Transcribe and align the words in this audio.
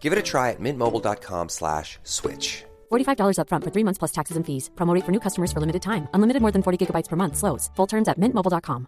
Give 0.00 0.12
it 0.14 0.18
a 0.18 0.22
try 0.22 0.50
at 0.50 0.60
mintmobile.com 0.60 1.48
slash 1.48 1.98
switch. 2.02 2.64
$45 2.90 3.38
upfront 3.42 3.64
for 3.64 3.70
three 3.70 3.84
months 3.84 3.98
plus 3.98 4.12
taxes 4.12 4.36
and 4.36 4.46
fees. 4.46 4.70
Promo 4.74 4.94
rate 4.94 5.04
for 5.04 5.12
new 5.12 5.20
customers 5.20 5.52
for 5.52 5.60
limited 5.60 5.82
time. 5.82 6.08
Unlimited 6.14 6.40
more 6.40 6.52
than 6.52 6.62
40 6.62 6.78
gigabytes 6.86 7.08
per 7.08 7.16
month. 7.16 7.36
Slows. 7.36 7.70
Full 7.76 7.86
terms 7.86 8.08
at 8.08 8.18
mintmobile.com. 8.18 8.86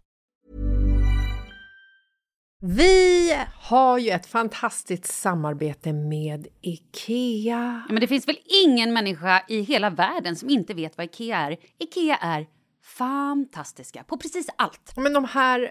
Vi 2.63 3.37
har 3.61 3.99
ju 3.99 4.11
ett 4.11 4.27
fantastiskt 4.27 5.07
samarbete 5.07 5.93
med 5.93 6.47
IKEA. 6.61 7.83
Ja, 7.89 7.93
men 7.93 8.01
det 8.01 8.07
finns 8.07 8.29
väl 8.29 8.39
ingen 8.65 8.93
människa 8.93 9.43
i 9.49 9.61
hela 9.61 9.91
världen 9.91 10.37
som 10.37 10.51
inte 10.51 10.75
vet 10.75 10.99
vad 10.99 11.05
IKEA 11.05 11.37
är. 11.37 11.57
IKEA 11.79 12.17
är 12.17 12.47
fantastiska 12.85 14.05
på 14.05 14.17
precis 14.17 14.47
allt. 14.57 14.93
Men 14.97 15.13
de 15.13 15.25
här, 15.25 15.71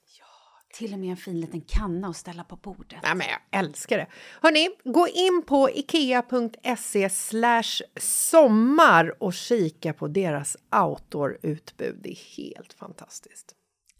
Till 0.73 0.93
och 0.93 0.99
med 0.99 1.09
en 1.09 1.17
fin 1.17 1.39
liten 1.41 1.61
kanna 1.61 2.07
att 2.07 2.17
ställa 2.17 2.43
på 2.43 2.55
bordet. 2.55 2.99
Ja, 3.03 3.15
men 3.15 3.27
jag 3.27 3.59
älskar 3.59 3.97
det. 3.97 4.07
Hörni, 4.41 4.69
gå 4.83 5.07
in 5.07 5.43
på 5.47 5.69
ikea.se 5.69 7.09
sommar 7.99 9.23
och 9.23 9.33
kika 9.33 9.93
på 9.93 10.07
deras 10.07 10.57
outdoor-utbud. 10.75 11.99
Det 12.03 12.09
är 12.11 12.37
helt 12.37 12.73
fantastiskt. 12.73 13.55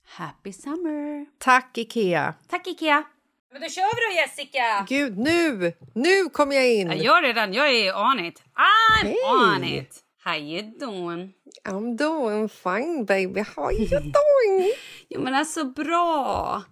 Happy 0.05 0.53
summer! 0.53 1.25
Tack, 1.37 1.77
Ikea! 1.77 2.33
Tack 2.47 2.67
Ikea! 2.67 3.03
Men 3.51 3.61
då 3.61 3.67
kör 3.67 3.81
vi 3.95 4.15
då 4.15 4.21
Jessica! 4.21 4.85
Gud, 4.89 5.17
nu! 5.17 5.73
Nu 5.95 6.29
kommer 6.29 6.55
jag 6.55 6.73
in! 6.73 6.91
Jag 7.01 7.17
är 7.17 7.21
redan, 7.21 7.53
jag 7.53 7.75
är 7.75 7.95
on 7.95 8.25
it. 8.25 8.43
I'm 8.55 9.05
Hey. 9.05 9.15
on 9.57 9.63
it! 9.63 10.03
How 10.23 10.35
you 10.35 10.61
doing? 10.79 11.33
I'm 11.65 11.97
doing 11.97 12.49
fine, 12.49 13.05
baby. 13.05 13.43
How 13.55 13.71
you 13.71 13.87
doing? 13.89 14.71
Jo 15.09 15.21
men 15.21 15.35
alltså 15.35 15.65
bra! 15.65 16.63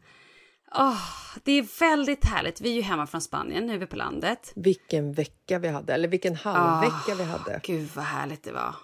Åh, 0.75 1.01
det 1.43 1.51
är 1.51 1.79
väldigt 1.79 2.25
härligt. 2.25 2.61
Vi 2.61 2.69
är 2.69 2.73
ju 2.73 2.81
hemma 2.81 3.07
från 3.07 3.21
Spanien, 3.21 3.65
nu 3.65 3.73
är 3.73 3.77
vi 3.77 3.85
på 3.85 3.95
landet. 3.95 4.51
vilken 4.55 5.13
vecka 5.13 5.59
vi 5.59 5.67
hade, 5.67 5.93
eller 5.93 6.07
vilken 6.07 6.35
halvvecka 6.35 7.15
vi 7.17 7.23
hade. 7.23 7.61
Gud 7.63 7.89
vad 7.95 8.05
härligt 8.05 8.43
det 8.43 8.51
var. 8.51 8.75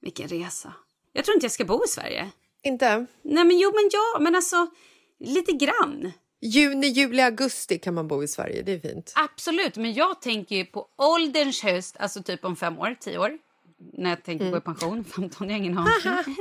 Vilken 0.00 0.28
resa. 0.28 0.72
Jag 1.12 1.24
tror 1.24 1.34
inte 1.34 1.44
jag 1.44 1.52
ska 1.52 1.64
bo 1.64 1.84
i 1.84 1.88
Sverige. 1.88 2.30
Inte? 2.62 3.06
Nej 3.22 3.44
men 3.44 3.58
jo 3.58 3.72
men 3.74 3.90
ja, 3.92 4.18
men 4.20 4.34
alltså 4.34 4.66
lite 5.20 5.52
grann. 5.52 6.12
Juni, 6.40 6.86
juli, 6.86 7.22
augusti 7.22 7.78
kan 7.78 7.94
man 7.94 8.08
bo 8.08 8.22
i 8.22 8.28
Sverige. 8.28 8.62
Det 8.62 8.72
är 8.72 8.80
fint. 8.80 9.12
Absolut, 9.16 9.76
men 9.76 9.92
jag 9.92 10.20
tänker 10.20 10.56
ju 10.56 10.64
på 10.64 10.86
ålderns 10.98 11.62
höst, 11.62 11.96
alltså 11.98 12.22
typ 12.22 12.44
om 12.44 12.56
fem 12.56 12.78
år, 12.78 12.96
tio 13.00 13.18
år. 13.18 13.38
När 13.92 14.10
jag 14.10 14.24
tänker 14.24 14.50
gå 14.50 14.56
i 14.56 14.60
pension, 14.60 15.04
15, 15.16 15.48
jag 15.48 15.54
har 15.54 15.58
ingen 15.64 15.78
aning. 15.78 15.94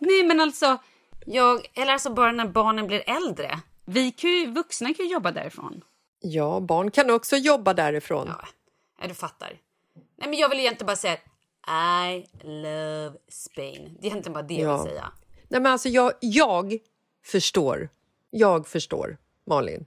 Nej 0.00 0.24
men 0.24 0.40
alltså, 0.40 0.78
jag, 1.26 1.66
eller 1.74 1.92
alltså 1.92 2.14
bara 2.14 2.32
när 2.32 2.46
barnen 2.46 2.86
blir 2.86 3.02
äldre. 3.10 3.60
Vi 3.84 4.10
kan 4.12 4.54
vuxna 4.54 4.94
kan 4.94 5.06
ju 5.06 5.12
jobba 5.12 5.30
därifrån. 5.32 5.84
Ja, 6.20 6.60
barn 6.60 6.90
kan 6.90 7.10
också 7.10 7.36
jobba 7.36 7.74
därifrån. 7.74 8.26
Ja, 8.28 8.48
ja, 9.00 9.08
du 9.08 9.14
fattar. 9.14 9.58
Nej 10.18 10.28
men 10.28 10.38
jag 10.38 10.48
vill 10.48 10.60
egentligen 10.60 10.86
bara 10.86 10.96
säga 10.96 11.14
I 12.12 12.26
love 12.44 13.12
Spain. 13.28 13.96
Det 14.00 14.06
är 14.06 14.10
egentligen 14.10 14.32
bara 14.32 14.42
det 14.42 14.54
jag 14.54 14.70
Ja. 14.72 14.82
vill 14.82 14.90
säga. 14.92 15.12
Nej, 15.48 15.60
men 15.60 15.72
alltså 15.72 15.88
jag, 15.88 16.12
jag 16.20 16.78
förstår. 17.24 17.88
Jag 18.30 18.66
förstår, 18.66 19.16
Malin. 19.46 19.86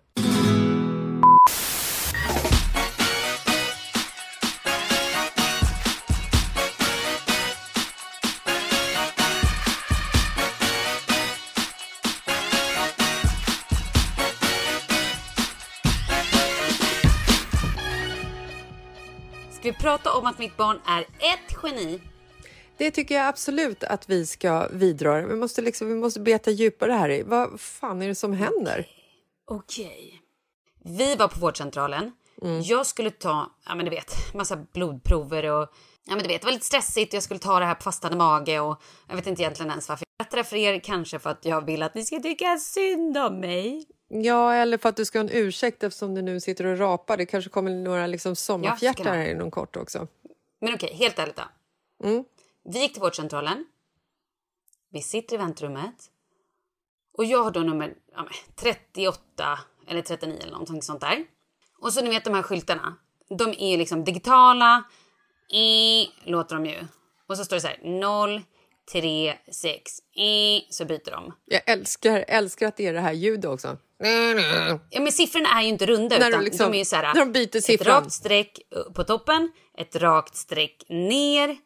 Prata 19.85 20.13
om 20.13 20.25
att 20.25 20.39
mitt 20.39 20.57
barn 20.57 20.79
är 20.85 21.01
ett 21.01 21.57
geni? 21.63 22.01
Det 22.77 22.91
tycker 22.91 23.15
jag 23.15 23.27
absolut 23.27 23.83
att 23.83 24.09
vi 24.09 24.25
ska 24.25 24.67
vidröra. 24.67 25.27
Vi 25.27 25.35
måste, 25.35 25.61
liksom, 25.61 25.87
vi 25.87 25.95
måste 25.95 26.19
beta 26.19 26.51
djupare 26.51 26.91
här 26.91 27.09
i. 27.09 27.23
Vad 27.23 27.59
fan 27.59 28.01
är 28.01 28.07
det 28.07 28.15
som 28.15 28.33
händer? 28.33 28.87
Okej. 29.47 30.21
Vi 30.83 31.15
var 31.15 31.27
på 31.27 31.39
vårdcentralen. 31.39 32.11
Mm. 32.41 32.61
Jag 32.61 32.85
skulle 32.85 33.11
ta, 33.11 33.51
ja 33.65 33.75
men 33.75 33.85
du 33.85 33.91
vet, 33.91 34.33
massa 34.33 34.55
blodprover 34.73 35.45
och 35.51 35.69
ja 36.05 36.15
men 36.15 36.19
du 36.19 36.27
vet, 36.27 36.41
det 36.41 36.45
var 36.45 36.53
lite 36.53 36.65
stressigt. 36.65 37.13
Jag 37.13 37.23
skulle 37.23 37.39
ta 37.39 37.59
det 37.59 37.65
här 37.65 37.75
på 37.75 37.83
fastande 37.83 38.17
mage 38.17 38.59
och 38.59 38.81
jag 39.07 39.15
vet 39.15 39.27
inte 39.27 39.41
egentligen 39.41 39.69
ens 39.69 39.89
varför 39.89 40.05
Bättre 40.17 40.43
för 40.43 40.55
er 40.55 40.79
kanske 40.79 41.19
för 41.19 41.29
att 41.29 41.45
jag 41.45 41.65
vill 41.65 41.83
att 41.83 41.95
ni 41.95 42.05
ska 42.05 42.19
tycka 42.19 42.57
synd 42.57 43.17
om 43.17 43.39
mig. 43.39 43.85
Ja, 44.23 44.53
eller 44.53 44.77
för 44.77 44.89
att 44.89 44.95
du 44.95 45.05
ska 45.05 45.19
ha 45.19 45.23
en 45.23 45.29
ursäkt 45.33 45.83
eftersom 45.83 46.15
du 46.15 46.21
nu 46.21 46.39
sitter 46.39 46.65
och 46.65 46.77
rapar. 46.77 47.17
Det 47.17 47.25
kanske 47.25 47.49
kommer 47.49 47.71
några 47.71 48.07
liksom 48.07 48.35
sommarfjärtar 48.35 49.15
här 49.15 49.31
inom 49.31 49.51
kort 49.51 49.75
också. 49.75 50.07
Men 50.61 50.73
okej, 50.73 50.93
helt 50.93 51.19
ärligt 51.19 51.35
då. 51.35 51.43
Mm. 52.07 52.23
Vi 52.63 52.79
gick 52.79 52.93
till 52.93 53.01
vårdcentralen. 53.01 53.65
Vi 54.91 55.01
sitter 55.01 55.35
i 55.35 55.37
väntrummet. 55.37 56.11
Och 57.17 57.25
jag 57.25 57.43
har 57.43 57.51
då 57.51 57.59
nummer 57.59 57.93
ja, 58.11 58.23
men, 58.23 58.33
38 58.55 59.59
eller 59.87 60.01
39 60.01 60.37
eller 60.41 60.51
någonting 60.51 60.81
sånt 60.81 61.01
där. 61.01 61.25
Och 61.81 61.93
så 61.93 62.01
ni 62.01 62.09
vet 62.09 62.23
de 62.23 62.33
här 62.33 62.43
skyltarna. 62.43 62.97
De 63.29 63.53
är 63.59 63.77
liksom 63.77 64.03
digitala. 64.03 64.83
I 65.53 66.07
låter 66.23 66.55
de 66.55 66.65
ju. 66.65 66.87
Och 67.27 67.37
så 67.37 67.45
står 67.45 67.55
det 67.55 67.61
så 67.61 67.67
här 67.67 67.79
0, 67.83 68.41
3, 68.91 69.37
6, 69.51 69.91
i. 70.15 70.61
Så 70.69 70.85
byter 70.85 71.11
de. 71.11 71.33
Jag 71.45 71.61
älskar, 71.65 72.25
älskar 72.27 72.67
att 72.67 72.77
det 72.77 72.87
är 72.87 72.93
det 72.93 72.99
här 72.99 73.13
ljudet 73.13 73.45
också. 73.45 73.77
Ja, 74.89 74.99
men 75.01 75.11
siffrorna 75.11 75.49
är 75.49 75.61
ju 75.61 75.67
inte 75.67 75.85
runda 75.85 76.17
När 76.17 76.29
utan 76.29 76.43
liksom- 76.43 76.71
de 76.71 76.79
är 76.79 76.83
så 76.83 76.95
här. 76.95 77.13
när 77.13 77.19
de 77.25 77.31
byter 77.31 77.55
Ett 77.57 77.63
siffran. 77.63 77.95
rakt 78.03 78.11
streck 78.11 78.59
på 78.95 79.03
toppen, 79.03 79.51
ett 79.77 79.95
rakt 79.95 80.35
streck 80.35 80.83
ner 80.89 81.57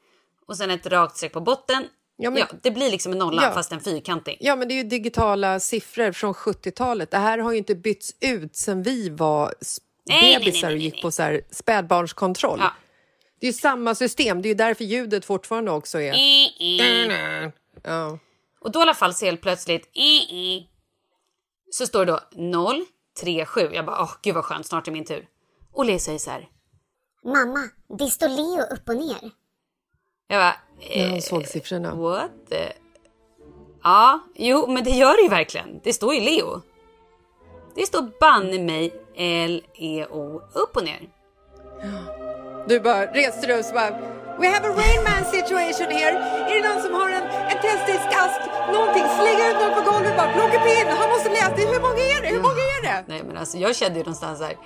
och 0.47 0.57
sen 0.57 0.71
ett 0.71 0.85
rakt 0.87 1.17
streck 1.17 1.33
på 1.33 1.41
botten. 1.41 1.83
Ja, 1.83 2.23
Ja, 2.23 2.29
men- 2.31 2.59
det 2.63 2.71
blir 2.71 2.91
liksom 2.91 3.11
en 3.11 3.17
nolla 3.17 3.43
Ja. 3.43 3.51
fast 3.53 3.71
en 3.71 3.79
fyrkantig. 3.81 4.37
Ja, 4.39 4.55
men 4.55 4.67
det 4.67 4.73
är 4.73 4.75
ju 4.75 4.83
digitala 4.83 5.59
siffror 5.59 6.11
från 6.11 6.33
70-talet. 6.33 7.11
Det 7.11 7.17
här 7.17 7.37
har 7.37 7.51
ju 7.51 7.57
inte 7.57 7.75
bytts 7.75 8.15
ut 8.19 8.55
sen 8.55 8.83
vi 8.83 9.09
var 9.09 9.45
Nej, 9.45 9.53
nej, 10.05 10.21
nej, 10.21 10.39
bebisar 10.39 10.67
och 10.67 10.73
nej, 10.73 10.83
gick 10.83 10.93
nej. 10.93 11.01
på 11.01 11.11
så 11.11 11.23
här 11.23 11.41
spädbarnskontroll. 11.51 12.59
Ja. 12.61 12.73
Det 13.39 13.45
är 13.47 13.51
ju 13.51 13.53
samma 13.57 13.95
system. 13.95 14.41
Det 14.41 14.47
är 14.47 14.49
ju 14.49 14.55
därför 14.55 14.83
ljudet 14.83 15.25
fortfarande 15.25 15.71
också 15.71 16.01
är... 16.01 16.13
I, 16.13 16.45
i. 16.59 16.81
Ja. 17.83 18.19
Och 18.61 18.71
då 18.71 18.79
i 18.79 18.81
alla 18.81 18.93
fall 18.93 19.13
så 19.13 19.25
helt 19.25 19.41
plötsligt 19.41 19.89
i, 19.97 20.67
så 21.71 21.85
står 21.87 22.05
det 22.05 22.11
då 22.11 22.19
0, 22.41 22.85
3, 23.21 23.45
7. 23.45 23.69
Jag 23.73 23.85
bara, 23.85 24.01
åh 24.01 24.11
gud 24.21 24.35
vad 24.35 24.45
skönt, 24.45 24.65
snart 24.65 24.87
är 24.87 24.91
min 24.91 25.05
tur. 25.05 25.27
Och 25.73 25.85
Lea 25.85 25.99
säger 25.99 26.19
så 26.19 26.31
här. 26.31 26.49
Mamma, 27.23 27.69
det 27.99 28.05
står 28.07 28.29
Leo 28.29 28.61
upp 28.75 28.89
och 28.89 28.95
ner. 28.95 29.31
Jag 30.27 30.39
bara, 30.41 30.55
eh, 30.89 31.19
såg 31.19 31.45
siffrorna. 31.45 31.95
what? 31.95 32.31
the- 32.49 32.73
Ja, 33.83 34.19
jo, 34.35 34.67
men 34.67 34.83
det 34.83 34.89
gör 34.91 35.15
det 35.17 35.21
ju 35.23 35.29
verkligen. 35.29 35.79
Det 35.83 35.93
står 35.93 36.13
ju 36.15 36.21
Leo. 36.21 36.61
Det 37.75 37.85
står 37.85 38.11
banne 38.19 38.59
mig 38.59 38.93
L-E-O 39.15 40.41
upp 40.53 40.75
och 40.77 40.83
ner. 40.83 41.09
Du 42.67 42.79
bara 42.79 43.05
reste 43.13 43.47
dig 43.47 43.59
och 43.59 43.65
så 43.65 43.73
bara... 43.73 44.18
We 44.39 44.47
have 44.47 44.65
a 44.65 44.73
Rain 44.81 45.03
Man 45.03 45.23
situation 45.25 45.91
here. 45.91 46.15
Är 46.49 46.61
det 46.61 46.69
någon 46.69 46.81
som 46.83 46.93
har 46.93 47.09
en, 47.09 47.23
en 47.23 47.59
tändsticksask? 47.61 48.39
Någonting? 48.73 49.05
Slänger 49.19 49.45
ut 49.51 49.59
något 49.63 49.75
på 49.77 49.91
golvet 49.91 50.17
bara. 50.17 50.33
Plocka 50.33 50.59
pin. 50.59 50.87
Han 50.87 51.09
måste 51.09 51.29
läsa. 51.29 51.55
Hur 51.55 51.81
många 51.81 52.03
är 52.15 52.21
det? 52.21 52.27
Hur 52.27 52.41
många 52.41 52.63
är 52.77 52.81
det? 52.81 53.05
Nej 53.07 53.23
men 53.23 53.37
alltså 53.37 53.57
jag 53.57 53.75
kände 53.75 53.99
ju 53.99 54.03
någonstans 54.03 54.39
här. 54.41 54.57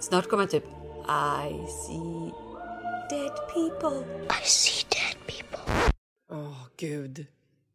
Snart 0.00 0.28
kommer 0.28 0.46
typ 0.46 0.64
I 0.64 1.70
see 1.70 2.32
dead 3.10 3.32
people. 3.54 4.06
Åh, 6.32 6.66
gud. 6.76 7.26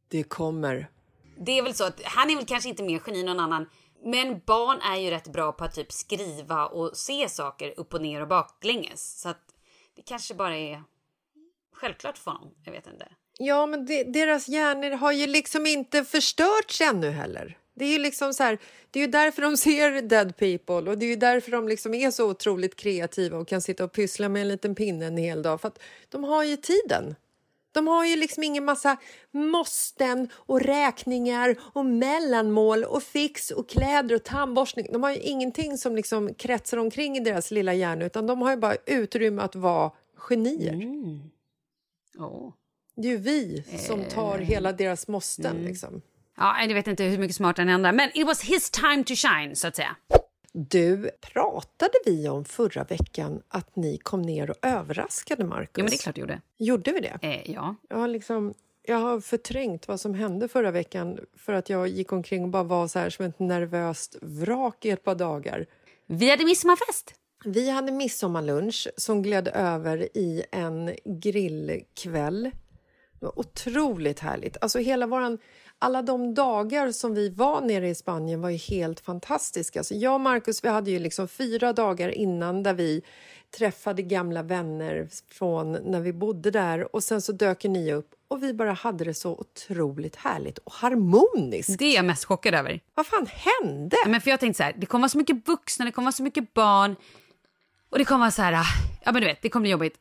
Det 0.07 0.23
kommer. 0.23 0.89
Det 1.37 1.57
är 1.57 1.63
väl 1.63 1.75
så 1.75 1.83
att 1.83 2.01
han 2.03 2.29
är 2.29 2.35
väl 2.35 2.45
kanske 2.45 2.69
inte 2.69 2.83
mer 2.83 3.01
geni 3.07 3.19
än 3.19 3.25
någon 3.25 3.39
annan. 3.39 3.69
Men 4.03 4.41
barn 4.45 4.81
är 4.81 4.95
ju 4.97 5.09
rätt 5.09 5.27
bra 5.27 5.51
på 5.51 5.63
att 5.63 5.73
typ 5.75 5.91
skriva 5.91 6.67
och 6.67 6.97
se 6.97 7.29
saker 7.29 7.73
upp 7.77 7.93
och 7.93 8.01
ner 8.01 8.21
och 8.21 8.27
baklänges. 8.27 9.21
Så 9.21 9.29
att 9.29 9.41
det 9.95 10.01
kanske 10.01 10.33
bara 10.33 10.57
är 10.57 10.83
självklart 11.81 12.17
för 12.17 12.31
honom. 12.31 12.53
Jag 12.63 12.71
vet 12.71 12.87
inte. 12.87 13.07
Ja, 13.37 13.65
men 13.65 13.85
det, 13.85 14.03
deras 14.03 14.47
hjärnor 14.47 14.91
har 14.91 15.11
ju 15.11 15.27
liksom 15.27 15.65
inte 15.65 16.03
förstörts 16.03 16.81
ännu 16.81 17.09
heller. 17.09 17.57
Det 17.75 17.85
är 17.85 17.89
ju 17.89 17.99
liksom 17.99 18.33
så 18.33 18.43
här, 18.43 18.57
det 18.91 18.99
är 18.99 19.05
ju 19.05 19.11
därför 19.11 19.41
de 19.41 19.57
ser 19.65 20.01
dead 20.01 20.37
people 20.37 20.91
och 20.91 20.97
det 20.97 21.05
är 21.05 21.09
ju 21.09 21.15
därför 21.15 21.51
de 21.51 21.67
liksom 21.67 21.93
är 21.93 22.11
så 22.11 22.29
otroligt 22.29 22.75
kreativa 22.75 23.37
och 23.37 23.47
kan 23.47 23.61
sitta 23.61 23.83
och 23.83 23.91
pyssla 23.91 24.29
med 24.29 24.41
en 24.41 24.47
liten 24.47 24.75
pinne 24.75 25.05
en 25.05 25.17
hel 25.17 25.41
dag. 25.41 25.61
För 25.61 25.67
att 25.67 25.79
de 26.09 26.23
har 26.23 26.43
ju 26.43 26.57
tiden. 26.57 27.15
De 27.73 27.87
har 27.87 28.05
ju 28.05 28.15
liksom 28.15 28.43
ingen 28.43 28.65
massa 28.65 28.97
måsten 29.31 30.29
och 30.33 30.61
räkningar 30.61 31.55
och 31.73 31.85
mellanmål 31.85 32.83
och 32.83 33.03
fix 33.03 33.51
och 33.51 33.69
kläder 33.69 34.15
och 34.15 34.23
tandborstning. 34.23 34.87
De 34.91 35.03
har 35.03 35.11
ju 35.11 35.17
ingenting 35.17 35.77
som 35.77 35.95
liksom 35.95 36.33
kretsar 36.33 36.77
omkring 36.77 37.17
i 37.17 37.19
deras 37.19 37.51
lilla 37.51 37.73
hjärna 37.73 38.05
utan 38.05 38.27
de 38.27 38.41
har 38.41 38.51
ju 38.51 38.57
bara 38.57 38.75
utrymme 38.85 39.41
att 39.41 39.55
vara 39.55 39.91
genier. 40.15 40.73
Oh. 42.17 42.53
Det 42.95 43.07
är 43.07 43.11
ju 43.11 43.17
vi 43.17 43.63
som 43.77 44.03
tar 44.03 44.37
hela 44.37 44.71
deras 44.71 45.07
måsten. 45.07 45.63
Liksom. 45.65 46.01
Ja, 46.37 46.61
jag 46.61 46.73
vet 46.73 46.87
inte 46.87 47.03
hur 47.03 47.17
mycket 47.17 47.35
smartare 47.35 47.63
än 47.63 47.69
andra. 47.69 47.91
Men 47.91 48.09
it 48.13 48.25
was 48.25 48.41
his 48.41 48.69
time 48.69 49.03
to 49.03 49.13
shine 49.15 49.55
så 49.55 49.67
att 49.67 49.75
säga. 49.75 49.95
Du, 50.53 51.11
pratade 51.21 51.93
vi 52.05 52.29
om 52.29 52.45
förra 52.45 52.83
veckan 52.83 53.41
att 53.47 53.75
ni 53.75 53.97
kom 53.97 54.21
ner 54.21 54.49
och 54.49 54.57
överraskade 54.61 55.43
Marcus? 55.45 55.69
Ja, 55.75 55.83
men 55.83 55.89
det 55.89 55.95
är 55.95 55.97
klart 55.97 56.17
jag 56.17 56.21
gjorde. 56.21 56.41
Gjorde 56.57 56.91
vi 56.91 56.99
det? 56.99 57.19
Eh, 57.21 57.51
ja. 57.51 57.75
Jag 57.89 57.97
har, 57.97 58.07
liksom, 58.07 58.53
jag 58.83 58.97
har 58.97 59.19
förträngt 59.19 59.87
vad 59.87 59.99
som 59.99 60.13
hände 60.13 60.47
förra 60.47 60.71
veckan 60.71 61.19
för 61.37 61.53
att 61.53 61.69
jag 61.69 61.87
gick 61.87 62.11
omkring 62.11 62.43
och 62.43 62.49
bara 62.49 62.63
var 62.63 62.87
så 62.87 62.99
här 62.99 63.09
som 63.09 63.25
ett 63.25 63.39
nervöst 63.39 64.15
vrak 64.21 64.85
i 64.85 64.89
ett 64.89 65.03
par 65.03 65.15
dagar. 65.15 65.65
Vi 66.05 66.29
hade 66.29 66.45
midsommarfest. 66.45 67.13
Vi 67.45 67.69
hade 67.69 67.91
midsommarlunch 67.91 68.87
som 68.97 69.21
gled 69.21 69.47
över 69.47 70.17
i 70.17 70.43
en 70.51 70.95
grillkväll. 71.05 72.51
Det 73.19 73.25
var 73.25 73.39
otroligt 73.39 74.19
härligt. 74.19 74.57
Alltså 74.61 74.79
hela 74.79 75.07
våran, 75.07 75.37
alla 75.79 76.01
de 76.01 76.33
dagar 76.33 76.91
som 76.91 77.13
vi 77.13 77.29
var 77.29 77.61
nere 77.61 77.89
i 77.89 77.95
Spanien 77.95 78.41
var 78.41 78.49
ju 78.49 78.57
helt 78.57 78.99
fantastiska. 78.99 79.79
Alltså 79.79 79.93
jag 79.95 80.13
och 80.13 80.21
Marcus 80.21 80.63
vi 80.63 80.69
hade 80.69 80.91
ju 80.91 80.99
liksom 80.99 81.27
fyra 81.27 81.73
dagar 81.73 82.09
innan 82.09 82.63
där 82.63 82.73
vi 82.73 83.01
träffade 83.57 84.01
gamla 84.01 84.43
vänner 84.43 85.07
från 85.27 85.71
när 85.71 85.99
vi 85.99 86.13
bodde 86.13 86.51
där 86.51 86.95
och 86.95 87.03
sen 87.03 87.21
så 87.21 87.31
dök 87.31 87.63
ni 87.63 87.93
upp 87.93 88.09
och 88.27 88.43
vi 88.43 88.53
bara 88.53 88.73
hade 88.73 89.03
det 89.03 89.13
så 89.13 89.31
otroligt 89.31 90.15
härligt 90.15 90.57
och 90.57 90.73
harmoniskt. 90.73 91.79
Det 91.79 91.85
är 91.85 91.95
jag 91.95 92.05
mest 92.05 92.25
chockad 92.25 92.53
över. 92.53 92.79
Vad 92.95 93.05
fan 93.05 93.27
hände? 93.27 93.97
Men 94.07 94.21
för 94.21 94.29
jag 94.29 94.39
tänkte 94.39 94.57
så 94.57 94.63
här, 94.63 94.73
det 94.77 94.85
kommer 94.85 95.01
vara 95.01 95.09
så 95.09 95.17
mycket 95.17 95.47
vuxna, 95.47 95.85
det 95.85 95.91
kommer 95.91 96.05
vara 96.05 96.11
så 96.11 96.23
mycket 96.23 96.53
barn. 96.53 96.95
Och 97.91 97.97
det 97.97 98.05
kommer 98.05 98.19
vara 98.19 98.31
så 98.31 98.41
här, 98.41 98.51
ja 99.03 99.11
men 99.11 99.21
du 99.21 99.27
vet, 99.27 99.41
det 99.41 99.49
kommer 99.49 99.61
bli 99.61 99.71
jobbigt. 99.71 99.95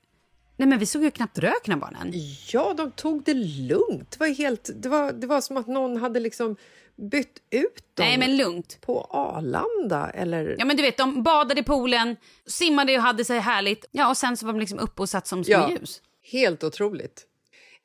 Nej 0.57 0.69
men 0.69 0.79
vi 0.79 0.87
såg 0.87 1.03
ju 1.03 1.11
knappt 1.11 1.39
röken 1.39 1.75
av 1.75 1.81
barnen. 1.81 2.13
Ja, 2.53 2.75
de 2.75 2.91
tog 2.91 3.25
det 3.25 3.35
lugnt. 3.35 4.11
Det 4.11 4.21
var, 4.21 4.27
helt, 4.27 4.71
det 4.75 4.89
var, 4.89 5.13
det 5.13 5.27
var 5.27 5.41
som 5.41 5.57
att 5.57 5.67
någon 5.67 5.97
hade 5.97 6.21
liksom 6.21 6.57
bytt 6.97 7.39
ut 7.51 7.77
dem 7.95 8.07
Nej 8.07 8.19
men 8.19 8.37
lugnt. 8.37 8.79
på 8.81 9.01
Arlanda. 9.11 10.11
Eller... 10.11 10.57
Ja 10.59 10.65
men 10.65 10.77
du 10.77 10.83
vet, 10.83 10.97
de 10.97 11.23
badade 11.23 11.61
i 11.61 11.65
poolen, 11.65 12.17
simmade 12.47 12.97
och 12.97 13.03
hade 13.03 13.25
sig 13.25 13.39
härligt. 13.39 13.85
Ja 13.91 14.09
och 14.09 14.17
sen 14.17 14.37
så 14.37 14.47
var 14.47 14.53
de 14.53 14.61
liksom 14.61 14.79
uppe 14.79 15.03
och 15.03 15.09
satt 15.09 15.27
som 15.27 15.45
små 15.45 15.53
Ja. 15.53 15.71
ljus. 15.71 16.01
Helt 16.33 16.65
otroligt. 16.65 17.27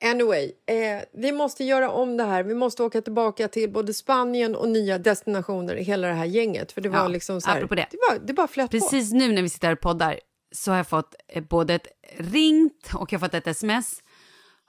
Anyway, 0.04 0.52
eh, 0.66 1.04
vi 1.14 1.32
måste 1.32 1.64
göra 1.64 1.90
om 1.92 2.18
det 2.18 2.24
här. 2.24 2.44
Vi 2.44 2.54
måste 2.56 2.84
åka 2.84 3.02
tillbaka 3.02 3.48
till 3.48 3.72
både 3.72 3.94
Spanien 3.94 4.56
och 4.56 4.70
nya 4.70 4.98
destinationer, 4.98 5.75
hela 5.75 6.08
det 6.08 6.14
här 6.14 6.25
gänget. 6.25 6.72
För 6.72 6.82
det 6.82 6.90
var 6.90 6.98
Ja, 6.98 7.08
liksom 7.08 7.42
så 7.42 7.50
här, 7.50 7.62
det. 7.62 7.75
det, 7.75 7.98
var, 8.10 8.20
det 8.28 8.34
bara 8.34 8.48
flöt 8.48 8.72
på. 8.72 8.78
Precis 8.78 9.14
nu 9.14 9.32
när 9.32 9.42
vi 9.42 9.50
sitter 9.50 9.68
här 9.68 9.75
och 9.75 9.82
poddar 9.82 10.20
så 10.52 10.72
har 10.72 10.78
jag 10.78 10.88
fått 10.88 11.16
eh, 11.28 11.44
både 11.44 11.74
ett 11.74 11.88
ringt 12.18 12.90
och 12.96 13.14
jag 13.14 13.20
har 13.20 13.28
fått 13.28 13.34
ett 13.34 13.48
sms 13.48 14.00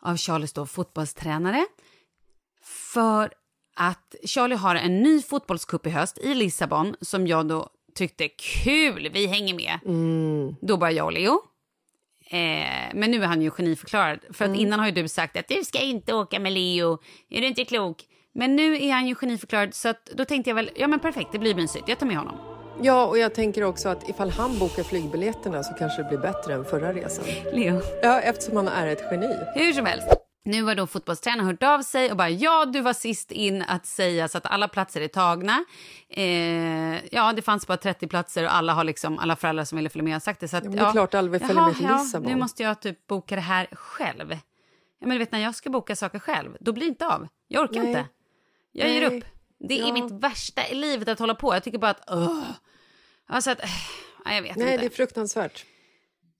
av 0.03 0.17
Charlies 0.17 0.53
då 0.53 0.67
fotbollstränare. 0.67 1.67
För 2.93 3.31
att 3.77 4.15
Charlie 4.25 4.55
har 4.57 4.75
en 4.75 5.03
ny 5.03 5.23
fotbollscup 5.23 5.87
i 5.87 5.91
höst 5.91 6.19
i 6.19 6.35
Lissabon 6.35 6.97
som 7.01 7.27
jag 7.27 7.49
då 7.49 7.69
tyckte 7.95 8.29
kul, 8.29 9.11
vi 9.13 9.27
hänger 9.27 9.55
med. 9.55 9.79
Då 10.61 10.77
bara 10.77 10.93
jag 10.93 11.07
och 11.07 11.13
Leo. 11.13 11.41
Eh, 12.31 12.95
men 12.95 13.11
nu 13.11 13.23
är 13.23 13.27
han 13.27 13.43
ju 13.43 13.51
geniförklarad. 13.51 14.19
För 14.31 14.45
att 14.45 14.57
innan 14.57 14.81
har 14.81 14.91
du 14.91 15.09
sagt 15.09 15.37
att 15.37 15.49
du 15.49 15.65
ska 15.65 15.79
inte 15.79 16.15
åka 16.15 16.41
med 16.41 16.53
Leo, 16.53 16.99
är 17.31 17.41
du 17.41 17.47
inte 17.47 17.65
klok? 17.65 18.05
Men 18.35 18.57
nu 18.57 18.83
är 18.85 18.93
han 18.93 19.07
ju 19.07 19.15
geniförklarad 19.15 19.75
så 19.75 19.89
att 19.89 20.07
då 20.07 20.25
tänkte 20.25 20.51
jag 20.51 20.55
väl, 20.55 20.71
ja 20.77 20.87
men 20.89 21.01
perfekt, 21.01 21.29
det 21.33 21.39
blir 21.39 21.55
mysigt, 21.55 21.89
jag 21.89 21.99
tar 21.99 22.07
med 22.07 22.17
honom. 22.17 22.37
Ja, 22.83 23.07
och 23.07 23.19
jag 23.19 23.35
tänker 23.35 23.65
också 23.65 23.89
att 23.89 24.09
ifall 24.09 24.31
han 24.31 24.59
bokar 24.59 24.83
flygbiljetterna 24.83 25.63
så 25.63 25.75
kanske 25.75 26.03
det 26.03 26.09
blir 26.09 26.19
bättre 26.19 26.55
än 26.55 26.65
förra 26.65 26.93
resan. 26.93 27.25
Leo. 27.53 27.81
Ja, 28.03 28.21
eftersom 28.21 28.57
han 28.57 28.69
är 28.69 28.87
ett 28.87 29.03
geni. 29.11 29.37
Hur 29.55 29.73
som 29.73 29.87
helst. 29.87 30.26
Nu 30.47 30.63
har 30.63 30.75
då 30.75 30.87
fotbollstränaren 30.87 31.47
hört 31.47 31.63
av 31.63 31.83
sig 31.83 32.11
och 32.11 32.17
bara 32.17 32.31
ja, 32.31 32.65
du 32.65 32.81
var 32.81 32.93
sist 32.93 33.33
in 33.33 33.63
att 33.63 33.87
säga 33.87 34.29
så 34.29 34.39
att 34.39 34.47
alla 34.47 34.69
platser 34.69 35.01
är 35.01 35.09
tagna. 35.09 35.65
Eh, 36.09 37.05
ja, 37.15 37.33
det 37.33 37.43
fanns 37.43 37.67
bara 37.67 37.77
30 37.77 38.07
platser 38.07 38.45
och 38.45 38.55
alla 38.55 38.73
har 38.73 38.85
liksom 38.85 39.19
alla 39.19 39.37
föräldrar 39.37 39.65
som 39.65 39.77
ville 39.77 39.89
följa 39.89 40.05
med 40.05 40.13
har 40.13 40.21
sagt 40.21 40.41
det. 40.41 40.49
Så 40.49 40.57
att, 40.57 40.65
Ja, 40.65 40.71
det 40.71 40.79
är 40.79 40.93
klart 40.93 41.15
alla 41.15 41.29
vill 41.31 41.41
följa 41.41 41.67
med 41.67 41.77
till 41.77 41.85
ja, 41.85 41.99
Lissabon. 42.03 42.33
Nu 42.33 42.39
måste 42.39 42.63
jag 42.63 42.81
typ 42.83 43.07
boka 43.07 43.35
det 43.35 43.41
här 43.41 43.67
själv. 43.73 44.31
Ja, 45.01 45.07
men 45.07 45.11
du 45.11 45.19
vet 45.19 45.33
när 45.33 45.39
jag 45.39 45.55
ska 45.55 45.71
boka 45.71 45.97
saker 45.97 46.19
själv, 46.19 46.57
då 46.61 46.73
blir 46.73 46.85
det 46.85 46.89
inte 46.89 47.07
av. 47.07 47.29
Jag 47.49 47.63
orkar 47.63 47.81
Nej. 47.81 47.89
inte. 47.89 48.05
Jag 48.73 48.89
ger 48.89 49.11
Nej. 49.11 49.19
upp. 49.19 49.25
Det 49.69 49.81
är 49.81 49.87
Ja. 49.87 49.93
mitt 49.93 50.13
värsta 50.13 50.69
i 50.69 50.75
livet 50.75 51.09
att 51.09 51.19
hålla 51.19 51.35
på. 51.35 51.55
Jag 51.55 51.63
tycker 51.65 51.79
bara 51.79 51.91
att, 51.91 52.11
öh. 52.11 52.43
Alltså 53.29 53.51
att, 53.51 53.61
äh, 54.27 54.35
jag 54.35 54.43
vet 54.43 54.57
Nej, 54.57 54.73
inte. 54.73 54.81
det 54.81 54.87
är 54.87 54.97
fruktansvärt. 54.97 55.65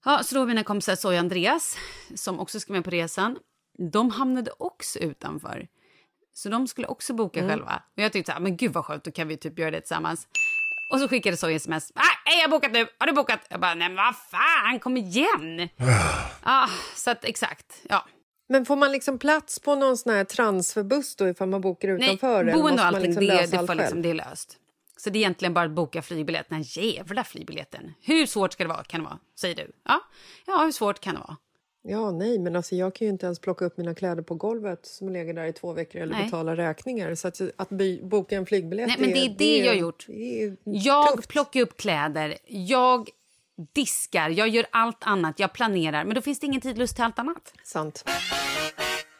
Ja, 0.05 0.23
så 0.23 0.35
då 0.35 0.45
mina 0.45 0.63
kompisar 0.63 1.09
och 1.09 1.15
Andreas, 1.17 1.77
som 2.15 2.39
också 2.39 2.59
ska 2.59 2.73
med 2.73 2.83
på 2.83 2.89
resan, 2.89 3.37
de 3.77 4.11
hamnade 4.11 4.51
också 4.57 4.99
utanför. 4.99 5.67
Så 6.33 6.49
de 6.49 6.67
skulle 6.67 6.87
också 6.87 7.13
boka 7.13 7.47
själva. 7.47 7.83
Och 7.95 8.03
jag 8.03 8.13
tyckte 8.13 8.31
så 8.31 8.33
här, 8.33 8.39
men 8.39 8.57
gud 8.57 8.73
vad 8.73 8.85
skönt, 8.85 9.03
då 9.03 9.11
kan 9.11 9.27
vi 9.27 9.37
typ 9.37 9.59
göra 9.59 9.71
det 9.71 9.79
tillsammans. 9.79 10.27
Och 10.93 10.99
så 10.99 11.07
skickade 11.07 11.37
så 11.37 11.49
sms. 11.49 11.91
Ah, 11.95 12.31
jag 12.31 12.41
har 12.41 12.49
bokat 12.49 12.71
nu. 12.71 12.87
Har 12.97 13.07
du 13.07 13.13
bokat? 13.13 13.39
Jag 13.49 13.59
bara, 13.59 13.73
nej 13.73 13.89
men 13.89 13.95
vad 13.95 14.15
fan, 14.15 14.79
kom 14.79 14.97
igen. 14.97 15.69
ah, 16.43 16.69
så 16.95 17.11
att 17.11 17.25
exakt, 17.25 17.81
ja. 17.89 18.05
Men 18.49 18.65
får 18.65 18.75
man 18.75 18.91
liksom 18.91 19.19
plats 19.19 19.59
på 19.59 19.75
någon 19.75 19.97
sån 19.97 20.13
här 20.13 20.23
transferbuss 20.23 21.15
då 21.15 21.27
ifall 21.27 21.49
man 21.49 21.61
bokar 21.61 21.87
utanför? 21.87 22.41
eller 22.41 22.53
boende 22.53 22.81
och 22.81 22.87
allting, 22.87 23.03
liksom 23.03 23.25
det, 23.25 23.51
det, 23.51 23.57
allt 23.57 23.75
liksom, 23.75 24.01
det 24.01 24.09
är 24.09 24.13
löst. 24.13 24.57
Så 24.97 25.09
det 25.09 25.19
är 25.19 25.21
egentligen 25.21 25.53
bara 25.53 25.65
att 25.65 25.71
boka 25.71 26.01
flygbiljett. 26.01 26.49
Den 26.49 26.61
jävla 26.61 27.23
flygbiljetten. 27.23 27.93
Hur 28.01 28.25
svårt 28.25 28.53
ska 28.53 28.63
det 28.63 28.69
vara? 28.69 28.83
Kan 28.83 28.99
det 28.99 29.05
vara? 29.05 29.19
Säger 29.39 29.55
du. 29.55 29.71
Ja, 29.85 30.01
ja 30.45 30.57
hur 30.63 30.71
svårt 30.71 30.99
kan 30.99 31.13
det 31.15 31.19
vara? 31.19 31.37
Ja, 31.89 32.11
nej, 32.11 32.39
men 32.39 32.55
alltså 32.55 32.75
jag 32.75 32.95
kan 32.95 33.05
ju 33.07 33.11
inte 33.11 33.25
ens 33.25 33.39
plocka 33.39 33.65
upp 33.65 33.77
mina 33.77 33.95
kläder 33.95 34.21
på 34.23 34.35
golvet 34.35 34.85
som 34.85 35.09
ligger 35.09 35.33
där 35.33 35.45
i 35.45 35.53
två 35.53 35.73
veckor 35.73 36.01
eller 36.01 36.13
Nej. 36.15 36.23
betala 36.25 36.55
räkningar. 36.55 37.15
Så 37.15 37.27
att, 37.27 37.41
att 37.55 37.69
by, 37.69 38.01
boka 38.03 38.35
en 38.37 38.45
flygbiljett... 38.45 38.87
Nej, 38.87 38.97
men 38.99 39.09
det 39.11 39.25
är 39.25 39.35
det 39.37 39.57
jag 39.65 39.73
har 39.73 39.79
gjort. 39.79 40.05
Det 40.07 40.55
Jag 40.63 41.15
tufft. 41.15 41.27
plockar 41.29 41.61
upp 41.61 41.77
kläder, 41.77 42.37
jag 42.47 43.09
diskar, 43.73 44.29
jag 44.29 44.47
gör 44.49 44.65
allt 44.71 44.97
annat, 44.99 45.39
jag 45.39 45.53
planerar. 45.53 46.05
Men 46.05 46.15
då 46.15 46.21
finns 46.21 46.39
det 46.39 46.45
ingen 46.45 46.61
tid 46.61 46.77
lust 46.77 46.95
till 46.95 47.03
allt 47.03 47.19
annat. 47.19 47.53
Sant. 47.63 48.03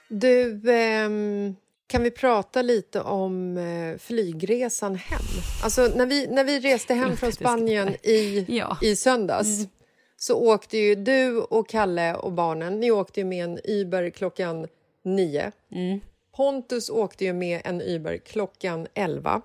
Du, 0.09 0.71
ehm, 0.71 1.55
kan 1.87 2.03
vi 2.03 2.11
prata 2.11 2.61
lite 2.61 3.01
om 3.01 3.57
eh, 3.57 3.97
flygresan 3.97 4.95
hem? 4.95 5.19
Alltså, 5.63 5.81
när 5.95 6.05
vi, 6.05 6.27
när 6.27 6.43
vi 6.43 6.59
reste 6.59 6.93
hem 6.93 7.17
från 7.17 7.31
Spanien 7.31 7.87
i, 8.03 8.45
Ja. 8.47 8.77
i 8.81 8.95
söndags 8.95 9.67
så 10.17 10.35
åkte 10.35 10.77
ju 10.77 10.95
du 10.95 11.37
och 11.37 11.69
Kalle 11.69 12.15
och 12.15 12.31
barnen 12.31 12.79
ni 12.79 12.91
åkte 12.91 13.19
ju 13.19 13.25
med 13.25 13.43
en 13.43 13.59
Uber 13.63 14.09
klockan 14.09 14.67
nio. 15.03 15.51
Pontus 16.35 16.89
åkte 16.89 17.25
ju 17.25 17.33
med 17.33 17.61
en 17.63 17.81
Uber 17.81 18.17
klockan 18.17 18.87
elva. 18.93 19.41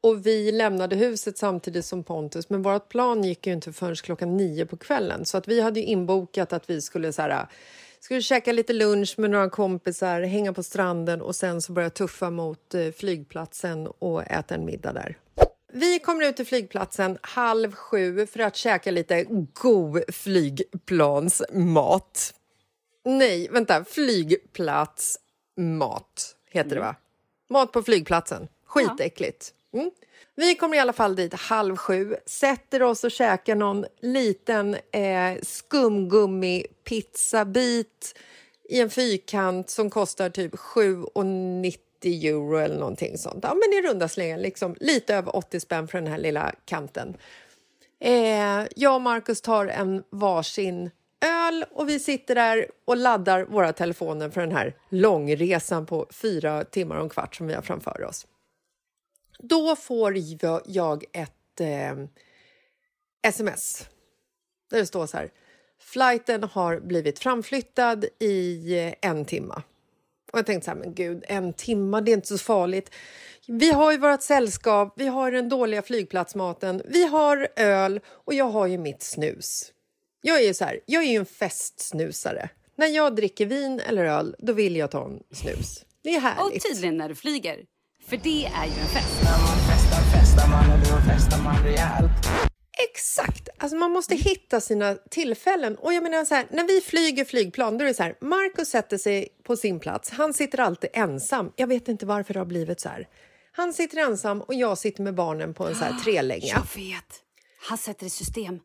Och 0.00 0.26
vi 0.26 0.52
lämnade 0.52 0.96
huset 0.96 1.38
samtidigt 1.38 1.84
som 1.84 2.04
Pontus, 2.04 2.50
men 2.50 2.62
vårt 2.62 2.88
plan 2.88 3.24
gick 3.24 3.46
ju 3.46 3.52
inte 3.52 3.72
förrän 3.72 3.96
klockan 3.96 4.36
nio 4.36 4.66
på 4.66 4.76
kvällen. 4.76 5.24
Så 5.24 5.38
att 5.38 5.48
vi 5.48 5.60
hade 5.60 5.80
ju 5.80 5.86
inbokat 5.86 6.52
att 6.52 6.70
vi 6.70 6.80
skulle 6.80 7.12
så 7.12 7.22
här, 7.22 7.46
skulle 8.00 8.22
käka 8.22 8.52
lite 8.52 8.72
lunch 8.72 9.14
med 9.18 9.30
några 9.30 9.50
kompisar, 9.50 10.20
hänga 10.20 10.52
på 10.52 10.62
stranden 10.62 11.22
och 11.22 11.36
sen 11.36 11.62
så 11.62 11.72
börja 11.72 11.90
tuffa 11.90 12.30
mot 12.30 12.74
eh, 12.74 12.90
flygplatsen 12.90 13.86
och 13.86 14.30
äta 14.30 14.54
en 14.54 14.64
middag 14.64 14.92
där. 14.92 15.16
Vi 15.74 15.98
kommer 15.98 16.24
ut 16.24 16.36
till 16.36 16.46
flygplatsen 16.46 17.18
halv 17.22 17.74
sju 17.74 18.26
för 18.26 18.40
att 18.40 18.56
käka 18.56 18.90
lite 18.90 19.24
god 19.54 20.02
flygplansmat. 20.08 22.34
Nej, 23.04 23.48
vänta. 23.48 23.84
Flygplatsmat 23.84 26.36
heter 26.50 26.74
det, 26.74 26.80
va? 26.80 26.96
Mat 27.50 27.72
på 27.72 27.82
flygplatsen. 27.82 28.48
Skitäckligt. 28.66 29.54
Mm. 29.72 29.90
Vi 30.34 30.54
kommer 30.54 30.76
i 30.76 30.78
alla 30.78 30.92
fall 30.92 31.16
dit 31.16 31.34
halv 31.34 31.76
sju, 31.76 32.16
sätter 32.26 32.82
oss 32.82 33.04
och 33.04 33.10
käkar 33.10 33.54
någon 33.54 33.84
liten 34.00 34.74
eh, 34.74 35.36
skumgummi-pizzabit 35.42 38.14
i 38.68 38.80
en 38.80 38.90
fyrkant 38.90 39.70
som 39.70 39.90
kostar 39.90 40.30
typ 40.30 40.54
7,90 40.54 41.78
euro 42.08 42.56
eller 42.56 42.76
någonting 42.78 43.18
sånt. 43.18 43.38
Ja, 43.44 43.54
men 43.54 43.78
i 43.78 43.82
runda 43.88 44.08
slängar, 44.08 44.38
liksom 44.38 44.76
lite 44.80 45.14
över 45.14 45.36
80 45.36 45.60
spänn 45.60 45.88
för 45.88 45.98
den 46.00 46.06
här 46.12 46.18
lilla 46.18 46.54
kanten. 46.64 47.16
Eh, 48.00 48.66
jag 48.76 48.94
och 48.94 49.00
Markus 49.02 49.40
tar 49.40 49.66
en 49.66 50.02
varsin 50.10 50.90
öl 51.24 51.64
och 51.70 51.88
vi 51.88 51.98
sitter 52.00 52.34
där 52.34 52.66
och 52.84 52.96
laddar 52.96 53.44
våra 53.44 53.72
telefoner 53.72 54.30
för 54.30 54.40
den 54.40 54.52
här 54.52 54.76
långresan 54.88 55.86
på 55.86 56.06
fyra 56.10 56.64
timmar 56.64 56.96
och 56.96 57.02
en 57.02 57.08
kvart 57.08 57.34
som 57.36 57.46
vi 57.46 57.54
har 57.54 57.62
framför 57.62 58.04
oss. 58.04 58.26
Då 59.38 59.76
får 59.76 60.14
jag- 60.66 61.04
ett 61.12 61.60
eh, 61.60 61.94
sms 63.22 63.88
där 64.70 64.78
det 64.78 64.86
står 64.86 65.06
så 65.06 65.16
här. 65.16 65.30
Flighten 65.80 66.44
har 66.44 66.80
blivit 66.80 67.18
framflyttad 67.18 68.04
i 68.18 68.78
eh, 68.78 68.94
en 69.10 69.24
timme. 69.24 69.54
Och 70.32 70.38
jag 70.38 70.46
tänkte 70.46 70.64
så 70.64 70.70
här, 70.70 70.78
men 70.78 70.94
gud, 70.94 71.24
en 71.28 71.52
timma, 71.52 72.00
det 72.00 72.10
är 72.10 72.14
inte 72.14 72.28
så 72.28 72.38
farligt. 72.38 72.90
Vi 73.46 73.72
har 73.72 73.92
ju 73.92 73.98
vårt 73.98 74.22
sällskap, 74.22 74.94
vi 74.96 75.06
har 75.06 75.32
den 75.32 75.48
dåliga 75.48 75.82
flygplatsmaten, 75.82 76.82
vi 76.84 77.06
har 77.06 77.48
öl 77.56 78.00
och 78.06 78.34
jag 78.34 78.44
har 78.50 78.66
ju 78.66 78.78
mitt 78.78 79.02
snus. 79.02 79.72
Jag 80.22 80.40
är 80.40 80.46
ju 80.46 80.54
så 80.54 80.64
här, 80.64 80.80
jag 80.86 81.02
är 81.04 81.08
ju 81.10 81.16
en 81.16 81.26
festsnusare. 81.26 82.48
När 82.76 82.86
jag 82.86 83.16
dricker 83.16 83.46
vin 83.46 83.80
eller 83.80 84.04
öl, 84.04 84.36
då 84.38 84.52
vill 84.52 84.76
jag 84.76 84.90
ta 84.90 85.04
en 85.04 85.22
snus. 85.32 85.84
Det 86.02 86.10
är 86.10 86.16
Och 86.16 86.22
härligt. 86.22 86.62
tydligen 86.68 86.96
när 86.96 87.08
du 87.08 87.14
flyger. 87.14 87.58
För 88.08 88.16
det 88.16 88.44
är 88.46 88.64
ju 88.64 88.80
en 88.80 88.86
fest. 88.88 89.22
Exakt! 92.90 93.48
Alltså 93.58 93.76
man 93.76 93.90
måste 93.90 94.14
hitta 94.14 94.60
sina 94.60 94.94
tillfällen. 94.94 95.76
Och 95.76 95.92
jag 95.92 96.02
menar 96.02 96.24
så 96.24 96.34
här, 96.34 96.46
när 96.50 96.64
vi 96.66 96.80
flyger 96.80 97.24
flygplan, 97.24 97.78
då 97.78 97.84
är 97.84 97.88
det 97.88 97.94
så 97.94 98.02
här, 98.02 98.16
Marcus 98.20 98.68
sätter 98.68 98.98
sig 98.98 99.28
på 99.42 99.56
sin 99.56 99.80
plats. 99.80 100.10
Han 100.10 100.34
sitter 100.34 100.60
alltid 100.60 100.90
ensam. 100.92 101.52
Jag 101.56 101.66
vet 101.66 101.88
inte 101.88 102.06
varför 102.06 102.34
det 102.34 102.40
har 102.40 102.46
blivit 102.46 102.80
så 102.80 102.88
här. 102.88 103.08
Han 103.52 103.72
sitter 103.72 103.98
ensam 103.98 104.40
och 104.42 104.54
jag 104.54 104.78
sitter 104.78 105.02
med 105.02 105.14
barnen 105.14 105.54
på 105.54 105.66
en 105.66 105.74
så 105.74 105.84
här 105.84 105.98
trelänga. 106.04 106.46
Jag 106.46 106.82
vet. 106.82 107.22
Han 107.68 107.78
sätter 107.78 108.06
i 108.06 108.10
system 108.10 108.60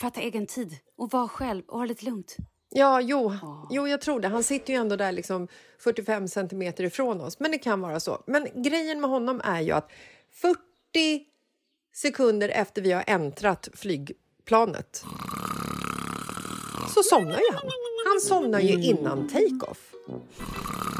för 0.00 0.06
att 0.06 0.14
ta 0.14 0.20
egen 0.20 0.46
tid 0.46 0.76
och 0.98 1.10
vara 1.10 1.28
själv 1.28 1.62
och 1.68 1.78
ha 1.78 1.84
lite 1.84 2.04
lugnt. 2.04 2.36
Ja, 2.74 3.00
jo, 3.00 3.32
jo, 3.70 3.88
jag 3.88 4.00
tror 4.00 4.20
det. 4.20 4.28
Han 4.28 4.44
sitter 4.44 4.72
ju 4.72 4.78
ändå 4.78 4.96
där 4.96 5.12
liksom 5.12 5.48
45 5.78 6.28
centimeter 6.28 6.84
ifrån 6.84 7.20
oss. 7.20 7.40
Men 7.40 7.50
det 7.50 7.58
kan 7.58 7.80
vara 7.80 8.00
så. 8.00 8.22
Men 8.26 8.62
grejen 8.62 9.00
med 9.00 9.10
honom 9.10 9.40
är 9.44 9.60
ju 9.60 9.72
att 9.72 9.90
40 10.32 11.31
sekunder 11.94 12.48
efter 12.48 12.82
vi 12.82 12.92
har 12.92 13.04
äntrat 13.06 13.68
flygplanet 13.74 15.04
så 16.94 17.02
somnar 17.02 17.38
ju 17.38 17.52
han. 17.52 17.70
Han 18.06 18.20
somnar 18.20 18.60
ju 18.60 18.84
innan 18.84 19.28
take-off. 19.28 19.78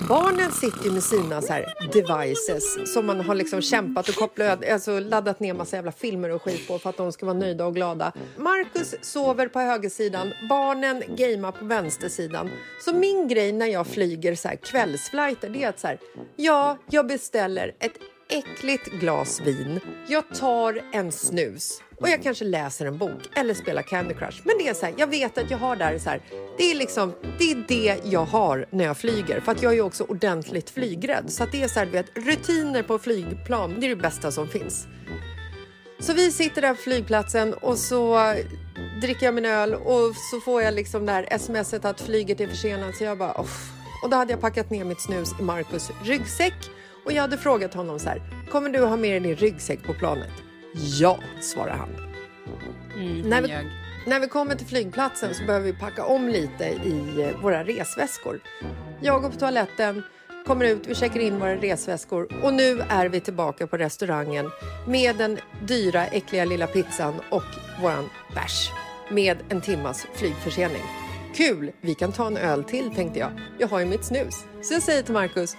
Barnen 0.08 0.52
sitter 0.52 0.84
ju 0.84 0.90
med 0.90 1.02
sina 1.02 1.42
så 1.42 1.52
här 1.52 1.74
devices 1.92 2.92
som 2.94 3.06
man 3.06 3.20
har 3.20 3.34
liksom 3.34 3.62
kämpat 3.62 4.08
och 4.08 4.14
kopplat, 4.14 4.68
alltså 4.68 5.00
laddat 5.00 5.40
ner 5.40 5.54
massa 5.54 5.76
jävla 5.76 5.92
filmer 5.92 6.30
och 6.30 6.42
skit 6.42 6.68
på 6.68 6.78
för 6.78 6.90
att 6.90 6.96
de 6.96 7.12
ska 7.12 7.26
vara 7.26 7.38
nöjda 7.38 7.66
och 7.66 7.74
glada. 7.74 8.12
Marcus 8.36 8.94
sover 9.00 9.48
på 9.48 9.60
högersidan, 9.60 10.32
barnen 10.48 11.02
gamear 11.08 11.52
på 11.52 11.64
vänstersidan. 11.64 12.50
Så 12.84 12.94
min 12.94 13.28
grej 13.28 13.52
när 13.52 13.66
jag 13.66 13.86
flyger 13.86 14.34
så 14.34 14.48
här 14.48 14.56
kvällsflighter 14.56 15.48
det 15.48 15.64
är 15.64 15.68
att 15.68 15.80
så 15.80 15.86
här, 15.86 15.98
ja, 16.36 16.78
jag 16.90 17.06
beställer 17.06 17.74
ett 17.78 17.92
äckligt 18.32 18.86
glas 18.86 19.40
vin, 19.40 19.80
jag 20.08 20.34
tar 20.34 20.80
en 20.92 21.12
snus 21.12 21.82
och 21.96 22.08
jag 22.08 22.22
kanske 22.22 22.44
läser 22.44 22.86
en 22.86 22.98
bok 22.98 23.22
eller 23.34 23.54
spelar 23.54 23.82
Candy 23.82 24.14
Crush. 24.14 24.40
Men 24.44 24.58
det 24.58 24.68
är 24.68 24.74
så 24.74 24.86
här, 24.86 24.94
jag 24.96 25.06
vet 25.06 25.38
att 25.38 25.50
jag 25.50 25.58
har 25.58 25.76
där 25.76 25.98
så 25.98 26.10
här, 26.10 26.22
det 26.58 26.70
är 26.70 26.74
liksom, 26.74 27.12
det 27.38 27.50
är 27.50 27.64
det 27.68 28.00
jag 28.04 28.24
har 28.24 28.66
när 28.70 28.84
jag 28.84 28.96
flyger. 28.96 29.40
För 29.40 29.52
att 29.52 29.62
jag 29.62 29.72
är 29.72 29.76
ju 29.76 29.82
också 29.82 30.04
ordentligt 30.04 30.70
flygrädd. 30.70 31.24
Så 31.32 31.44
att 31.44 31.52
det 31.52 31.62
är 31.62 31.68
så 31.68 31.78
här, 31.78 31.86
du 31.86 31.92
vet, 31.92 32.16
rutiner 32.16 32.82
på 32.82 32.98
flygplan, 32.98 33.80
det 33.80 33.86
är 33.86 33.88
det 33.88 34.02
bästa 34.02 34.32
som 34.32 34.48
finns. 34.48 34.86
Så 36.00 36.12
vi 36.12 36.32
sitter 36.32 36.62
där 36.62 36.74
på 36.74 36.82
flygplatsen 36.82 37.54
och 37.54 37.78
så 37.78 38.34
dricker 39.00 39.26
jag 39.26 39.34
min 39.34 39.44
öl 39.46 39.74
och 39.74 40.16
så 40.30 40.40
får 40.44 40.62
jag 40.62 40.74
liksom 40.74 41.06
det 41.06 41.12
här 41.12 41.38
smset 41.38 41.84
att 41.84 42.00
flyget 42.00 42.40
är 42.40 42.46
försenat. 42.46 42.96
Så 42.96 43.04
jag 43.04 43.18
bara, 43.18 43.32
Off. 43.32 43.72
Och 44.02 44.10
då 44.10 44.16
hade 44.16 44.32
jag 44.32 44.40
packat 44.40 44.70
ner 44.70 44.84
mitt 44.84 45.00
snus 45.00 45.28
i 45.40 45.42
Marcus 45.42 45.90
ryggsäck 46.04 46.54
och 47.04 47.12
jag 47.12 47.22
hade 47.22 47.38
frågat 47.38 47.74
honom 47.74 47.98
så 47.98 48.08
här, 48.08 48.22
kommer 48.50 48.70
du 48.70 48.84
ha 48.84 48.96
med 48.96 49.10
dig 49.10 49.20
din 49.20 49.36
ryggsäck 49.36 49.82
på 49.82 49.94
planet? 49.94 50.32
Ja, 50.74 51.18
svarade 51.40 51.72
han. 51.72 51.88
när, 53.24 53.42
vi, 53.42 53.48
när 54.06 54.20
vi 54.20 54.28
kommer 54.28 54.54
till 54.54 54.66
flygplatsen 54.66 55.34
så 55.34 55.44
behöver 55.44 55.66
vi 55.66 55.72
packa 55.72 56.04
om 56.04 56.28
lite 56.28 56.64
i 56.64 57.22
eh, 57.22 57.42
våra 57.42 57.64
resväskor. 57.64 58.40
Jag 59.00 59.22
går 59.22 59.30
på 59.30 59.38
toaletten, 59.38 60.02
kommer 60.46 60.64
ut, 60.64 60.86
vi 60.86 60.94
checkar 60.94 61.20
in 61.20 61.38
våra 61.38 61.56
resväskor 61.56 62.44
och 62.44 62.54
nu 62.54 62.80
är 62.88 63.08
vi 63.08 63.20
tillbaka 63.20 63.66
på 63.66 63.76
restaurangen 63.76 64.50
med 64.86 65.16
den 65.16 65.38
dyra, 65.62 66.06
äckliga 66.06 66.44
lilla 66.44 66.66
pizzan 66.66 67.14
och 67.30 67.44
våran 67.82 68.08
bärs 68.34 68.70
med 69.10 69.38
en 69.48 69.60
timmas 69.60 70.06
flygförsening. 70.14 70.82
Kul, 71.34 71.72
vi 71.80 71.94
kan 71.94 72.12
ta 72.12 72.26
en 72.26 72.36
öl 72.36 72.64
till 72.64 72.94
tänkte 72.94 73.18
jag. 73.18 73.30
Jag 73.58 73.68
har 73.68 73.80
ju 73.80 73.86
mitt 73.86 74.04
snus. 74.04 74.34
Så 74.62 74.74
jag 74.74 74.82
säger 74.82 75.02
till 75.02 75.14
Marcus, 75.14 75.56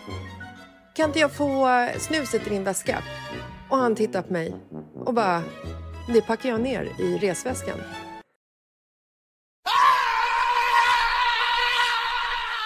kan 0.94 1.10
inte 1.10 1.20
jag 1.20 1.36
få 1.36 1.70
snuset 2.00 2.48
i 2.48 2.50
din 2.50 2.64
väska? 2.64 3.04
Och 3.70 3.78
han 3.78 3.96
tittar 3.96 4.22
på 4.22 4.34
mig 4.34 4.56
och 5.06 5.14
bara, 5.14 5.44
det 6.08 6.22
packar 6.22 6.50
jag 6.50 6.62
ner 6.62 6.92
i 7.00 7.18
resväskan. 7.18 7.80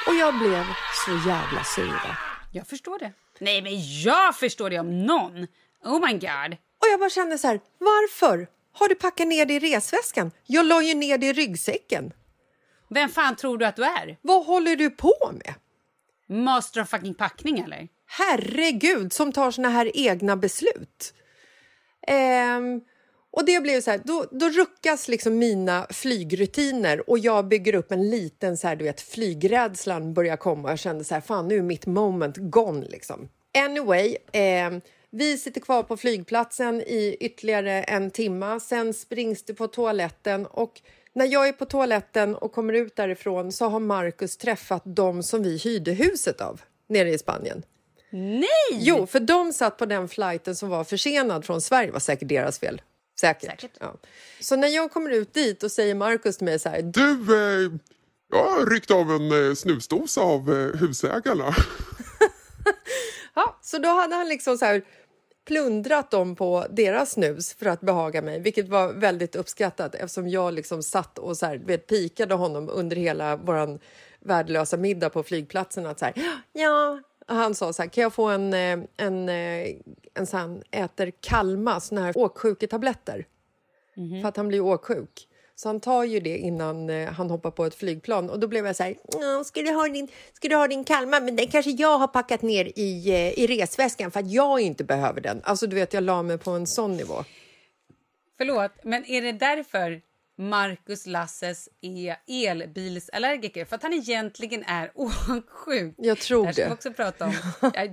Och 0.07 0.15
jag 0.15 0.38
blev 0.39 0.63
så 1.05 1.12
jävla 1.12 1.63
sur. 1.63 2.17
Jag 2.53 2.67
förstår 2.67 3.00
det. 3.00 3.13
Nej, 3.39 3.62
men 3.62 4.01
jag 4.03 4.36
förstår 4.36 4.69
det 4.69 4.79
om 4.79 5.05
någon. 5.05 5.48
Oh 5.84 6.07
my 6.07 6.13
god. 6.13 6.57
Och 6.81 6.88
jag 6.91 7.00
bara 7.00 7.10
kände 7.10 7.38
så 7.38 7.48
här, 7.48 7.60
varför 7.77 8.48
har 8.74 8.89
du 8.89 8.96
packat 8.96 9.27
ner 9.27 9.46
det 9.46 9.53
i 9.53 9.60
resväskan? 9.60 10.31
Jag 10.46 10.65
la 10.65 10.81
ju 10.81 10.93
ner 10.93 11.17
det 11.17 11.27
i 11.27 11.34
ryggsäcken. 11.34 12.13
Vem 12.89 13.10
fan 13.10 13.36
tror 13.36 13.57
du 13.57 13.65
att 13.65 13.75
du 13.75 13.84
är? 13.84 14.17
Vad 14.22 14.46
håller 14.46 14.75
du 14.75 14.89
på 14.89 15.15
med? 15.31 15.53
Master 16.43 16.81
of 16.81 16.89
fucking 16.89 17.13
packning 17.13 17.60
eller? 17.60 17.88
Herregud, 18.18 19.14
som 19.14 19.32
tar 19.32 19.52
såna 19.52 19.70
här 19.70 19.92
egna 19.94 20.38
beslut. 20.38 21.14
Ehm, 22.08 22.82
och 23.32 23.46
det 23.46 23.62
blir 23.62 23.82
så 23.82 23.92
här, 23.92 24.02
då, 24.04 24.26
då 24.32 24.50
ruckas 24.50 25.08
liksom 25.08 25.38
mina 25.38 25.88
flygrutiner 25.90 27.10
och 27.10 27.20
jag 27.20 27.48
bygger 27.48 27.76
upp 27.76 27.92
en 27.92 28.10
liten 28.10 28.58
så 28.58 28.68
här, 28.68 28.76
du 28.76 28.84
vet, 28.84 29.02
flygrädslan 29.02 30.14
börjar 30.14 30.38
komma. 30.38 30.70
Jag 30.70 30.80
kände 30.80 31.04
så 31.04 31.14
här, 31.14 31.22
fan 31.22 31.48
nu 31.48 31.58
är 31.58 31.62
mitt 31.62 31.86
moment 31.86 32.38
gone 32.38 32.86
liksom. 32.86 33.30
Anyway, 33.58 34.18
eh, 34.32 34.72
vi 35.10 35.38
sitter 35.38 35.62
kvar 35.62 35.84
på 35.84 35.98
flygplatsen 35.98 36.82
i 36.82 37.18
ytterligare 37.20 37.84
en 37.84 38.12
timma. 38.12 38.60
Sen 38.60 38.94
springs 38.94 39.44
det 39.44 39.54
på 39.54 39.68
toaletten 39.68 40.46
och 40.46 40.82
när 41.14 41.26
jag 41.26 41.48
är 41.48 41.54
på 41.54 41.66
toaletten 41.66 42.36
och 42.36 42.52
kommer 42.52 42.74
ut 42.74 42.96
därifrån 42.96 43.52
så 43.52 43.70
har 43.70 43.80
Marcus 43.80 44.38
träffat 44.38 44.82
dem 44.86 45.24
som 45.24 45.44
vi 45.44 45.58
hyrde 45.58 45.92
huset 45.92 46.42
av 46.42 46.62
nere 46.88 47.10
i 47.10 47.18
Spanien. 47.18 47.64
Nej! 48.10 48.72
Jo, 48.72 49.08
för 49.08 49.20
de 49.20 49.54
satt 49.54 49.78
på 49.78 49.86
den 49.86 50.08
flighten 50.08 50.56
som 50.56 50.70
var 50.70 50.84
försenad 50.84 51.46
från 51.46 51.62
Sverige. 51.62 51.88
Det 51.88 51.94
var 51.94 52.00
säkert 52.00 52.30
deras 52.30 52.60
fel. 52.60 52.82
Säkert. 53.20 53.62
Säkert. 53.62 53.78
Ja. 53.80 53.96
Så 54.42 54.56
när 54.56 54.68
jag 54.68 54.92
kommer 54.92 55.10
ut 55.10 55.34
dit 55.34 55.64
och 55.64 55.72
säger 55.72 55.96
Marcus 55.96 56.38
till 56.38 56.46
mig 56.46 56.60
så 56.60 56.70
här... 56.70 56.82
Du, 56.82 57.12
eh, 57.12 57.72
jag 58.32 58.52
har 58.52 58.66
ryckt 58.66 58.92
av 58.92 59.12
en 59.12 59.50
eh, 59.50 59.54
snusdosa 59.54 60.22
av 60.22 60.54
eh, 60.54 60.80
husägarna. 60.80 61.56
Ja, 63.38 63.60
så 63.62 63.78
då 63.78 63.90
hade 63.90 64.16
han 64.16 64.30
liksom 64.30 64.58
så 64.58 64.66
här 64.66 64.82
plundrat 65.48 66.12
dem 66.12 66.36
på 66.36 66.66
deras 66.70 67.12
snus 67.12 67.54
för 67.54 67.66
att 67.66 67.82
behaga 67.82 68.22
mig, 68.22 68.40
vilket 68.40 68.70
var 68.70 68.94
väldigt 68.94 69.36
uppskattat 69.36 69.96
eftersom 69.96 70.30
jag 70.30 70.54
liksom 70.54 70.84
satt 70.84 71.20
och 71.20 71.38
så 71.38 71.46
här, 71.46 71.58
vet, 71.58 71.88
pikade 71.88 72.36
honom 72.36 72.70
under 72.70 72.96
hela 72.96 73.36
vår 73.36 73.80
värdelösa 74.20 74.78
middag 74.78 75.10
på 75.10 75.24
flygplatsen. 75.24 75.86
Att 75.86 76.00
så 76.00 76.06
här, 76.06 76.14
ja, 76.54 77.02
han 77.27 77.55
sa 77.55 77.74
så 77.74 77.81
här, 77.81 77.89
kan 77.89 78.01
jag 78.01 78.13
få 78.13 78.25
en, 78.27 78.53
eh, 78.53 78.79
en, 78.98 79.29
eh, 79.29 79.75
en 80.13 80.25
sån 80.27 80.63
äter 80.72 81.12
Kalma, 81.19 81.79
såna 81.79 82.01
här 82.01 82.17
åksjuketabletter? 82.17 83.25
För 84.22 84.29
att 84.29 84.38
han 84.38 84.48
blir 84.48 84.62
åksjuk. 84.62 85.27
Så 85.55 85.69
han 85.69 85.79
tar 85.79 86.03
ju 86.03 86.19
det 86.19 86.38
innan 86.38 86.89
eh, 86.89 87.10
han 87.10 87.29
hoppar 87.29 87.51
på 87.51 87.65
ett 87.65 87.75
flygplan. 87.75 88.29
Och 88.29 88.39
då 88.39 88.48
blev 88.48 88.65
jag 88.65 88.75
så 88.75 88.84
här, 88.84 88.96
"Ja, 89.12 89.43
ska 89.43 89.62
du 89.62 89.72
ha 89.72 89.88
din, 89.88 90.07
ska 90.34 90.48
du 90.48 90.55
ha 90.55 90.67
din 90.67 90.84
Kalmar? 90.84 91.22
Men 91.22 91.36
den 91.36 91.48
kanske 91.48 91.72
jag 91.72 91.98
har 91.98 92.07
packat 92.07 92.41
ner 92.41 92.65
i, 92.75 93.10
i 93.38 93.48
resväskan 93.48 94.12
för 94.12 94.19
att 94.19 94.31
jag 94.31 94.60
inte 94.60 94.84
behöver 94.84 95.22
den. 95.22 95.41
Alltså 95.43 95.67
du 95.67 95.75
vet, 95.75 95.93
jag 95.93 96.03
la 96.03 96.24
mig 96.24 96.38
på 96.38 96.51
en 96.51 96.67
sån 96.67 96.98
nivå. 96.98 97.24
Förlåt, 98.38 98.72
men 98.84 99.05
är 99.05 99.22
det 99.22 99.31
därför 99.31 100.01
Marcus 100.38 101.06
Lasses 101.06 101.70
är 101.82 102.17
elbilsallergiker? 102.27 103.65
För 103.65 103.75
att 103.75 103.84
han 103.84 103.94
egentligen 103.94 104.63
är 104.63 104.91
åksjuk? 104.96 105.96
Jag 105.98 106.17
tror 106.20 106.41
det. 106.41 106.46
här 106.46 106.53
ska 106.53 106.62
det. 106.63 106.67
vi 106.70 106.74
också 106.75 106.94
prata 106.94 107.25
om. 107.25 107.34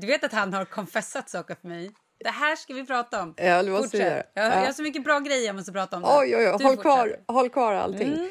Du 0.00 0.06
vet 0.06 0.24
att 0.24 0.32
han 0.32 0.52
har 0.52 0.64
confessat 0.64 1.30
saker 1.30 1.54
för 1.60 1.68
mig. 1.68 1.90
Det 2.24 2.30
här 2.30 2.56
ska 2.56 2.74
vi 2.74 2.86
prata 2.86 3.22
om. 3.22 3.34
Ja, 3.36 3.62
det 3.62 3.70
måste 3.70 3.96
vi 3.96 4.02
göra. 4.02 4.14
Jag, 4.34 4.44
jag 4.44 4.52
Ja. 4.52 4.66
har 4.66 4.72
så 4.72 4.82
mycket 4.82 5.04
bra 5.04 5.18
grejer 5.18 5.46
jag 5.46 5.56
måste 5.56 5.72
prata 5.72 5.96
om. 5.96 6.02
det. 6.02 6.08
Oj, 6.10 6.36
oj, 6.36 6.48
oj. 6.50 6.54
Du 6.58 6.64
Håll 6.64 6.76
kvar, 6.76 7.16
håll 7.28 7.50
kvar 7.50 7.74
allting. 7.74 8.30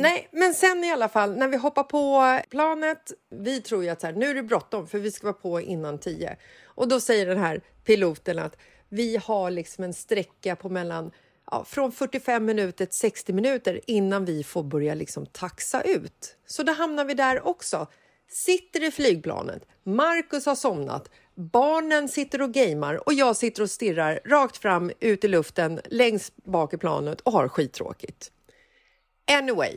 Nej, 0.00 0.28
men 0.32 0.54
sen 0.54 0.84
i 0.84 0.92
alla 0.92 1.08
fall, 1.08 1.36
när 1.36 1.48
vi 1.48 1.56
hoppar 1.56 1.82
på 1.82 2.38
planet, 2.50 3.12
vi 3.30 3.60
tror 3.60 3.84
ju 3.84 3.90
att 3.90 4.00
så 4.00 4.06
här, 4.06 4.14
nu 4.14 4.26
är 4.30 4.34
det 4.34 4.42
bråttom 4.42 4.86
för 4.86 4.98
vi 4.98 5.10
ska 5.10 5.26
vara 5.26 5.34
på 5.34 5.60
innan 5.60 5.98
tio. 5.98 6.36
Och 6.64 6.88
då 6.88 7.00
säger 7.00 7.26
den 7.26 7.38
här 7.38 7.60
piloten 7.84 8.38
att 8.38 8.56
vi 8.88 9.16
har 9.16 9.50
liksom 9.50 9.84
en 9.84 9.94
sträcka 9.94 10.56
på 10.56 10.68
mellan 10.68 11.10
ja, 11.52 11.64
från 11.64 11.92
45 11.92 12.44
minuter 12.44 12.86
till 12.86 12.98
60 12.98 13.32
minuter 13.32 13.80
innan 13.86 14.24
vi 14.24 14.44
får 14.44 14.62
börja 14.62 14.94
liksom 14.94 15.26
taxa 15.26 15.82
ut. 15.82 16.36
Så 16.46 16.62
då 16.62 16.72
hamnar 16.72 17.04
vi 17.04 17.14
där 17.14 17.46
också. 17.46 17.86
Sitter 18.28 18.84
i 18.84 18.90
flygplanet, 18.90 19.62
Marcus 19.82 20.46
har 20.46 20.54
somnat, 20.54 21.10
barnen 21.34 22.08
sitter 22.08 22.42
och 22.42 22.52
gamer 22.52 23.08
och 23.08 23.12
jag 23.12 23.36
sitter 23.36 23.62
och 23.62 23.70
stirrar 23.70 24.20
rakt 24.24 24.56
fram 24.56 24.92
ut 25.00 25.24
i 25.24 25.28
luften 25.28 25.80
längst 25.84 26.36
bak 26.44 26.74
i 26.74 26.76
planet 26.76 27.20
och 27.20 27.32
har 27.32 27.48
skittråkigt. 27.48 28.32
Anyway, 29.30 29.76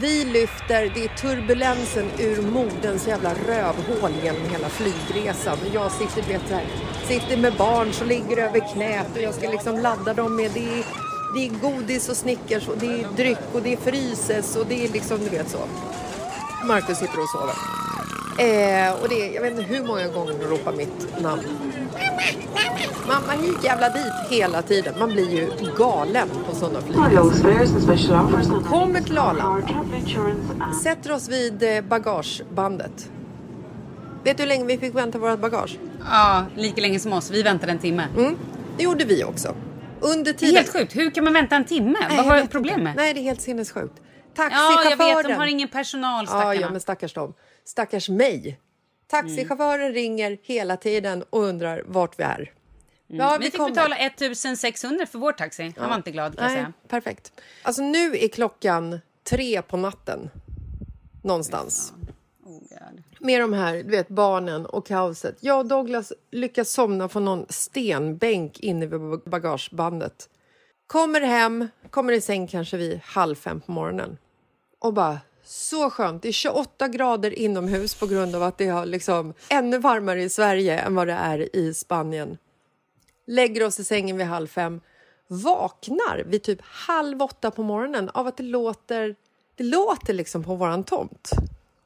vi 0.00 0.24
lyfter, 0.24 0.90
det 0.94 1.04
är 1.04 1.08
turbulensen 1.08 2.10
ur 2.18 2.42
moderns 2.42 3.08
jävla 3.08 3.34
rövhål 3.34 4.12
genom 4.22 4.50
hela 4.50 4.68
flygresan. 4.68 5.58
Och 5.66 5.74
jag 5.74 5.92
sitter, 5.92 6.22
du 6.22 6.32
vet, 6.32 6.48
så 6.48 6.54
här, 6.54 6.64
sitter 7.08 7.36
med 7.36 7.52
barn 7.52 7.92
som 7.92 8.08
ligger 8.08 8.36
över 8.36 8.72
knät 8.72 9.16
och 9.16 9.22
jag 9.22 9.34
ska 9.34 9.50
liksom 9.50 9.78
ladda 9.78 10.14
dem 10.14 10.36
med 10.36 10.50
det 10.54 10.78
är, 10.78 10.84
det 11.34 11.46
är 11.46 11.50
godis 11.60 12.08
och 12.08 12.16
Snickers 12.16 12.68
och 12.68 12.78
det 12.78 12.86
är 12.86 13.08
dryck 13.16 13.38
och 13.52 13.62
det 13.62 13.72
är 13.72 13.76
fryses 13.76 14.56
och 14.56 14.66
det 14.66 14.84
är 14.84 14.88
liksom, 14.88 15.18
du 15.18 15.28
vet 15.28 15.50
så. 15.50 15.58
Marcus 16.66 16.98
sitter 16.98 17.20
och 17.20 17.28
sover. 17.28 17.54
Eh, 18.38 19.02
och 19.02 19.08
det 19.08 19.26
jag 19.34 19.42
vet 19.42 19.50
inte 19.50 19.62
hur 19.62 19.82
många 19.86 20.08
gånger 20.08 20.32
de 20.40 20.44
ropar 20.46 20.72
mitt 20.72 21.20
namn. 21.20 21.42
Mamma 23.08 23.32
hit, 23.42 23.64
jävla 23.64 23.88
dit, 23.88 24.12
hela 24.30 24.62
tiden. 24.62 24.94
Man 24.98 25.08
blir 25.12 25.30
ju 25.30 25.50
galen 25.78 26.28
på 26.48 26.54
sådana 26.56 26.80
flygresor. 26.80 28.62
Kommer 28.68 29.00
till 29.00 29.18
Arlanda. 29.18 29.74
Sätter 30.82 31.12
oss 31.12 31.28
vid 31.28 31.62
eh, 31.62 31.80
bagagebandet. 31.80 33.10
Vet 34.24 34.36
du 34.36 34.42
hur 34.42 34.48
länge 34.48 34.64
vi 34.64 34.78
fick 34.78 34.94
vänta 34.94 35.18
vårt 35.18 35.40
bagage? 35.40 35.78
Ja, 36.10 36.44
lika 36.56 36.80
länge 36.80 36.98
som 37.00 37.12
oss. 37.12 37.30
Vi 37.30 37.42
väntade 37.42 37.72
en 37.72 37.78
timme. 37.78 38.06
Mm, 38.16 38.36
det 38.76 38.82
gjorde 38.82 39.04
vi 39.04 39.24
också. 39.24 39.54
Under 40.00 40.24
Det 40.24 40.30
är 40.30 40.32
tiden... 40.32 40.56
helt 40.56 40.72
sjukt. 40.72 40.96
Hur 40.96 41.10
kan 41.10 41.24
man 41.24 41.32
vänta 41.32 41.56
en 41.56 41.64
timme? 41.64 41.98
Nej, 42.08 42.16
Vad 42.16 42.26
var 42.26 42.46
problemet? 42.46 42.78
inte. 42.78 42.92
Nej, 43.02 43.14
det 43.14 43.20
är 43.20 43.22
helt 43.24 43.40
sinnessjukt. 43.40 43.94
Ja, 44.36 44.42
Taxichauffören... 44.50 45.08
jag 45.08 45.16
vet. 45.16 45.26
De 45.26 45.32
har 45.34 45.46
ingen 45.46 45.68
personal, 45.68 46.24
Ja, 46.24 46.30
stackarna. 46.30 46.54
ja, 46.54 46.70
men 46.70 46.80
stackars 46.80 47.14
dem. 47.14 47.34
Stackars 47.64 48.08
mig. 48.08 48.60
Taxichauffören 49.06 49.80
Mm. 49.80 49.92
ringer 49.94 50.38
hela 50.42 50.76
tiden 50.76 51.22
och 51.30 51.40
undrar 51.42 51.82
vart 51.86 52.18
vi 52.18 52.22
är. 52.22 52.52
Ja, 53.06 53.36
vi 53.40 53.44
fick 53.46 53.56
kommer. 53.56 53.70
betala 53.70 53.96
1600 53.96 55.06
för 55.06 55.18
vår 55.18 55.32
taxi. 55.32 55.74
Han 55.78 55.88
var 55.88 55.96
inte 55.96 56.10
glad 56.10 56.36
kan 56.38 56.44
Nej, 56.46 56.54
säga. 56.56 56.72
perfekt. 56.88 57.32
Alltså 57.62 57.82
nu 57.82 58.16
är 58.16 58.28
klockan 58.28 59.00
tre 59.24 59.62
på 59.62 59.76
natten. 59.76 60.30
Någonstans. 61.22 61.92
Oh. 62.44 62.62
Med 63.20 63.40
de 63.40 63.52
här 63.52 63.74
du 63.74 63.90
vet, 63.90 64.08
barnen 64.08 64.66
och 64.66 64.86
kaoset. 64.86 65.36
Jag 65.40 65.58
och 65.58 65.66
Douglas 65.66 66.12
lyckas 66.30 66.70
somna 66.70 67.08
på 67.08 67.20
någon 67.20 67.46
stenbänk 67.48 68.60
inne 68.60 68.86
vid 68.86 69.00
bagagebandet. 69.24 70.28
Kommer 70.86 71.20
hem, 71.20 71.68
kommer 71.90 72.12
i 72.12 72.20
säng 72.20 72.46
kanske 72.48 72.76
vid 72.76 73.00
halv 73.04 73.34
fem 73.34 73.60
på 73.60 73.72
morgonen. 73.72 74.18
Och 74.86 74.92
bara, 74.92 75.18
så 75.44 75.90
skönt. 75.90 76.22
Det 76.22 76.28
är 76.28 76.32
28 76.32 76.88
grader 76.88 77.38
inomhus 77.38 77.94
på 77.94 78.06
grund 78.06 78.34
av 78.36 78.42
att 78.42 78.58
det 78.58 78.66
är 78.66 78.86
liksom 78.86 79.34
ännu 79.48 79.78
varmare 79.78 80.22
i 80.22 80.28
Sverige 80.28 80.78
än 80.78 80.94
vad 80.94 81.06
det 81.06 81.12
är 81.12 81.56
i 81.56 81.74
Spanien. 81.74 82.38
Lägger 83.26 83.66
oss 83.66 83.80
i 83.80 83.84
sängen 83.84 84.16
vid 84.16 84.26
halv 84.26 84.46
fem. 84.46 84.80
Vaknar 85.28 86.24
vid 86.26 86.42
typ 86.42 86.58
halv 86.62 87.22
åtta 87.22 87.50
på 87.50 87.62
morgonen 87.62 88.10
av 88.14 88.26
att 88.26 88.36
det 88.36 88.42
låter, 88.42 89.16
det 89.54 89.64
låter 89.64 90.14
liksom 90.14 90.44
på 90.44 90.54
våran 90.54 90.84
tomt. 90.84 91.30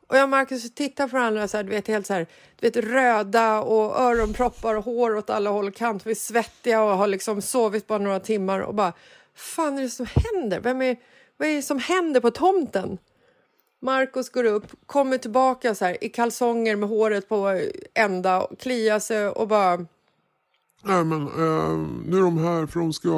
Och 0.07 0.17
jag 0.17 0.23
och 0.23 0.29
Marcus 0.29 0.75
tittar 0.75 1.09
på 1.09 1.17
varandra 1.17 1.49
så 1.49 1.57
här, 1.57 1.65
du 1.65 1.71
vet, 1.71 1.89
helt 1.89 2.07
så 2.07 2.15
här, 2.15 2.27
du 2.61 2.71
vet, 2.71 2.77
röda 2.77 3.61
och 3.61 4.01
öronproppar 4.01 4.75
och 4.75 4.85
hår 4.85 5.17
åt 5.17 5.31
alla 5.31 5.51
håll 5.51 5.69
och 5.69 5.75
kant. 5.75 6.07
Vi 6.07 6.11
är 6.11 6.15
svettiga 6.15 6.83
och 6.83 6.97
har 6.97 7.07
liksom 7.07 7.43
sovit 7.43 7.87
bara 7.87 7.99
några 7.99 8.21
timmar 8.21 8.61
och 8.61 8.75
bara, 8.75 8.93
fan 9.35 9.79
är 9.79 9.83
det 9.83 9.91
som 9.91 10.07
händer? 10.07 10.61
Vem 10.61 10.83
är, 10.83 10.97
vad 11.41 11.49
är 11.49 11.57
det 11.57 11.63
som 11.63 11.79
händer 11.79 12.21
på 12.21 12.31
tomten? 12.31 12.99
Marcus 13.81 14.31
går 14.31 14.45
upp, 14.45 14.87
kommer 14.87 15.19
tillbaka 15.19 15.75
så 15.75 15.85
här, 15.85 16.05
i 16.05 16.09
kalsonger 16.09 16.77
med 16.77 16.89
håret 16.89 17.29
på 17.29 17.61
ända, 17.95 18.43
och 18.43 18.61
kliar 18.61 18.99
sig 18.99 19.29
och 19.29 19.49
bara... 19.49 19.77
Nej 20.83 21.05
men 21.05 21.23
eh, 21.23 21.79
nu 22.07 22.17
är 22.17 22.23
de 22.23 22.39
här 22.39 22.67
för 22.67 22.81
de 22.81 22.93
ska... 22.93 23.09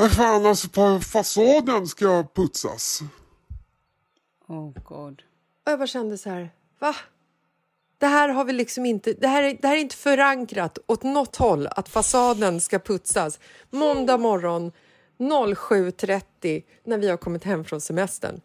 Eh, 0.00 0.08
fan 0.08 0.46
alltså 0.46 0.68
på 0.68 1.00
fasaden 1.00 1.86
ska 1.86 2.24
putsas. 2.34 3.00
Oh, 4.46 4.72
God. 4.84 5.22
Och 5.64 5.72
jag 5.72 5.78
bara 5.78 5.86
kände 5.86 6.18
så 6.18 6.30
här, 6.30 6.50
va? 6.78 6.94
Det 7.98 8.06
här 8.06 8.28
har 8.28 8.44
vi 8.44 8.52
liksom 8.52 8.86
inte, 8.86 9.12
det 9.12 9.28
här, 9.28 9.42
är, 9.42 9.58
det 9.62 9.68
här 9.68 9.76
är 9.76 9.80
inte 9.80 9.96
förankrat 9.96 10.78
åt 10.86 11.02
något 11.02 11.36
håll 11.36 11.66
att 11.66 11.88
fasaden 11.88 12.60
ska 12.60 12.78
putsas. 12.78 13.40
Måndag 13.70 14.18
morgon 14.18 14.72
07.30 15.18 16.62
när 16.84 16.98
vi 16.98 17.08
har 17.08 17.16
kommit 17.16 17.44
hem 17.44 17.64
från 17.64 17.80
semestern. 17.80 18.40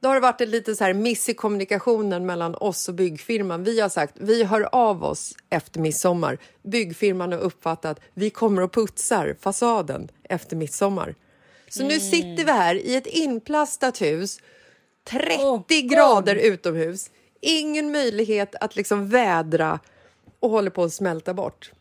Då 0.00 0.08
har 0.08 0.14
det 0.14 0.20
varit 0.20 0.40
en 0.40 0.50
liten 0.50 0.76
så 0.76 0.84
här 0.84 0.94
miss 0.94 1.28
i 1.28 1.34
kommunikationen 1.34 2.26
mellan 2.26 2.54
oss 2.54 2.88
och 2.88 2.94
byggfirman. 2.94 3.64
Vi 3.64 3.80
har 3.80 3.88
sagt 3.88 4.14
vi 4.18 4.44
hör 4.44 4.68
av 4.74 5.04
oss 5.04 5.34
efter 5.50 5.80
midsommar. 5.80 6.38
Byggfirman 6.62 7.32
har 7.32 7.38
uppfattat 7.38 8.00
vi 8.14 8.30
kommer 8.30 8.62
och 8.62 8.72
putsar 8.72 9.36
fasaden 9.40 10.08
efter 10.22 10.56
midsommar. 10.56 11.14
Så 11.68 11.84
nu 11.84 12.00
sitter 12.00 12.44
vi 12.44 12.52
här 12.52 12.74
i 12.74 12.96
ett 12.96 13.06
inplastat 13.06 14.02
hus 14.02 14.40
30 15.04 15.36
Oh, 15.38 15.56
God. 15.68 15.90
grader 15.90 16.36
utomhus. 16.36 17.10
Ingen 17.40 17.92
möjlighet 17.92 18.54
att 18.60 18.76
liksom 18.76 19.08
vädra 19.08 19.78
och 20.40 20.50
håller 20.50 20.70
på 20.70 20.84
att 20.84 20.92
smälta 20.92 21.34
bort. 21.34 21.72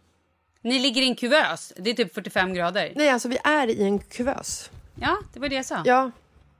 Ni 0.61 0.79
ligger 0.79 1.01
i 1.01 1.07
en 1.07 1.15
kuvös. 1.15 1.73
Det 1.75 1.89
är 1.89 1.93
typ 1.93 2.13
45 2.13 2.53
grader. 2.53 2.93
Nej, 2.95 3.09
alltså 3.09 3.27
vi 3.27 3.37
är 3.43 3.67
i 3.67 3.83
en 3.83 3.99
kuvös. 3.99 4.69
Ja, 4.95 5.17
det 5.33 5.39
var 5.39 5.49
det 5.49 5.55
jag 5.55 5.65
sa. 5.65 5.81
Ja, 5.85 6.11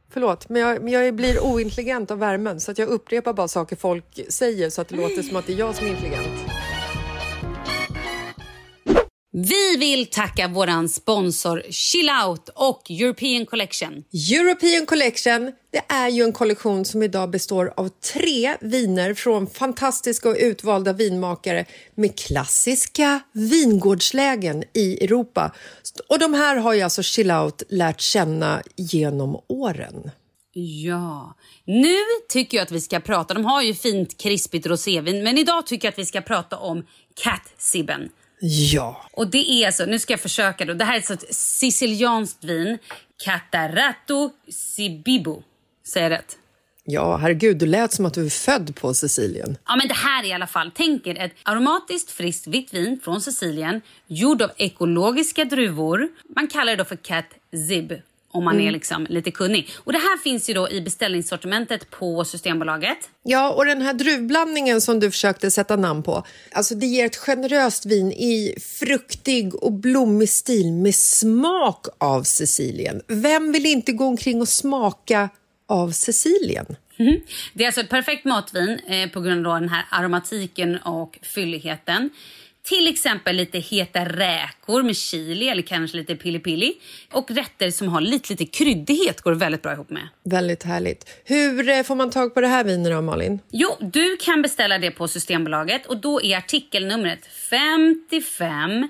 förlåt, 0.10 0.50
men 0.50 0.62
jag, 0.62 0.82
men 0.84 0.94
jag 0.94 1.14
blir 1.14 1.40
ointelligent 1.40 2.12
av 2.12 2.20
värmen 2.20 2.60
så 2.60 2.72
att 2.72 2.78
jag 2.78 2.88
upprepar 2.90 3.34
bara 3.34 3.48
saker 3.48 3.76
folk 3.76 4.20
säger 4.30 4.70
så 4.70 4.82
att 4.82 4.88
det 4.88 4.96
låter 4.96 5.22
som 5.22 5.36
att 5.36 5.48
det 5.48 5.54
är 5.54 5.58
jag 5.58 5.76
som 5.76 5.86
är 5.86 5.90
intelligent. 5.90 6.59
Vi 9.48 9.78
vill 9.78 10.06
tacka 10.06 10.48
våran 10.48 10.90
sponsor 10.90 11.64
Chillout 11.70 12.50
och 12.56 12.92
European 12.92 13.46
Collection. 13.46 14.04
European 14.32 14.86
Collection 14.86 15.52
det 15.72 15.82
är 15.94 16.10
ju 16.10 16.24
en 16.24 16.34
kollektion 16.34 16.86
som 16.86 17.04
idag 17.04 17.30
består 17.30 17.74
av 17.78 17.90
tre 17.90 18.58
viner 18.62 19.14
från 19.14 19.48
fantastiska 19.48 20.30
och 20.30 20.36
utvalda 20.40 20.94
vinmakare 20.94 21.66
med 21.96 22.20
klassiska 22.20 23.20
vingårdslägen 23.32 24.64
i 24.74 25.04
Europa. 25.04 25.52
Och 26.10 26.20
de 26.20 26.34
här 26.34 26.56
har 26.56 26.74
ju 26.74 26.82
alltså 26.82 27.04
Chillout 27.04 27.64
lärt 27.70 28.02
känna 28.02 28.62
genom 28.76 29.42
åren. 29.48 30.12
Ja. 30.54 31.36
Nu 31.66 31.98
tycker 32.30 32.58
jag 32.58 32.66
att 32.66 32.72
vi 32.72 32.82
ska 32.82 33.00
prata, 33.00 33.34
de 33.34 33.46
har 33.46 33.62
ju 33.62 33.74
fint 33.74 34.18
krispigt 34.18 34.68
rosévin, 34.68 35.24
men 35.24 35.38
idag 35.38 35.68
tycker 35.68 35.88
jag 35.88 35.92
att 35.92 36.00
vi 36.00 36.06
ska 36.06 36.22
prata 36.22 36.58
om 36.58 36.86
Cat 37.24 37.54
Sibben. 37.58 38.10
Ja. 38.42 39.06
Och 39.12 39.28
det 39.28 39.52
är 39.52 39.66
alltså, 39.66 39.86
nu 39.86 40.00
ska 40.00 40.14
jag 40.14 40.20
försöka 40.20 40.66
då, 40.66 40.74
det 40.74 40.86
här 40.86 40.94
är 40.94 40.98
alltså 40.98 41.14
ett 41.14 41.36
sicilianskt 41.36 42.44
vin, 42.44 42.78
Catarato 43.24 44.30
Sibibo. 44.50 45.44
Säger 45.88 46.12
jag 46.12 46.18
rätt? 46.18 46.38
Ja, 46.84 47.18
herregud, 47.18 47.58
du 47.58 47.66
lät 47.66 47.94
som 47.94 48.06
att 48.06 48.14
du 48.14 48.26
är 48.26 48.30
född 48.30 48.76
på 48.76 48.94
Sicilien. 48.94 49.58
Ja, 49.66 49.76
men 49.76 49.88
det 49.88 49.94
här 49.94 50.24
är 50.24 50.28
i 50.28 50.34
alla 50.34 50.48
fall, 50.48 50.72
tänk 50.76 51.08
er 51.08 51.20
ett 51.20 51.32
aromatiskt 51.44 52.12
friskt 52.12 52.48
vitt 52.48 52.74
vin 52.74 53.00
från 53.04 53.22
Sicilien, 53.22 53.82
gjord 54.08 54.42
av 54.42 54.52
ekologiska 54.58 55.46
druvor. 55.46 56.08
Man 56.36 56.48
kallar 56.48 56.76
det 56.76 56.86
för 56.86 56.96
Cat 56.96 57.26
Zib 57.70 57.94
om 58.32 58.44
man 58.44 58.56
mm. 58.56 58.68
är 58.68 58.72
liksom 58.72 59.08
lite 59.10 59.32
kunnig. 59.32 59.70
Och 59.78 59.94
Det 59.94 60.00
här 60.00 60.18
finns 60.18 60.50
ju 60.50 60.54
då 60.54 60.70
i 60.70 60.82
beställningssortimentet 60.82 61.90
på 61.90 62.26
Systembolaget. 62.26 62.98
Ja, 63.24 63.54
och 63.54 63.66
den 63.66 63.82
här 63.82 63.94
druvblandningen 63.94 64.82
som 64.82 65.00
du 65.00 65.12
försökte 65.12 65.52
sätta 65.52 65.76
namn 65.76 66.04
på, 66.04 66.24
alltså 66.52 66.76
det 66.76 66.86
ger 66.86 67.06
ett 67.06 67.16
generöst 67.16 67.86
vin 67.86 68.12
i 68.12 68.56
fruktig 68.80 69.56
och 69.56 69.74
blommig 69.74 70.30
stil 70.30 70.74
med 70.74 70.96
smak 70.96 71.86
av 71.98 72.24
Sicilien. 72.24 73.02
Vem 73.08 73.52
vill 73.52 73.66
inte 73.66 73.92
gå 73.92 74.06
omkring 74.06 74.42
och 74.42 74.50
smaka 74.50 75.30
av 75.68 75.92
Sicilien? 75.92 76.76
Mm. 77.00 77.22
Det 77.54 77.64
är 77.64 77.68
alltså 77.68 77.82
ett 77.82 77.90
perfekt 77.90 78.26
matvin 78.26 78.80
eh, 78.88 79.10
på 79.10 79.22
grund 79.22 79.48
av 79.48 79.60
den 79.60 79.70
här 79.70 79.86
aromatiken 79.90 80.78
och 80.78 81.20
fylligheten. 81.22 82.10
Till 82.70 82.88
exempel 82.88 83.36
lite 83.36 83.60
heta 83.60 84.06
räkor 84.06 84.84
med 84.84 84.96
chili 84.96 85.50
eller 85.50 85.62
kanske 85.62 85.98
lite 85.98 86.16
pili-pili. 86.16 86.74
Och 87.12 87.32
rätter 87.32 87.72
som 87.72 87.88
har 87.88 88.02
lite, 88.02 88.34
lite 88.34 88.46
kryddighet 88.46 89.22
går 89.22 89.34
väldigt 89.34 89.62
bra 89.62 89.74
ihop 89.74 89.90
med. 89.90 90.08
Väldigt 90.24 90.64
härligt. 90.64 91.10
Hur 91.26 91.70
eh, 91.70 91.84
får 91.84 91.96
man 91.96 92.10
tag 92.10 92.34
på 92.34 92.42
det 92.42 92.48
här 92.48 92.64
vinet 92.64 92.92
då, 92.92 93.02
Malin? 93.02 93.40
Jo, 93.52 93.78
du 93.80 94.18
kan 94.18 94.42
beställa 94.42 94.78
det 94.78 94.92
på 94.92 95.08
Systembolaget 95.08 95.86
och 95.86 95.98
då 95.98 96.22
är 96.22 96.38
artikelnumret 96.38 97.26
55 97.50 98.90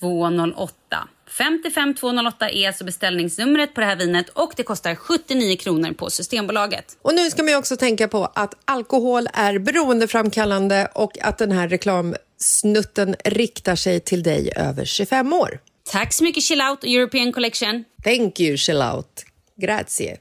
208. 0.00 1.08
55208 1.38 2.50
är 2.50 2.66
alltså 2.66 2.84
beställningsnumret 2.84 3.74
på 3.74 3.80
det 3.80 3.86
här 3.86 3.96
vinet 3.96 4.28
och 4.28 4.52
det 4.56 4.62
kostar 4.62 4.94
79 4.94 5.56
kronor 5.56 5.92
på 5.92 6.10
Systembolaget. 6.10 6.96
Och 7.02 7.14
nu 7.14 7.30
ska 7.30 7.42
man 7.42 7.54
också 7.54 7.76
tänka 7.76 8.08
på 8.08 8.24
att 8.34 8.54
alkohol 8.64 9.28
är 9.32 9.58
beroendeframkallande 9.58 10.88
och 10.94 11.18
att 11.22 11.38
den 11.38 11.52
här 11.52 11.68
reklamsnutten 11.68 13.16
riktar 13.24 13.76
sig 13.76 14.00
till 14.00 14.22
dig 14.22 14.52
över 14.56 14.84
25 14.84 15.32
år. 15.32 15.60
Tack 15.92 16.12
så 16.12 16.24
mycket 16.24 16.42
Chill 16.42 16.60
Out 16.60 16.84
European 16.84 17.32
Collection. 17.32 17.84
Thank 18.04 18.40
you 18.40 18.56
Chill 18.56 18.82
Out. 18.82 19.24
Grazie. 19.60 20.16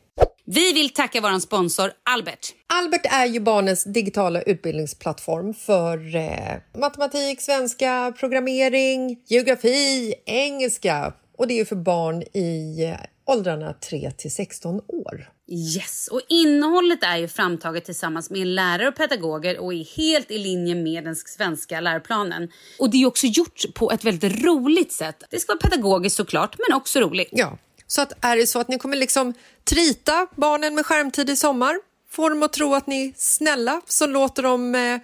Vi 0.47 0.73
vill 0.73 0.89
tacka 0.89 1.21
vår 1.21 1.39
sponsor 1.39 1.91
Albert. 2.03 2.53
Albert 2.67 3.05
är 3.11 3.25
ju 3.25 3.39
barnens 3.39 3.83
digitala 3.83 4.41
utbildningsplattform 4.41 5.53
för 5.53 6.15
eh, 6.15 6.79
matematik, 6.79 7.41
svenska, 7.41 8.13
programmering, 8.19 9.19
geografi, 9.27 10.13
engelska. 10.25 11.13
Och 11.37 11.47
det 11.47 11.53
är 11.53 11.57
ju 11.57 11.65
för 11.65 11.75
barn 11.75 12.23
i 12.33 12.83
eh, 12.83 13.33
åldrarna 13.33 13.73
3 13.73 14.11
till 14.11 14.31
16 14.31 14.81
år. 14.87 15.29
Yes, 15.47 16.07
och 16.07 16.21
innehållet 16.29 17.03
är 17.03 17.17
ju 17.17 17.27
framtaget 17.27 17.85
tillsammans 17.85 18.29
med 18.29 18.47
lärare 18.47 18.87
och 18.87 18.95
pedagoger 18.95 19.59
och 19.59 19.73
är 19.73 19.97
helt 19.97 20.31
i 20.31 20.37
linje 20.37 20.75
med 20.75 21.03
den 21.03 21.15
svenska 21.15 21.79
läroplanen. 21.79 22.49
Och 22.79 22.89
det 22.89 23.01
är 23.01 23.05
också 23.05 23.27
gjort 23.27 23.63
på 23.75 23.91
ett 23.91 24.03
väldigt 24.03 24.43
roligt 24.43 24.93
sätt. 24.93 25.23
Det 25.29 25.39
ska 25.39 25.53
vara 25.53 25.69
pedagogiskt 25.69 26.15
såklart, 26.15 26.55
men 26.67 26.77
också 26.77 26.99
roligt. 26.99 27.29
Ja, 27.31 27.57
så 27.87 28.01
att 28.01 28.25
är 28.25 28.37
det 28.37 28.47
så 28.47 28.59
att 28.59 28.67
ni 28.67 28.77
kommer 28.77 28.97
liksom 28.97 29.33
trita 29.63 30.27
barnen 30.35 30.75
med 30.75 30.85
skärmtid 30.85 31.29
i 31.29 31.35
sommar, 31.35 31.79
får 32.09 32.29
dem 32.29 32.43
att 32.43 32.53
tro 32.53 32.75
att 32.75 32.87
ni 32.87 33.07
är 33.07 33.13
snälla, 33.17 33.81
så 33.87 34.07
låter 34.07 34.43
de 34.43 34.75
eh, 34.75 34.99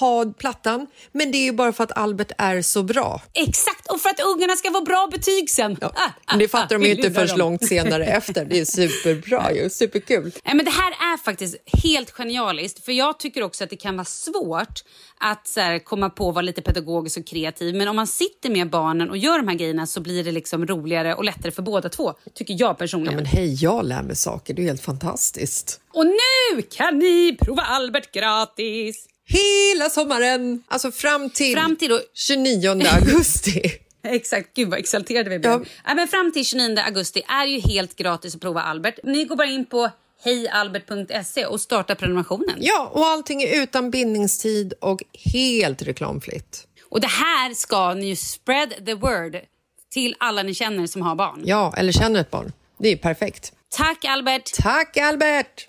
ha 0.00 0.24
plattan. 0.38 0.86
Men 1.12 1.32
det 1.32 1.38
är 1.38 1.44
ju 1.44 1.52
bara 1.52 1.72
för 1.72 1.84
att 1.84 1.98
Albert 1.98 2.32
är 2.38 2.62
så 2.62 2.82
bra. 2.82 3.22
Exakt, 3.32 3.90
och 3.90 4.00
för 4.00 4.10
att 4.10 4.20
ungarna 4.20 4.56
ska 4.56 4.70
få 4.70 4.80
bra 4.80 5.08
betyg 5.10 5.50
sen. 5.50 5.76
Ja, 5.80 5.92
ah, 5.94 6.10
ah, 6.24 6.36
det 6.36 6.48
fattar 6.48 6.76
ah, 6.76 6.78
de 6.78 6.84
ju 6.84 6.94
inte 6.94 7.10
först 7.10 7.36
långt 7.36 7.68
senare 7.68 8.04
efter. 8.18 8.44
Det 8.44 8.60
är 8.60 8.64
superbra 8.64 9.52
ju, 9.52 9.70
superkul. 9.70 10.32
Nej, 10.44 10.54
men 10.54 10.64
det 10.64 10.70
här 10.70 10.90
är 10.90 11.16
faktiskt 11.16 11.56
helt 11.84 12.10
genialiskt. 12.10 12.84
För 12.84 12.92
jag 12.92 13.18
tycker 13.18 13.42
också 13.42 13.64
att 13.64 13.70
det 13.70 13.76
kan 13.76 13.96
vara 13.96 14.04
svårt 14.04 14.82
att 15.18 15.46
så 15.46 15.60
här, 15.60 15.78
komma 15.78 16.10
på 16.10 16.28
att 16.28 16.34
vara 16.34 16.42
lite 16.42 16.62
pedagogisk 16.62 17.18
och 17.18 17.26
kreativ. 17.26 17.74
Men 17.74 17.88
om 17.88 17.96
man 17.96 18.06
sitter 18.06 18.50
med 18.50 18.70
barnen 18.70 19.10
och 19.10 19.16
gör 19.16 19.38
de 19.38 19.48
här 19.48 19.56
grejerna 19.56 19.86
så 19.86 20.00
blir 20.00 20.24
det 20.24 20.32
liksom 20.32 20.66
roligare 20.66 21.14
och 21.14 21.24
lättare 21.24 21.52
för 21.52 21.62
båda 21.62 21.88
två. 21.88 22.14
Tycker 22.34 22.56
jag 22.58 22.78
personligen. 22.78 23.12
Ja, 23.12 23.16
men 23.16 23.26
hej, 23.26 23.54
jag 23.54 23.84
lär 23.84 24.02
mig 24.02 24.16
saker. 24.16 24.54
Det 24.54 24.62
är 24.62 24.66
helt 24.66 24.82
fantastiskt. 24.82 25.80
Och 25.92 26.06
nu 26.06 26.62
kan 26.62 26.98
ni 26.98 27.36
prova 27.40 27.62
Albert 27.62 28.12
gratis! 28.12 29.08
Hela 29.26 29.90
sommaren. 29.90 30.62
Alltså 30.68 30.92
fram 30.92 31.30
till, 31.30 31.54
fram 31.54 31.76
till 31.76 31.88
då... 31.88 32.00
29 32.14 32.68
augusti. 32.70 33.62
Exakt, 34.06 34.54
gud 34.54 34.70
vad 34.70 34.78
exalterade 34.78 35.30
vi 35.30 35.38
blev. 35.38 35.52
Ja. 35.52 35.60
Ja, 35.84 35.94
men 35.94 36.08
fram 36.08 36.32
till 36.32 36.44
29 36.44 36.78
augusti 36.86 37.22
är 37.28 37.46
ju 37.46 37.60
helt 37.60 37.96
gratis 37.96 38.34
att 38.34 38.40
prova 38.40 38.62
Albert. 38.62 38.98
Ni 39.02 39.24
går 39.24 39.36
bara 39.36 39.46
in 39.46 39.64
på 39.64 39.90
hejalbert.se 40.24 41.46
och 41.46 41.60
startar 41.60 41.94
prenumerationen. 41.94 42.56
Ja, 42.58 42.90
och 42.92 43.06
allting 43.06 43.42
är 43.42 43.62
utan 43.62 43.90
bindningstid 43.90 44.72
och 44.80 45.02
helt 45.34 45.82
reklamfritt. 45.82 46.66
Och 46.88 47.00
det 47.00 47.06
här 47.06 47.54
ska 47.54 47.94
ni 47.94 48.06
ju 48.06 48.16
spread 48.16 48.86
the 48.86 48.94
word 48.94 49.36
till 49.92 50.14
alla 50.18 50.42
ni 50.42 50.54
känner 50.54 50.86
som 50.86 51.02
har 51.02 51.14
barn. 51.14 51.42
Ja, 51.44 51.74
eller 51.76 51.92
känner 51.92 52.20
ett 52.20 52.30
barn. 52.30 52.52
Det 52.78 52.88
är 52.88 52.96
perfekt. 52.96 53.52
Tack 53.68 54.04
Albert! 54.04 54.52
Tack 54.54 54.96
Albert! 54.96 55.68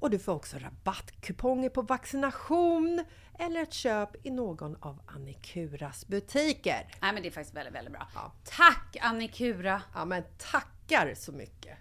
och 0.00 0.10
du 0.10 0.18
får 0.18 0.32
också 0.32 0.56
rabattkuponger 0.58 1.68
på 1.68 1.82
vaccination 1.82 3.04
eller 3.38 3.62
ett 3.62 3.72
köp 3.72 4.26
i 4.26 4.30
någon 4.30 4.76
av 4.80 5.00
Annikuras 5.06 6.06
butiker. 6.06 6.86
Nej 7.00 7.12
men 7.12 7.22
det 7.22 7.28
är 7.28 7.30
faktiskt 7.30 7.56
väldigt, 7.56 7.74
väldigt 7.74 7.92
bra. 7.92 8.32
Tack 8.44 8.96
Annikura! 9.00 9.82
Ja 9.94 10.04
men 10.04 10.22
tackar 10.38 11.14
så 11.14 11.32
mycket! 11.32 11.78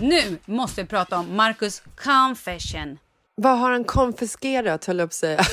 Nu 0.00 0.38
måste 0.44 0.82
vi 0.82 0.88
prata 0.88 1.18
om 1.18 1.36
Marcus 1.36 1.82
confession. 1.96 2.98
Vad 3.34 3.58
har 3.58 3.70
han 3.70 3.84
konfiskerat, 3.84 4.84
höll 4.84 4.98
jag 4.98 5.08
på 5.08 5.10
att 5.10 5.14
säga. 5.14 5.44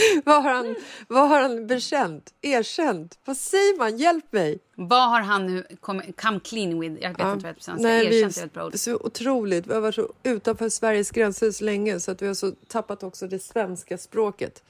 vad, 0.24 0.42
har 0.42 0.50
han, 0.54 0.76
vad 1.08 1.28
har 1.28 1.40
han 1.40 1.66
bekänt? 1.66 2.34
Erkänt? 2.42 3.18
Vad 3.24 3.36
säger 3.36 3.78
man? 3.78 3.96
Hjälp 3.98 4.32
mig! 4.32 4.58
Vad 4.74 5.08
har 5.10 5.20
han 5.20 5.46
nu 5.46 5.66
come, 5.80 6.12
come 6.12 6.40
clean 6.40 6.80
with? 6.80 7.02
Jag 7.02 7.08
vet 7.10 7.18
Ja. 7.18 7.32
inte 7.32 7.46
vad 7.46 7.56
på 7.56 7.62
svenska. 7.62 7.88
Nej, 7.88 8.08
vi, 8.08 8.18
Erkänt 8.18 8.36
är 8.38 8.44
ett 8.44 8.52
bra 8.52 8.66
ord. 8.66 8.74
så 8.78 8.94
otroligt. 8.94 9.66
Vi 9.66 9.74
har 9.74 9.80
varit 9.80 9.94
så 9.94 10.12
utanför 10.22 10.68
Sveriges 10.68 11.10
gränser 11.10 11.50
så 11.50 11.64
länge 11.64 12.00
så 12.00 12.10
att 12.10 12.22
vi 12.22 12.26
har 12.26 12.34
så 12.34 12.50
tappat 12.68 13.02
också 13.02 13.26
det 13.26 13.38
svenska 13.38 13.98
språket. 13.98 14.62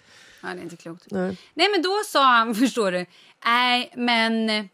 Ja, 0.43 0.49
det 0.49 0.61
är 0.61 0.63
inte 0.63 0.77
klokt. 0.77 1.07
Nej. 1.11 1.37
Nej, 1.55 1.69
men 1.73 1.83
då 1.83 1.93
sa 2.07 2.25
han, 2.25 2.55
förstår 2.65 2.93
du, 2.93 3.07
nej, 3.45 3.93
men, 3.97 4.47
nej, 4.47 4.71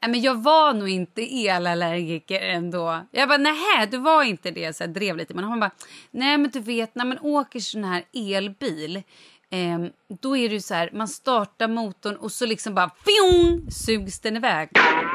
men 0.00 0.20
jag 0.20 0.42
var 0.42 0.72
nog 0.74 0.88
inte 0.88 1.22
elallergiker 1.46 2.40
ändå. 2.40 3.06
Jag 3.10 3.28
bara, 3.28 3.38
nej, 3.38 3.86
du 3.90 3.98
var 3.98 4.22
inte 4.22 4.50
det. 4.50 4.76
Så 4.76 4.82
jag 4.82 4.90
drev 4.90 5.16
lite. 5.16 5.34
Men 5.34 5.44
han 5.44 5.60
bara, 5.60 5.70
nej, 6.10 6.38
men 6.38 6.50
du 6.50 6.60
vet, 6.60 6.94
när 6.94 7.04
man 7.04 7.18
åker 7.18 7.60
sån 7.60 7.84
här 7.84 8.04
elbil, 8.14 9.02
ehm, 9.50 9.90
då 10.20 10.36
är 10.36 10.48
det 10.48 10.54
ju 10.54 10.60
så 10.60 10.74
här, 10.74 10.90
man 10.94 11.08
startar 11.08 11.68
motorn 11.68 12.16
och 12.16 12.32
så 12.32 12.46
liksom 12.46 12.74
bara, 12.74 12.90
fjong, 13.06 13.70
sugs 13.70 14.20
den 14.20 14.36
iväg. 14.36 14.68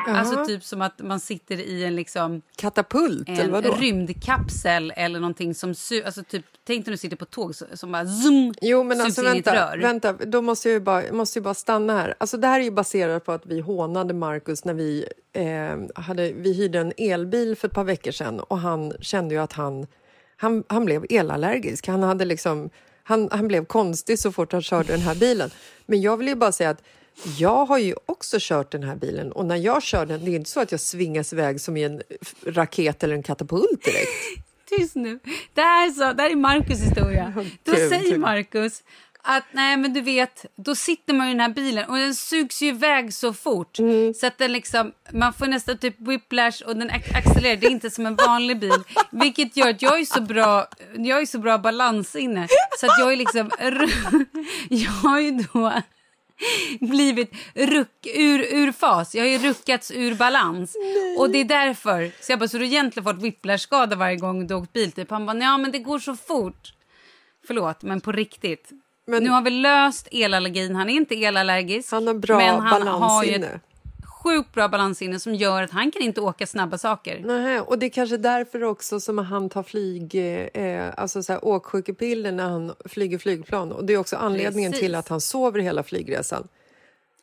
Alltså 0.08 0.46
typ 0.46 0.64
som 0.64 0.82
att 0.82 1.00
man 1.00 1.20
sitter 1.20 1.60
i 1.60 1.84
en 1.86 1.96
liksom 1.96 2.42
Katapult, 2.56 3.30
eller 3.30 3.44
en 3.44 3.52
vadå? 3.52 3.76
rymdkapsel 3.80 4.94
eller 4.96 5.20
någonting 5.20 5.56
som 5.56 5.74
su- 5.74 6.06
alltså 6.06 6.24
typ 6.24 6.46
tänk 6.66 6.86
när 6.86 6.92
du 6.92 6.98
sitter 6.98 7.16
på 7.18 7.26
tåg 7.26 7.56
så- 7.56 7.66
som 7.74 7.92
bara 7.92 8.06
zoom 8.06 8.54
Jo, 8.62 8.84
men 8.84 9.02
alltså 9.02 9.22
vänta, 9.24 9.76
vänta, 9.76 10.14
då 10.14 10.42
måste 10.42 10.70
jag 10.70 10.74
ju 10.74 10.80
bara, 10.80 11.04
måste 11.14 11.40
ju 11.40 11.44
bara 11.44 11.54
stanna 11.54 11.94
här. 11.94 12.16
Alltså 12.18 12.38
det 12.38 12.48
här 12.48 12.60
är 12.60 12.64
ju 12.64 12.72
baserat 12.72 13.26
på 13.26 13.32
att 13.32 13.46
vi 13.46 13.60
hånade 13.60 14.14
Marcus 14.14 14.66
när 14.66 14.74
vi, 14.74 15.06
eh, 15.34 16.02
hade, 16.04 16.32
vi 16.34 16.54
hyrde 16.54 16.80
en 16.80 16.94
elbil 16.98 17.56
för 17.56 17.68
ett 17.68 17.74
par 17.74 17.84
veckor 17.84 18.12
sedan 18.12 18.40
och 18.40 18.60
han 18.60 18.94
kände 19.00 19.36
ju 19.36 19.42
att 19.42 19.54
han, 19.54 19.88
han, 20.38 20.64
han 20.68 20.86
blev 20.86 21.06
elallergisk. 21.10 21.88
Han, 21.88 22.04
hade 22.04 22.26
liksom, 22.26 22.70
han, 23.04 23.30
han 23.32 23.48
blev 23.48 23.66
konstig 23.66 24.20
så 24.20 24.32
fort 24.32 24.52
han 24.52 24.62
körde 24.62 24.94
den 24.94 25.02
här 25.02 25.16
bilen. 25.16 25.52
Men 25.86 26.02
jag 26.02 26.18
vill 26.18 26.28
ju 26.28 26.36
bara 26.36 26.52
säga 26.52 26.70
att 26.70 26.84
jag 27.38 27.66
har 27.66 27.78
ju 27.78 27.96
också 28.06 28.38
kört 28.40 28.72
den 28.72 28.84
här 28.84 28.96
bilen 28.96 29.32
och 29.32 29.46
när 29.46 29.56
jag 29.56 29.84
kör 29.84 30.06
den, 30.06 30.26
det 30.26 30.32
är 30.32 30.36
inte 30.36 30.50
så 30.50 30.60
att 30.60 30.72
jag 30.72 30.82
svingas 30.82 31.34
iväg 31.34 31.62
som 31.62 31.78
i 31.78 31.84
en 31.84 32.02
raket 32.46 33.04
eller 33.04 33.16
en 33.16 33.24
katapult 33.24 33.84
direkt. 33.84 34.10
Tyst 34.70 34.96
nu. 34.96 35.20
Det 35.54 35.62
här 35.62 35.88
är, 35.88 35.92
så, 35.92 36.14
det 36.14 36.24
här 36.24 36.30
är 36.30 36.36
Marcus 36.36 36.80
historia. 36.80 37.34
Då 37.64 37.72
säger 37.72 38.18
Marcus 38.18 38.84
att 39.26 39.44
nej 39.52 39.78
men 39.78 39.94
du 39.94 40.02
vet, 40.02 40.46
då 40.56 40.76
sitter 40.76 41.14
man 41.14 41.28
i 41.28 41.32
den 41.32 41.40
här 41.40 41.50
bilen 41.50 41.90
och 41.90 41.98
den 41.98 42.16
sugs 42.16 42.62
ju 42.62 42.68
iväg 42.68 43.14
så 43.14 43.34
fort 43.34 43.80
Mm. 43.80 44.14
så 44.14 44.28
att 44.28 44.38
den 44.38 44.52
liksom, 44.54 44.92
man 45.12 45.34
får 45.34 45.46
nästan 45.48 45.78
typ 45.78 45.96
whiplash 46.00 46.64
och 46.66 46.76
den 46.78 46.90
ac- 46.90 47.18
accelererar. 47.18 47.56
Det 47.56 47.68
är 47.68 47.72
inte 47.72 47.90
som 47.90 48.06
en 48.06 48.16
vanlig 48.16 48.60
bil, 48.60 48.84
vilket 49.12 49.58
gör 49.58 49.70
att 49.70 49.82
jag 49.82 50.00
är 50.00 50.06
så 50.06 50.22
bra, 50.22 50.68
jag 50.98 51.22
är 51.22 51.26
så 51.26 51.40
bra 51.40 51.58
balans 51.58 52.16
inne 52.16 52.48
så 52.80 52.86
att 52.86 53.00
jag 53.00 53.12
är 53.14 53.18
liksom, 53.18 53.50
jag 54.70 54.92
har 54.92 55.20
ju 55.20 55.32
då 55.32 55.72
blivit 56.80 57.32
ruck, 57.56 58.08
ur, 58.16 58.40
ur 58.56 58.72
fas. 58.72 59.16
Jag 59.16 59.24
har 59.24 59.30
ju 59.30 59.38
ruckats 59.38 59.92
ur 59.92 60.16
balans. 60.16 60.76
Och 61.20 61.30
det 61.30 61.38
är 61.38 61.46
därför. 61.46 62.12
Så 62.22 62.32
jag 62.32 62.40
bara, 62.40 62.48
så 62.50 62.58
du 62.58 62.66
egentligen 62.66 63.04
fått 63.04 63.24
whiplash-skada 63.24 63.96
varje 63.96 64.16
gång 64.18 64.48
du 64.48 64.54
åkt 64.56 64.74
bil? 64.74 64.92
Typ. 64.92 65.10
Han 65.10 65.26
bara, 65.26 65.38
ja 65.38 65.58
men 65.58 65.72
det 65.72 65.80
går 65.80 66.00
så 66.00 66.16
fort. 66.16 66.74
Förlåt, 67.48 67.82
men 67.84 68.02
på 68.02 68.12
riktigt. 68.12 68.70
Men- 69.06 69.24
nu 69.24 69.30
har 69.30 69.42
vi 69.42 69.50
löst 69.50 70.08
elallergin. 70.12 70.76
Han 70.76 70.90
är 70.90 70.94
inte 70.94 71.16
elallergisk. 71.16 71.92
Han 71.92 72.08
har 72.08 72.14
bra 72.14 72.38
men 72.38 72.60
han 72.60 72.88
har 72.88 73.24
ju 73.24 73.32
balansinne. 73.32 73.48
ett 73.48 73.62
sjukt 74.24 74.54
bra 74.54 74.68
balanssinne 74.68 75.20
som 75.20 75.36
gör 75.36 75.64
att 75.64 75.72
han 75.72 75.92
kan 75.92 76.02
inte 76.02 76.22
åka 76.22 76.48
snabba 76.48 76.78
saker. 76.78 77.22
Nej, 77.26 77.60
och 77.60 77.80
det 77.80 77.86
är 77.86 77.90
kanske 77.90 78.18
därför 78.18 78.64
också 78.64 79.00
som 79.00 79.18
han 79.18 79.50
tar 79.50 79.64
flyg, 79.64 80.16
eh, 80.54 80.90
alltså 80.98 81.24
så 81.24 81.34
här, 81.34 81.46
åksjukepiller 81.46 82.32
när 82.32 82.44
han 82.50 82.74
flyger 82.86 83.18
flygplan. 83.18 83.72
Och 83.72 83.86
det 83.86 83.94
är 83.94 83.98
också 83.98 84.16
anledningen 84.16 84.72
Precis. 84.72 84.86
till 84.86 84.96
att 84.96 85.08
han 85.08 85.22
sover 85.22 85.60
hela 85.60 85.84
flygresan. 85.84 86.48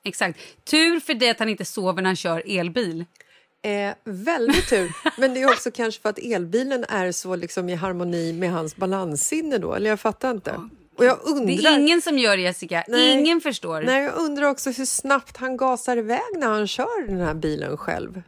Exakt. 0.04 0.38
Tur 0.64 1.00
för 1.00 1.14
det 1.14 1.30
att 1.30 1.38
han 1.38 1.48
inte 1.48 1.64
sover 1.64 2.02
när 2.02 2.08
han 2.08 2.16
kör 2.16 2.42
elbil. 2.46 3.04
Eh, 3.62 3.94
väldigt 4.04 4.68
tur. 4.68 4.92
Men 5.20 5.34
det 5.34 5.42
är 5.42 5.46
också 5.46 5.70
kanske 5.70 6.02
för 6.02 6.08
att 6.08 6.18
elbilen 6.18 6.84
är 6.88 7.12
så 7.12 7.36
liksom 7.36 7.68
i 7.68 7.74
harmoni 7.74 8.32
med 8.32 8.50
hans 8.52 8.76
balanssinne 8.76 9.58
då. 9.58 9.74
Eller 9.74 9.90
jag 9.90 10.00
fattar 10.00 10.30
inte. 10.30 10.68
Och 11.00 11.06
jag 11.06 11.18
undrar... 11.22 11.46
Det 11.46 11.68
är 11.68 11.78
ingen 11.78 12.02
som 12.02 12.18
gör 12.18 12.36
det, 12.36 12.42
Jessica. 12.42 12.84
Nej. 12.88 13.12
Ingen 13.12 13.40
förstår. 13.40 13.82
Nej, 13.82 14.02
jag 14.04 14.14
undrar 14.16 14.46
också 14.46 14.70
hur 14.70 14.84
snabbt 14.84 15.36
han 15.36 15.56
gasar 15.56 15.96
iväg 15.96 16.20
när 16.38 16.46
han 16.48 16.66
kör 16.66 17.06
den 17.06 17.20
här 17.20 17.34
bilen 17.34 17.76
själv. 17.76 18.22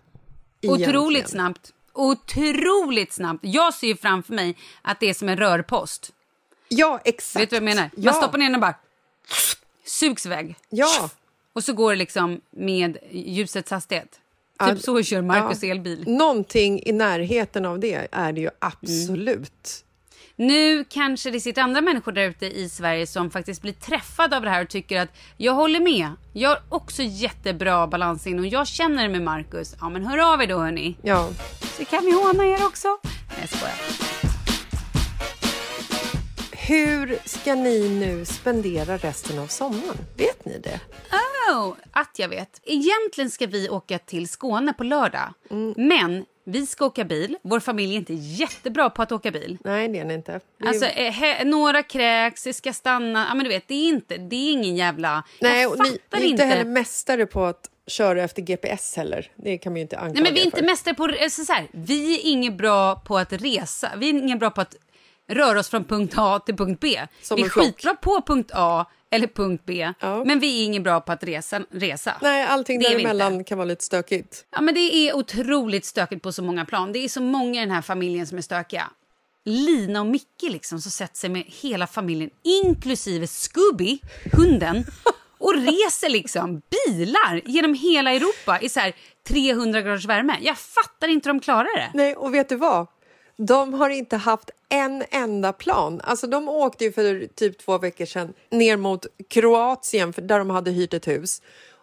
Otroligt 0.63 0.91
Egentligen. 0.91 1.29
snabbt. 1.29 1.73
Otroligt 1.93 3.13
snabbt. 3.13 3.41
Jag 3.43 3.75
ser 3.75 3.95
framför 3.95 4.35
mig 4.35 4.57
att 4.83 5.01
det 5.01 5.11
är 5.11 5.15
som 5.15 5.29
en 5.29 5.37
rörpost. 5.37 6.13
Ja, 6.69 7.01
exakt. 7.05 7.43
Vet 7.43 7.51
du 7.51 7.57
vad 7.57 7.69
jag 7.69 7.75
menar? 7.77 7.91
Man 7.95 8.05
Ja. 8.05 8.13
stoppar 8.13 8.39
ner 8.39 8.47
den 8.47 8.55
och 8.55 8.61
bara 8.61 8.75
sugs 9.85 10.27
iväg. 10.27 10.57
Ja. 10.69 11.11
Och 11.53 11.65
så 11.65 11.73
går 11.73 11.91
det 11.93 11.97
liksom 11.97 12.41
med 12.51 12.99
ljusets 13.11 13.71
hastighet. 13.71 14.21
Typ 14.69 14.81
så 14.81 15.03
kör 15.03 15.23
Marcus 15.23 15.63
ja. 15.63 15.71
elbil. 15.71 16.05
Någonting 16.07 16.83
i 16.87 16.93
närheten 16.93 17.65
av 17.67 17.79
det 17.79 18.09
är 18.13 18.33
det 18.33 18.41
ju 18.41 18.51
absolut. 18.59 19.85
Nu 20.43 20.85
kanske 20.85 21.31
det 21.31 21.41
sitter 21.41 21.63
andra 21.63 21.81
människor 21.81 22.13
där 22.13 22.23
ute 22.23 22.47
i 22.47 22.69
Sverige 22.69 23.07
som 23.07 23.31
faktiskt 23.31 23.63
blir 23.63 23.73
träffade 23.73 24.37
av 24.37 24.43
det 24.43 24.51
här 24.51 24.63
och 24.63 24.69
tycker 24.69 25.01
att 25.01 25.09
jag 25.37 25.53
håller 25.53 25.81
med. 25.81 26.11
Jag 26.33 26.49
har 26.49 26.63
också 26.69 27.03
jättebra 27.03 27.87
balansinne 27.87 28.41
och 28.41 28.47
jag 28.47 28.67
känner 28.67 29.09
med 29.09 29.23
Marcus. 29.23 29.77
Ja 29.81 29.89
men 29.89 30.07
hör 30.07 30.33
av 30.33 30.43
er 30.43 30.47
då 30.47 30.59
hörni. 30.59 30.97
Ja. 31.03 31.29
Så 31.61 31.85
kan 31.85 32.05
vi 32.05 32.13
håna 32.13 32.47
er 32.47 32.67
också. 32.67 32.89
Nej 33.05 33.39
jag 33.41 33.49
skojar. 33.49 33.75
Hur 36.53 37.19
ska 37.29 37.55
ni 37.55 37.89
nu 37.89 38.25
spendera 38.25 38.97
resten 38.97 39.39
av 39.39 39.47
sommaren? 39.47 39.99
Vet 40.17 40.45
ni 40.45 40.59
det? 40.59 40.81
Oh, 41.53 41.75
att 41.93 42.19
jag 42.19 42.29
vet. 42.29 42.61
Egentligen 42.65 43.31
ska 43.31 43.47
vi 43.47 43.69
åka 43.69 43.99
till 43.99 44.29
Skåne 44.29 44.73
på 44.73 44.85
lördag. 44.85 45.35
Mm. 45.51 45.75
Men 45.77 46.25
vi 46.45 46.67
ska 46.67 46.87
åka 46.87 47.05
bil. 47.05 47.37
Vår 47.43 47.61
familj 47.61 47.93
är 47.95 47.97
inte 47.99 48.15
jättebra 48.15 48.91
på 48.91 49.03
att 49.03 49.13
åka 49.13 49.31
bil. 49.31 49.59
Nej, 49.65 49.89
det 49.89 49.99
är 49.99 50.05
ni 50.05 50.15
inte. 50.15 50.33
Det 50.59 50.65
är- 50.65 50.69
Alltså, 50.69 50.87
eh, 50.87 51.13
he, 51.13 51.45
några 51.45 51.83
kräks, 51.83 52.45
det 52.45 52.53
ska 52.53 52.73
stanna. 52.73 53.27
Ja, 53.29 53.35
men 53.35 53.45
du 53.45 53.51
vet, 53.51 53.69
det 53.69 53.75
är 53.75 53.89
inte, 53.89 54.17
det 54.17 54.37
är 54.37 54.53
ingen 54.53 54.77
jävla... 54.77 55.25
Nej, 55.41 55.63
jag 55.63 55.73
och 55.73 55.79
ni, 55.79 55.85
fattar 55.91 56.19
ni 56.19 56.25
är 56.25 56.29
inte 56.31 56.45
heller 56.45 56.65
mästare 56.65 57.27
på 57.27 57.45
att 57.45 57.69
köra 57.87 58.23
efter 58.23 58.43
GPS 58.43 58.97
heller. 58.97 59.31
Det 59.37 59.59
kan 59.59 59.73
man 59.73 59.77
ju 59.77 59.83
inte 59.83 59.99
anklaga 59.99 60.15
Nej, 60.15 60.23
men 60.23 60.35
vi 60.35 60.41
är 60.41 60.45
inte 60.45 60.57
för. 60.57 60.65
mästare 60.67 60.95
på... 60.95 61.05
Alltså, 61.23 61.45
så 61.45 61.53
här, 61.53 61.67
vi 61.73 62.15
är 62.15 62.31
inget 62.31 62.55
bra 62.55 62.95
på 62.95 63.19
att 63.19 63.33
resa. 63.33 63.91
Vi 63.97 64.09
är 64.09 64.13
inget 64.15 64.39
bra 64.39 64.51
på 64.51 64.61
att 64.61 64.77
röra 65.35 65.61
oss 65.61 65.69
från 65.69 65.85
punkt 65.85 66.15
A 66.17 66.39
till 66.39 66.57
punkt 66.57 66.81
B. 66.81 67.01
Som 67.23 67.37
vi 67.37 67.43
är 67.43 67.49
skitbra 67.49 67.95
på 67.95 68.23
punkt 68.27 68.51
A 68.55 68.87
eller 69.11 69.27
punkt 69.27 69.63
B, 69.67 69.93
men 70.01 70.41
vi 70.41 70.61
är 70.61 70.65
inget 70.65 70.83
bra 70.83 71.01
på 71.01 71.13
att 71.13 71.25
resa. 71.25 71.61
resa. 71.71 72.17
Nej, 72.23 72.45
allting 72.45 72.79
Det 72.79 72.89
däremellan 72.89 73.45
kan 73.45 73.59
vara 73.59 73.69
lite 73.69 73.85
stökigt. 73.85 74.45
Ja, 74.51 74.61
men 74.61 74.75
det 74.75 74.81
är 74.81 75.17
otroligt 75.17 75.85
stökigt 75.85 76.23
på 76.23 76.33
så 76.33 76.43
många 76.43 76.65
plan. 76.65 76.93
Det 76.93 76.99
är 76.99 77.09
så 77.09 77.21
många 77.21 77.63
i 77.63 77.65
den 77.65 77.75
här 77.75 77.83
familjen 77.83 78.27
som 78.27 78.39
är 78.39 78.43
stökiga. 78.43 78.91
Lina 79.45 80.01
och 80.01 80.07
Micke 80.07 80.43
liksom, 80.43 80.81
som 80.81 80.91
sätter 80.91 81.17
sig 81.17 81.31
med 81.31 81.45
hela 81.47 81.87
familjen, 81.87 82.31
inklusive 82.65 83.27
Scooby, 83.27 84.01
hunden, 84.33 84.85
och 85.39 85.55
reser 85.55 86.09
liksom 86.09 86.63
bilar 86.87 87.41
genom 87.45 87.75
hela 87.75 88.13
Europa 88.13 88.61
i 88.61 88.69
så 88.69 88.81
här 88.81 88.93
300 89.29 89.81
graders 89.81 90.05
värme. 90.05 90.37
Jag 90.41 90.59
fattar 90.59 91.09
inte 91.09 91.29
hur 91.29 91.35
de 91.35 91.41
klarar 91.41 91.79
det. 91.79 91.91
Nej, 91.95 92.17
och 92.17 92.35
vet 92.35 92.49
du 92.49 92.57
vad? 92.57 92.87
De 93.37 93.75
har 93.75 93.91
inte 93.91 94.17
haft 94.17 94.51
en 94.69 95.05
enda 95.11 95.53
plan. 95.53 96.01
Alltså, 96.05 96.27
de 96.27 96.49
åkte 96.49 96.85
ju 96.85 96.93
för 96.93 97.27
typ 97.35 97.59
två 97.59 97.79
veckor 97.79 98.05
sedan 98.05 98.33
ner 98.51 98.77
mot 98.77 99.07
Kroatien 99.29 100.13
där 100.17 100.39
de 100.39 100.51
hade 100.51 100.71
hyrt 100.71 100.95
ett 100.95 101.09
hus. 101.09 101.43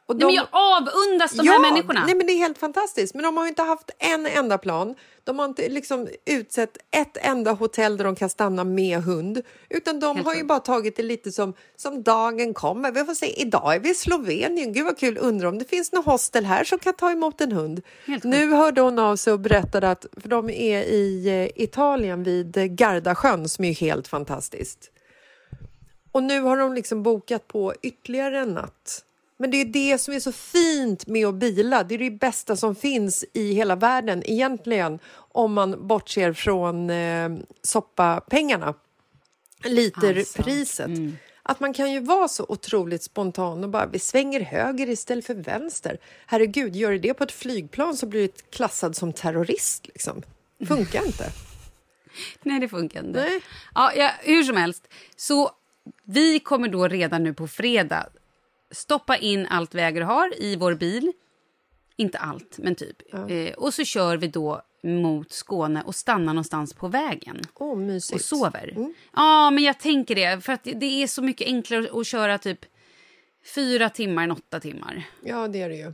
Och 0.10 0.18
Nej, 0.18 0.26
men 0.26 0.36
jag 0.36 0.48
avundas 0.52 1.32
de 1.32 1.48
här 1.48 1.60
människorna. 1.60 2.06
Nej, 2.06 2.16
men 2.16 2.28
det 2.28 2.34
är 2.34 2.38
helt 2.38 2.58
fantastiskt. 2.58 3.16
Men 3.16 3.24
de 3.24 3.38
har 3.38 3.48
inte 3.48 3.62
haft 3.62 3.92
en 4.00 4.26
enda 4.26 4.58
plan. 4.58 4.96
De 5.24 5.40
har 5.40 5.46
inte 5.46 5.70
liksom 5.70 6.08
utsett 6.26 6.78
ett 6.92 7.18
enda 7.22 7.52
hotell 7.52 7.98
där 7.98 8.06
de 8.06 8.16
kan 8.16 8.30
stanna 8.30 8.64
med 8.64 9.04
hund. 9.04 9.42
Utan 9.70 10.00
de 10.00 10.16
Helt 10.16 10.28
har 10.28 10.36
ju 10.36 10.44
bara 10.44 10.60
tagit 10.60 10.98
det 10.98 11.04
lite 11.04 11.32
som, 11.32 11.54
som 11.76 12.04
dagen 12.04 12.54
kommer. 12.54 12.92
Vi 12.92 13.06
får 13.06 13.14
se, 13.14 13.42
idag 13.42 13.76
är 13.76 13.80
vi 13.80 13.90
i 13.90 13.94
Slovenien. 13.94 14.74
Gud 14.74 14.86
vad 14.86 14.98
kul, 14.98 15.18
undrar 15.22 15.48
om 15.48 15.58
det 15.58 15.70
finns 15.70 15.92
något 15.92 16.06
hostel 16.06 16.46
här 16.46 16.64
som 16.64 16.80
kan 16.80 16.94
ta 16.94 17.12
emot 17.12 17.42
en 17.42 17.52
hund. 17.52 17.82
Helt 18.06 18.24
Nu 18.24 18.54
hörde 18.54 18.82
hon 18.82 19.00
av 19.00 19.16
sig 19.16 19.34
och 19.34 19.40
berättade 19.40 19.92
att, 19.92 20.06
för 20.22 20.30
de 20.30 20.50
är 20.50 20.82
i 20.82 21.28
eh, 21.28 21.64
Italien 21.64 22.24
vid 22.24 22.76
Gardasjön 22.76 23.50
som 23.50 23.66
är 23.66 23.74
helt 23.74 24.08
fantastiskt. 24.08 24.92
Och 26.12 26.24
nu 26.24 26.42
har 26.42 26.58
de 26.58 26.74
liksom 26.74 27.04
bokat 27.04 27.48
på 27.48 27.74
ytterligare 27.82 28.40
en 28.40 28.54
natt. 28.54 29.06
Men 29.42 29.52
det 29.52 29.58
är 29.58 29.66
det 29.66 29.98
som 29.98 30.14
är 30.14 30.20
så 30.20 30.32
fint 30.32 31.08
med 31.08 31.28
att 31.28 31.36
bila. 31.36 31.84
Det 31.84 31.96
är 31.96 32.00
det 32.00 32.12
bästa 32.12 32.56
som 32.56 32.76
finns 32.76 33.26
i 33.34 33.54
hela 33.54 33.76
världen 33.76 34.24
egentligen 34.26 35.00
om 35.16 35.54
man 35.54 35.88
bortser 35.88 36.34
från 36.34 36.90
eh, 36.90 37.30
soppapengarna, 37.62 38.74
literpriset. 39.64 40.90
Att 41.44 41.60
man 41.60 41.74
kan 41.74 41.92
ju 41.92 42.00
vara 42.00 42.28
så 42.28 42.46
otroligt 42.50 43.04
spontan 43.04 43.64
och 43.64 43.70
bara 43.70 43.86
vi 43.86 44.00
svänger 44.00 44.42
höger 44.42 44.90
istället 44.90 45.26
för 45.26 45.36
vänster. 45.36 45.98
Herregud, 46.26 46.76
gör 46.76 46.92
du 46.92 47.00
det 47.00 47.14
på 47.14 47.24
ett 47.24 47.32
flygplan 47.32 47.98
så 47.98 48.06
blir 48.06 48.22
du 48.22 48.34
klassad 48.50 48.96
som 48.96 49.14
terrorist. 49.14 49.88
Liksom. 49.88 50.22
Funkar 50.68 51.06
inte. 51.06 51.32
Nej, 52.44 52.60
det 52.60 52.68
funkar 52.68 53.00
inte. 53.00 53.20
Nej. 53.20 53.42
Ja, 53.76 53.94
ja, 53.96 54.12
hur 54.22 54.44
som 54.44 54.58
helst. 54.58 54.88
Så 55.16 55.52
vi 56.04 56.40
kommer 56.40 56.68
då 56.68 56.88
redan 56.88 57.24
nu 57.24 57.34
på 57.34 57.48
fredag 57.48 58.10
stoppa 58.72 59.18
in 59.18 59.46
allt 59.50 59.76
vi 59.76 59.82
äger 59.82 60.02
och 60.02 60.08
har 60.08 60.42
i 60.44 60.56
vår 60.56 60.74
bil. 60.76 61.12
Inte 61.96 62.18
allt, 62.18 62.58
men 62.58 62.76
typ. 62.76 63.14
Eh, 63.14 63.54
och 63.58 63.74
så 63.74 63.84
kör 63.84 64.18
vi 64.18 64.28
då 64.28 64.62
mot 64.84 65.32
Skåne 65.32 65.84
och 65.86 65.96
stannar 65.96 66.34
någonstans 66.34 66.74
på 66.74 66.88
vägen. 66.88 67.42
Åh, 67.54 67.78
mysigt. 67.78 68.16
Och 68.16 68.22
sover. 68.22 68.92
Ja, 69.16 69.52
men 69.52 69.64
jag 69.64 69.80
tänker 69.80 70.16
det. 70.16 70.44
För 70.44 70.54
att 70.54 70.64
det- 70.64 71.04
är 71.04 71.08
så 71.08 71.22
mycket 71.22 71.48
enklare 71.48 72.00
att 72.00 72.08
köra 72.08 72.38
typ 72.38 72.66
fyra 73.56 73.90
timmar 73.90 74.24
än 74.24 74.32
åtta 74.32 74.60
timmar. 74.60 75.04
Ja, 75.24 75.48
det 75.48 75.62
är 75.62 75.70
det 75.70 75.76
ju. 75.76 75.88
Och 75.88 75.94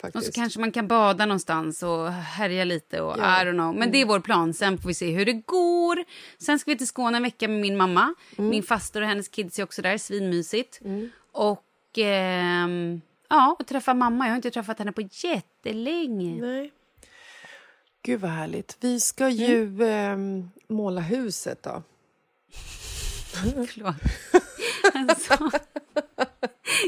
Faktiskt. 0.00 0.26
så 0.26 0.32
kanske 0.32 0.60
man 0.60 0.72
kan 0.72 0.88
bada 0.88 1.26
någonstans 1.26 1.82
och 1.82 2.12
härja 2.12 2.64
lite 2.64 3.00
och 3.00 3.18
Ja. 3.18 3.42
I 3.42 3.44
don't 3.44 3.52
know. 3.52 3.74
Men 3.74 3.90
det 3.92 4.00
är 4.00 4.06
vår 4.06 4.20
plan. 4.20 4.54
Sen 4.54 4.78
får 4.78 4.88
vi 4.88 4.94
se 4.94 5.10
hur 5.10 5.24
det 5.26 5.32
går. 5.32 6.04
Sen 6.38 6.58
ska 6.58 6.70
vi 6.70 6.78
till 6.78 6.86
Skåne 6.86 7.16
en 7.16 7.22
vecka 7.22 7.48
med 7.48 7.60
min 7.60 7.76
mamma. 7.76 8.14
Min 8.36 8.62
faster 8.62 9.02
och 9.02 9.08
hennes 9.08 9.28
kids 9.28 9.58
är 9.58 9.62
också 9.62 9.82
där. 9.82 9.98
Svinmysigt. 9.98 10.80
Och 11.32 11.62
ehm, 11.98 13.00
ja, 13.28 13.56
och 13.58 13.66
träffa 13.66 13.94
mamma. 13.94 14.24
Jag 14.24 14.30
har 14.32 14.36
inte 14.36 14.50
träffat 14.50 14.78
henne 14.78 14.92
på 14.92 15.00
jättelänge. 15.10 16.40
Nej. 16.46 16.72
Gud 18.02 18.20
vad 18.20 18.30
härligt. 18.30 18.76
Vi 18.80 19.00
ska 19.00 19.28
ju 19.28 19.62
Mm. 19.62 19.80
ehm, 19.82 20.50
måla 20.68 21.00
huset 21.00 21.62
då. 21.62 21.82
Förlåt. 23.34 23.94
Alltså, 24.94 25.38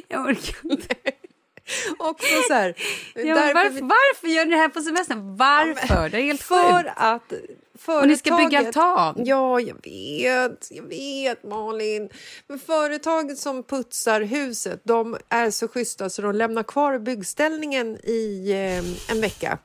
jag 0.09 0.27
orkar 0.27 0.71
inte. 0.73 0.95
Också 1.99 2.27
så 2.49 2.55
här, 2.55 2.75
Ja, 3.15 3.35
men 3.35 3.55
varför, 3.55 3.71
vi- 3.71 3.81
varför 3.81 4.29
gör 4.29 4.45
ni 4.45 4.51
det 4.51 4.57
här 4.57 4.69
på 4.69 4.81
semestern? 4.81 5.37
Varför? 5.37 6.09
Det 6.09 6.19
är 6.21 6.23
helt 6.23 6.43
för 6.43 6.83
sjukt. 6.83 6.91
att 6.97 7.33
företaget... 7.79 8.03
Och 8.03 8.09
ni 8.09 8.17
ska 8.17 8.37
bygga 8.37 8.59
altan. 8.59 9.15
Ja, 9.27 9.61
jag 9.61 9.77
vet. 9.85 10.69
Jag 10.71 10.83
vet, 10.83 11.45
Malin. 11.45 12.09
Men 12.47 12.59
företaget 12.59 13.39
som 13.39 13.63
putsar 13.63 14.21
huset, 14.21 14.81
de 14.85 15.17
är 15.29 15.51
så 15.51 15.69
schyssta 15.69 16.11
så 16.11 16.23
de 16.23 16.35
lämnar 16.35 16.63
kvar 16.63 16.99
byggställningen 16.99 17.97
i 17.97 18.51
eh, 18.51 19.13
en 19.13 19.21
vecka. 19.21 19.59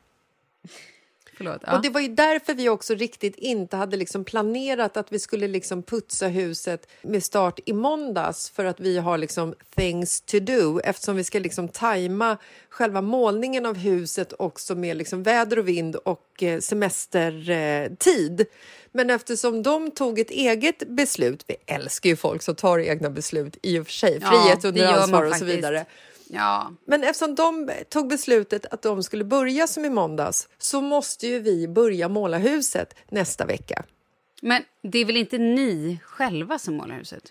Förlåt. 1.43 1.61
Ja. 1.65 1.75
Och 1.75 1.81
det 1.81 1.89
var 1.89 2.01
ju 2.01 2.07
därför 2.07 2.53
vi 2.53 2.69
också 2.69 2.93
riktigt 2.95 3.35
inte 3.35 3.77
hade 3.77 3.97
liksom 3.97 4.23
planerat 4.23 4.97
att 4.97 5.11
vi 5.11 5.19
skulle 5.19 5.47
liksom 5.47 5.83
putsa 5.83 6.27
huset 6.27 6.87
med 7.01 7.23
start 7.23 7.59
i 7.65 7.73
måndags 7.73 8.49
för 8.49 8.65
att 8.65 8.79
vi 8.79 8.97
har 8.97 9.17
liksom 9.17 9.55
things 9.75 10.21
to 10.21 10.39
do 10.39 10.79
eftersom 10.79 11.15
vi 11.15 11.23
ska 11.23 11.39
liksom 11.39 11.67
tajma 11.67 12.37
själva 12.69 13.01
målningen 13.01 13.65
av 13.65 13.77
huset 13.77 14.33
också 14.39 14.75
med 14.75 14.97
liksom 14.97 15.23
väder 15.23 15.59
och 15.59 15.67
vind 15.67 15.95
och 15.95 16.43
eh, 16.43 16.59
semestertid. 16.59 18.45
Men 18.91 19.09
eftersom 19.09 19.63
de 19.63 19.91
tog 19.91 20.19
ett 20.19 20.31
eget 20.31 20.87
beslut, 20.87 21.43
vi 21.47 21.55
älskar 21.65 22.09
ju 22.09 22.15
folk 22.15 22.41
som 22.41 22.55
tar 22.55 22.79
egna 22.79 23.09
beslut 23.09 23.57
i 23.61 23.79
och 23.79 23.85
för 23.85 23.93
sig, 23.93 24.19
Ja, 24.21 24.27
frihet 24.27 24.61
det 24.61 24.67
under 24.67 24.85
ansvar 24.85 25.23
och 25.23 25.35
så 25.35 25.45
vidare. 25.45 25.85
Ja. 26.33 26.71
Men 26.85 27.03
eftersom 27.03 27.35
de 27.35 27.71
tog 27.89 28.07
beslutet 28.07 28.65
att 28.65 28.81
de 28.81 29.03
skulle 29.03 29.23
börja 29.23 29.67
som 29.67 29.85
i 29.85 29.89
måndags 29.89 30.49
så 30.57 30.81
måste 30.81 31.27
ju 31.27 31.39
vi 31.39 31.67
börja 31.67 32.09
måla 32.09 32.37
huset 32.37 32.95
nästa 33.09 33.45
vecka. 33.45 33.83
Men 34.41 34.63
det 34.83 34.99
är 34.99 35.05
väl 35.05 35.17
inte 35.17 35.37
ni 35.37 35.99
själva 36.03 36.59
som 36.59 36.75
målar 36.75 36.95
huset? 36.95 37.23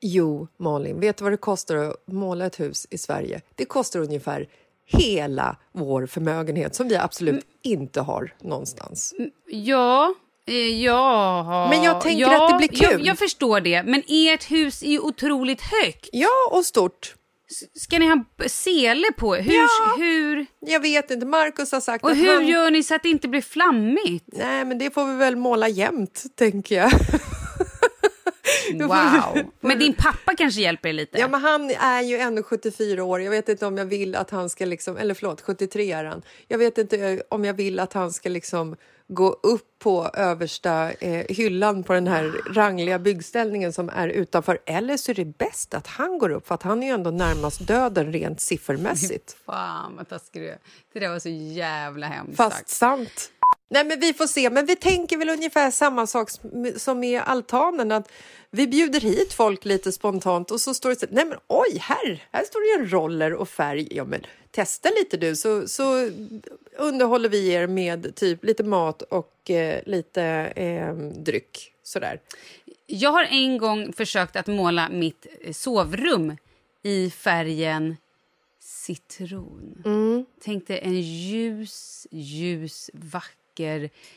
Jo, 0.00 0.48
Malin, 0.56 1.00
vet 1.00 1.16
du 1.16 1.24
vad 1.24 1.32
det 1.32 1.36
kostar 1.36 1.76
att 1.76 1.96
måla 2.06 2.46
ett 2.46 2.60
hus 2.60 2.86
i 2.90 2.98
Sverige? 2.98 3.40
Det 3.54 3.64
kostar 3.64 4.00
ungefär 4.00 4.48
hela 4.86 5.56
vår 5.72 6.06
förmögenhet 6.06 6.74
som 6.74 6.88
vi 6.88 6.96
absolut 6.96 7.46
inte 7.62 8.00
har 8.00 8.34
någonstans. 8.40 9.14
Ja, 9.46 10.14
eh, 10.46 10.54
ja. 10.84 11.66
Men 11.70 11.82
jag 11.82 12.00
tänker 12.00 12.20
ja, 12.20 12.44
att 12.44 12.50
det 12.50 12.68
blir 12.68 12.80
kul. 12.80 12.98
Jag, 12.98 13.06
jag 13.06 13.18
förstår 13.18 13.60
det, 13.60 13.82
men 13.82 14.02
ert 14.08 14.50
hus 14.50 14.82
är 14.82 14.90
ju 14.90 15.00
otroligt 15.00 15.60
högt. 15.60 16.08
Ja, 16.12 16.48
och 16.50 16.64
stort. 16.64 17.14
Ska 17.74 17.98
ni 17.98 18.06
ha 18.08 18.24
sele 18.46 19.06
på? 19.16 19.34
Hur, 19.34 19.54
Ja. 19.54 19.68
hur, 19.98 20.46
Jag 20.60 20.80
vet 20.80 21.10
inte, 21.10 21.26
Markus 21.26 21.72
har 21.72 21.80
sagt 21.80 22.04
och 22.04 22.10
att 22.10 22.16
hur 22.16 22.34
han... 22.34 22.46
gör 22.46 22.70
ni 22.70 22.82
så 22.82 22.94
att 22.94 23.02
det 23.02 23.08
inte 23.08 23.28
blir 23.28 23.40
flammigt? 23.42 24.24
Nej, 24.32 24.64
men 24.64 24.78
det 24.78 24.94
får 24.94 25.06
vi 25.06 25.14
väl 25.14 25.36
måla 25.36 25.68
jämt, 25.68 26.22
tänker 26.38 26.74
jag. 26.76 26.90
Wow. 28.82 29.50
Men 29.60 29.78
din 29.78 29.94
pappa 29.94 30.34
kanske 30.36 30.60
hjälper 30.60 30.88
er 30.88 30.92
lite? 30.92 31.18
Ja, 31.18 31.28
men 31.28 31.40
han 31.40 31.70
är 31.70 32.02
ju 32.02 32.16
ändå 32.16 32.42
74 32.42 33.04
år. 33.04 33.20
Jag 33.20 33.30
vet 33.30 33.48
inte 33.48 33.66
om 33.66 33.78
jag 33.78 33.84
vill 33.84 34.14
att 34.14 34.30
han 34.30 34.50
ska 34.50 34.64
liksom, 34.64 34.96
eller 34.96 35.14
förlåt, 35.14 35.40
73 35.40 35.92
är 35.92 36.04
han. 36.04 36.22
Jag 36.48 36.58
vet 36.58 36.78
inte 36.78 37.22
om 37.28 37.44
jag 37.44 37.54
vill 37.54 37.80
att 37.80 37.92
han 37.92 38.12
ska 38.12 38.28
liksom 38.28 38.76
gå 39.08 39.28
upp 39.42 39.78
på 39.78 40.10
översta 40.14 40.92
eh, 40.92 41.26
hyllan 41.36 41.82
på 41.82 41.92
den 41.92 42.06
här 42.06 42.24
rangliga 42.54 42.98
byggställningen 42.98 43.72
som 43.72 43.88
är 43.88 44.08
utanför. 44.08 44.58
Eller 44.66 44.96
så 44.96 45.10
är 45.10 45.14
det 45.14 45.24
bäst 45.38 45.74
att 45.74 45.86
han 45.86 46.18
går 46.18 46.30
upp 46.30 46.46
för 46.46 46.54
att 46.54 46.62
han 46.62 46.82
är 46.82 46.86
ju 46.86 46.92
ändå 46.92 47.10
närmast 47.10 47.66
döden 47.66 48.12
rent 48.12 48.40
siffermässigt. 48.40 49.36
Fan 49.46 49.96
vad 49.96 50.08
taskig 50.08 50.42
du 50.42 50.48
är. 50.48 50.58
Det 50.92 51.00
där 51.00 51.08
var 51.08 51.18
så 51.18 51.28
jävla 51.28 52.06
hemskt 52.06 52.36
Fast 52.36 52.56
sagt. 52.56 52.68
sant. 52.68 53.30
Nej, 53.70 53.84
men 53.84 54.00
vi 54.00 54.12
får 54.12 54.26
se. 54.26 54.50
Men 54.50 54.66
vi 54.66 54.76
tänker 54.76 55.16
väl 55.16 55.28
ungefär 55.28 55.70
samma 55.70 56.06
sak 56.06 56.30
som- 56.76 57.00
med 57.00 57.22
altanen. 57.26 57.92
Att 57.92 58.10
vi 58.50 58.66
bjuder 58.66 59.00
hit 59.00 59.32
folk 59.32 59.64
lite 59.64 59.92
spontant 59.92 60.50
och 60.50 60.60
så 60.60 60.74
står 60.74 60.90
det 60.90 60.96
så 61.00 61.06
nej 61.10 61.24
men 61.24 61.38
oj, 61.46 61.78
här, 61.80 62.24
här 62.32 62.44
står 62.44 62.78
det 62.78 62.82
en 62.84 62.90
roller 62.90 63.32
och 63.34 63.48
färg. 63.48 63.88
Ja, 63.90 64.04
men 64.04 64.20
testa 64.50 64.88
lite 64.98 65.16
du 65.16 65.36
så, 65.36 65.68
så 65.68 66.10
underhåller 66.78 67.28
vi 67.28 67.48
er 67.52 67.66
med 67.66 68.14
typ 68.16 68.44
lite 68.44 68.62
mat 68.64 69.02
och 69.02 69.50
eh, 69.50 69.80
lite 69.86 70.22
eh, 70.56 70.94
dryck. 70.96 71.70
Sådär. 71.82 72.20
Jag 72.86 73.10
har 73.12 73.24
en 73.24 73.58
gång 73.58 73.92
försökt 73.92 74.36
att 74.36 74.46
måla 74.46 74.88
mitt 74.88 75.26
eh, 75.40 75.52
sovrum 75.52 76.36
i 76.82 77.10
färgen 77.10 77.96
citron. 78.60 79.82
Mm. 79.84 80.24
Tänkte 80.44 80.76
en 80.76 81.00
ljus, 81.00 82.06
ljus, 82.10 82.90
vacker 82.92 83.43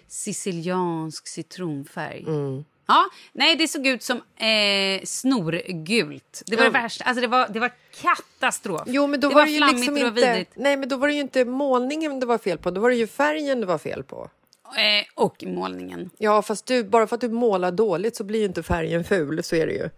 siciliansk 0.08 1.28
citronfärg. 1.28 2.24
Mm. 2.28 2.66
Ja, 2.88 3.06
nej, 3.34 3.56
det 3.56 3.68
såg 3.68 3.88
ut 3.88 4.04
som 4.04 4.18
eh, 4.18 5.04
snorgult. 5.04 6.44
Det 6.46 6.56
var 6.56 6.64
Ja. 6.64 6.70
det 6.70 6.80
värsta. 6.80 7.04
Alltså, 7.04 7.22
det, 7.22 7.28
var, 7.28 7.48
det 7.50 7.60
var 7.60 7.72
katastrof. 8.02 8.82
Jo, 8.86 9.08
men 9.08 9.20
då 9.20 9.30
det 9.30 9.36
var, 9.36 9.42
var 9.42 9.48
ju 9.48 9.58
flammigt 9.58 9.78
liksom 9.80 9.96
det 9.96 10.02
var 10.02 10.08
inte... 10.10 10.22
vidrigt. 10.30 10.52
Nej, 10.56 10.78
men 10.78 10.90
då 10.90 10.98
var 10.98 11.08
det 11.08 11.14
ju 11.14 11.20
inte 11.22 11.46
målningen 11.46 12.20
det 12.20 12.26
var 12.26 12.38
fel 12.38 12.58
på. 12.58 12.72
Då 12.72 12.82
var 12.82 12.90
det 12.90 12.96
ju 12.96 13.08
färgen 13.08 13.60
det 13.60 13.66
var 13.66 13.78
fel 13.78 14.04
på. 14.04 14.30
Eh, 14.66 15.06
och 15.24 15.44
målningen. 15.48 16.10
Ja, 16.18 16.42
fast 16.42 16.66
du, 16.66 16.84
bara 16.84 17.08
för 17.08 17.16
att 17.16 17.22
du 17.22 17.30
målar 17.30 17.72
dåligt 17.72 18.16
så 18.16 18.24
blir 18.24 18.40
ju 18.40 18.46
inte 18.46 18.64
färgen 18.64 19.04
ful. 19.04 19.44
Så 19.44 19.56
är 19.56 19.68
det 19.68 19.74
ju. 19.74 19.90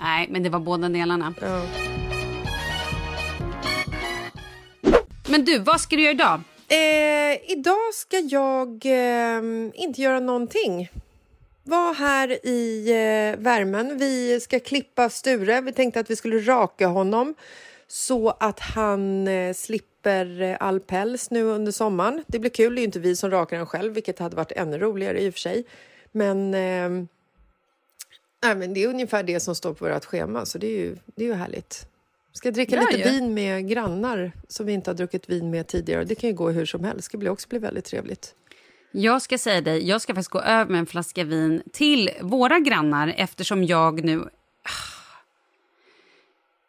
Nej, 0.00 0.28
men 0.30 0.42
det 0.42 0.48
var 0.50 0.60
båda 0.60 0.88
delarna. 0.88 1.34
Ja. 1.40 1.62
Men 5.28 5.44
du, 5.44 5.58
vad 5.58 5.80
ska 5.80 5.96
du 5.96 6.02
göra 6.02 6.12
idag? 6.12 6.40
Eh, 6.72 7.50
idag 7.50 7.94
ska 7.94 8.18
jag 8.18 8.86
eh, 8.86 9.42
inte 9.74 10.02
göra 10.02 10.20
någonting. 10.20 10.90
Var 11.62 11.94
här 11.94 12.46
i 12.46 12.90
eh, 12.90 13.40
värmen. 13.40 13.98
Vi 13.98 14.40
ska 14.40 14.60
klippa 14.60 15.10
Sture. 15.10 15.60
Vi 15.60 15.72
tänkte 15.72 16.00
att 16.00 16.10
vi 16.10 16.16
skulle 16.16 16.38
raka 16.38 16.86
honom 16.86 17.34
så 17.86 18.30
att 18.30 18.60
han 18.60 19.28
eh, 19.28 19.54
slipper 19.54 20.40
eh, 20.40 20.56
all 20.60 20.80
päls 20.80 21.30
nu 21.30 21.42
under 21.42 21.72
sommaren. 21.72 22.24
Det 22.26 22.38
blir 22.38 22.50
kul. 22.50 22.74
Det 22.74 22.80
är 22.80 22.84
inte 22.84 23.00
vi 23.00 23.16
som 23.16 23.30
rakar 23.30 23.56
den 23.56 23.66
själv, 23.66 23.94
vilket 23.94 24.18
hade 24.18 24.36
varit 24.36 24.52
ännu 24.52 24.78
roligare 24.78 25.20
i 25.20 25.30
och 25.30 25.34
för 25.34 25.40
sig. 25.40 25.64
Men, 26.12 26.54
eh, 26.54 27.06
nej, 28.42 28.56
men 28.56 28.74
det 28.74 28.82
är 28.82 28.88
ungefär 28.88 29.22
det 29.22 29.40
som 29.40 29.54
står 29.54 29.74
på 29.74 29.84
vårt 29.84 30.04
schema, 30.04 30.46
så 30.46 30.58
det 30.58 30.66
är 30.66 30.78
ju, 30.78 30.96
det 31.06 31.24
är 31.24 31.28
ju 31.28 31.34
härligt. 31.34 31.91
Ska 32.32 32.50
dricka 32.50 32.76
Bra 32.76 32.86
lite 32.90 33.08
ju. 33.08 33.14
vin 33.14 33.34
med 33.34 33.68
grannar 33.68 34.32
som 34.48 34.66
vi 34.66 34.72
inte 34.72 34.90
har 34.90 34.94
druckit 34.94 35.30
vin 35.30 35.50
med 35.50 35.66
tidigare. 35.66 36.04
Det 36.04 36.14
kan 36.14 36.30
ju 36.30 36.36
gå 36.36 36.50
hur 36.50 36.66
som 36.66 36.84
helst. 36.84 36.96
Det 36.96 37.02
ska 37.02 37.18
bli 37.18 37.28
också 37.28 37.48
bli 37.48 37.58
väldigt 37.58 37.84
trevligt. 37.84 38.34
Jag 38.92 39.22
ska 39.22 39.38
säga 39.38 39.60
dig, 39.60 39.88
jag 39.88 40.00
ska 40.00 40.14
faktiskt 40.14 40.30
gå 40.30 40.40
över 40.40 40.70
med 40.70 40.78
en 40.78 40.86
flaska 40.86 41.24
vin 41.24 41.62
till 41.72 42.10
våra 42.20 42.58
grannar 42.58 43.14
eftersom 43.16 43.64
jag 43.64 44.04
nu... 44.04 44.20
Ah. 44.20 44.92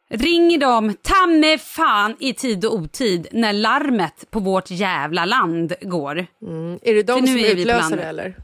Ringer 0.10 0.58
dem 0.58 0.96
ta 1.02 1.28
mig 1.28 1.58
fan 1.58 2.16
i 2.20 2.34
tid 2.34 2.66
och 2.66 2.74
otid 2.74 3.28
när 3.32 3.54
larmet 3.54 4.32
på 4.32 4.40
vårt 4.40 4.72
jävla 4.72 5.26
land 5.26 5.74
går. 5.82 6.18
Är 6.82 6.94
det 6.94 7.04
de 7.04 7.20
För 7.20 7.28
som 7.28 7.38
är 7.38 7.56
utlöser 7.56 7.98
det 7.98 8.04
eller? 8.04 8.36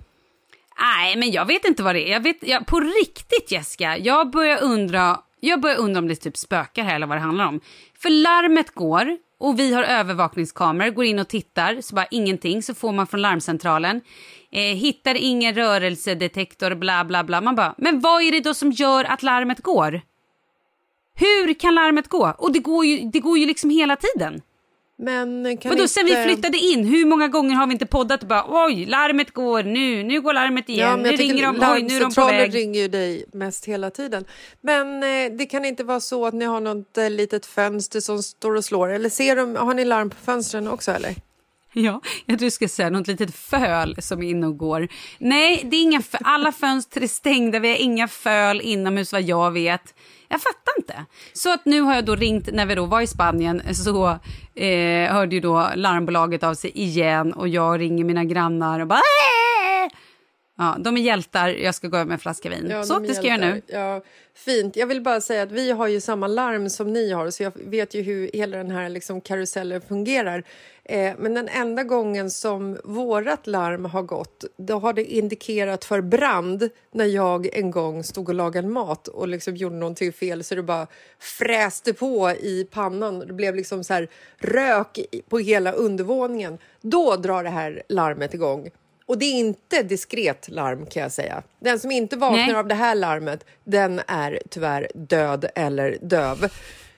Nej, 0.79 1.15
men 1.15 1.31
jag 1.31 1.45
vet 1.45 1.65
inte 1.65 1.83
vad 1.83 1.95
det 1.95 2.09
är. 2.09 2.11
Jag 2.11 2.23
vet, 2.23 2.37
jag, 2.41 2.65
på 2.65 2.79
riktigt, 2.79 3.51
Jessica, 3.51 3.97
jag 3.97 4.31
börjar 4.31 4.63
undra 4.63 5.19
jag 5.39 5.61
börjar 5.61 5.77
undra 5.77 5.99
om 5.99 6.07
det 6.07 6.15
typ 6.15 6.37
spökar 6.37 6.83
här 6.83 6.95
eller 6.95 7.07
vad 7.07 7.17
det 7.17 7.21
handlar 7.21 7.47
om. 7.47 7.59
För 7.99 8.09
larmet 8.09 8.75
går 8.75 9.17
och 9.39 9.59
vi 9.59 9.73
har 9.73 9.83
övervakningskameror, 9.83 10.91
går 10.91 11.05
in 11.05 11.19
och 11.19 11.27
tittar, 11.27 11.81
så 11.81 11.95
bara 11.95 12.05
ingenting, 12.11 12.63
så 12.63 12.73
får 12.73 12.91
man 12.91 13.07
från 13.07 13.21
larmcentralen. 13.21 14.01
Eh, 14.51 14.61
hittar 14.61 15.15
ingen 15.15 15.55
rörelsedetektor, 15.55 16.75
bla 16.75 17.05
bla 17.05 17.23
bla. 17.23 17.41
Man 17.41 17.55
bara, 17.55 17.75
men 17.77 17.99
vad 17.99 18.21
är 18.21 18.31
det 18.31 18.39
då 18.39 18.53
som 18.53 18.71
gör 18.71 19.05
att 19.05 19.23
larmet 19.23 19.61
går? 19.61 20.01
Hur 21.15 21.53
kan 21.53 21.75
larmet 21.75 22.07
gå? 22.07 22.33
Och 22.37 22.53
det 22.53 22.59
går 22.59 22.85
ju, 22.85 23.09
det 23.09 23.19
går 23.19 23.37
ju 23.37 23.45
liksom 23.45 23.69
hela 23.69 23.95
tiden. 23.95 24.41
Men 25.01 25.57
kan 25.57 25.69
Vadå, 25.69 25.81
inte... 25.81 25.93
sen 25.93 26.05
vi 26.05 26.15
flyttade 26.15 26.57
in, 26.57 26.85
hur 26.85 27.05
många 27.05 27.27
gånger 27.27 27.55
har 27.55 27.67
vi 27.67 27.73
inte 27.73 27.85
poddat 27.85 28.21
och 28.21 28.27
bara 28.27 28.65
oj, 28.65 28.85
larmet 28.85 29.31
går 29.33 29.63
nu, 29.63 30.03
nu 30.03 30.21
går 30.21 30.33
larmet 30.33 30.69
igen, 30.69 30.87
Ja, 30.89 30.95
nu 30.95 31.09
ringer 31.09 31.43
de, 31.45 31.73
oj, 31.73 31.81
nu 31.81 31.95
är 31.95 31.99
de 31.99 32.13
på 32.13 32.25
väg. 32.25 32.55
ringer 32.55 32.81
ju 32.81 32.87
dig 32.87 33.25
mest 33.33 33.65
hela 33.65 33.89
tiden. 33.89 34.25
Men 34.61 35.03
eh, 35.03 35.37
det 35.37 35.45
kan 35.45 35.65
inte 35.65 35.83
vara 35.83 35.99
så 35.99 36.25
att 36.25 36.33
ni 36.33 36.45
har 36.45 36.59
något 36.61 36.97
eh, 36.97 37.09
litet 37.09 37.45
fönster 37.45 37.99
som 37.99 38.23
står 38.23 38.55
och 38.55 38.65
slår. 38.65 38.89
Eller 38.89 39.09
ser 39.09 39.35
de, 39.35 39.55
har 39.55 39.73
ni 39.73 39.85
larm 39.85 40.09
på 40.09 40.15
fönstren 40.15 40.67
också 40.67 40.91
eller? 40.91 41.15
Ja, 41.73 42.01
jag 42.25 42.39
tror 42.39 42.47
du 42.47 42.51
ska 42.51 42.67
säga 42.67 42.89
något 42.89 43.07
litet 43.07 43.35
föl 43.35 43.95
som 44.01 44.23
är 44.23 44.29
inne 44.29 44.47
och 44.47 44.57
går. 44.57 44.87
Nej, 45.17 45.67
det 45.71 45.77
är 45.77 45.81
inga 45.81 46.01
föl. 46.01 46.21
alla 46.23 46.51
fönster 46.51 47.01
är 47.01 47.07
stängda, 47.07 47.59
vi 47.59 47.69
har 47.69 47.77
inga 47.77 48.07
föl 48.07 48.61
inomhus 48.61 49.13
vad 49.13 49.21
jag 49.21 49.51
vet. 49.51 49.95
Jag 50.27 50.41
fattar 50.41 50.73
inte. 50.77 51.05
Så 51.33 51.53
att 51.53 51.65
nu 51.65 51.81
har 51.81 51.95
jag 51.95 52.05
då 52.05 52.15
ringt, 52.15 52.49
när 52.53 52.65
vi 52.65 52.75
då 52.75 52.85
var 52.85 53.01
i 53.01 53.07
Spanien, 53.07 53.75
så 53.75 54.19
eh, 54.55 55.13
hörde 55.13 55.35
ju 55.35 55.41
då 55.41 55.69
larmbolaget 55.75 56.43
av 56.43 56.53
sig 56.53 56.71
igen 56.73 57.33
och 57.33 57.47
jag 57.47 57.79
ringer 57.79 58.03
mina 58.03 58.23
grannar 58.23 58.79
och 58.79 58.87
bara 58.87 58.97
Aah! 58.97 59.48
Ja, 60.59 60.77
de 60.79 60.97
är 60.97 61.01
hjältar, 61.01 61.49
jag 61.49 61.75
ska 61.75 61.87
gå 61.87 61.97
över 61.97 62.05
med 62.05 62.13
en 62.13 62.19
flaska 62.19 62.49
vin. 62.49 62.67
Ja, 62.69 62.83
så, 62.83 62.93
de 62.93 63.07
det 63.07 63.13
ska 63.13 63.27
jag 63.27 63.39
nu. 63.39 63.61
Ja, 63.67 64.01
fint. 64.33 64.75
Jag 64.75 64.87
vill 64.87 65.01
bara 65.01 65.21
säga 65.21 65.43
att 65.43 65.51
vi 65.51 65.71
har 65.71 65.87
ju 65.87 66.01
samma 66.01 66.27
larm 66.27 66.69
som 66.69 66.93
ni 66.93 67.11
har 67.11 67.29
så 67.29 67.43
jag 67.43 67.51
vet 67.55 67.93
ju 67.93 68.01
hur 68.01 68.29
hela 68.33 68.57
den 68.57 68.71
här 68.71 68.89
liksom 68.89 69.21
karusellen 69.21 69.81
fungerar. 69.81 70.43
Eh, 70.83 71.13
men 71.17 71.33
den 71.33 71.47
enda 71.47 71.83
gången 71.83 72.31
som 72.31 72.77
vårat 72.83 73.47
larm 73.47 73.85
har 73.85 74.01
gått 74.01 74.43
då 74.57 74.79
har 74.79 74.93
det 74.93 75.03
indikerat 75.03 75.85
för 75.85 76.01
brand 76.01 76.69
när 76.91 77.05
jag 77.05 77.57
en 77.57 77.71
gång 77.71 78.03
stod 78.03 78.29
och 78.29 78.35
lagade 78.35 78.67
mat 78.67 79.07
och 79.07 79.27
liksom 79.27 79.55
gjorde 79.55 79.75
någonting 79.75 80.13
fel 80.13 80.43
så 80.43 80.55
det 80.55 80.63
bara 80.63 80.87
fräste 81.19 81.93
på 81.93 82.31
i 82.31 82.67
pannan. 82.71 83.19
Det 83.19 83.33
blev 83.33 83.55
liksom 83.55 83.83
så 83.83 83.93
här 83.93 84.07
rök 84.37 84.99
på 85.29 85.37
hela 85.37 85.71
undervåningen. 85.71 86.57
Då 86.81 87.15
drar 87.15 87.43
det 87.43 87.49
här 87.49 87.83
larmet 87.87 88.33
igång. 88.33 88.69
Och 89.09 89.17
det 89.17 89.25
är 89.25 89.33
inte 89.33 89.83
diskret 89.83 90.49
larm 90.49 90.85
kan 90.85 91.03
jag 91.03 91.11
säga. 91.11 91.43
Den 91.59 91.79
som 91.79 91.91
inte 91.91 92.15
vaknar 92.15 92.47
Nej. 92.47 92.55
av 92.55 92.67
det 92.67 92.75
här 92.75 92.95
larmet, 92.95 93.45
den 93.63 94.01
är 94.07 94.39
tyvärr 94.49 94.87
död 94.93 95.49
eller 95.55 95.97
döv. 96.01 96.49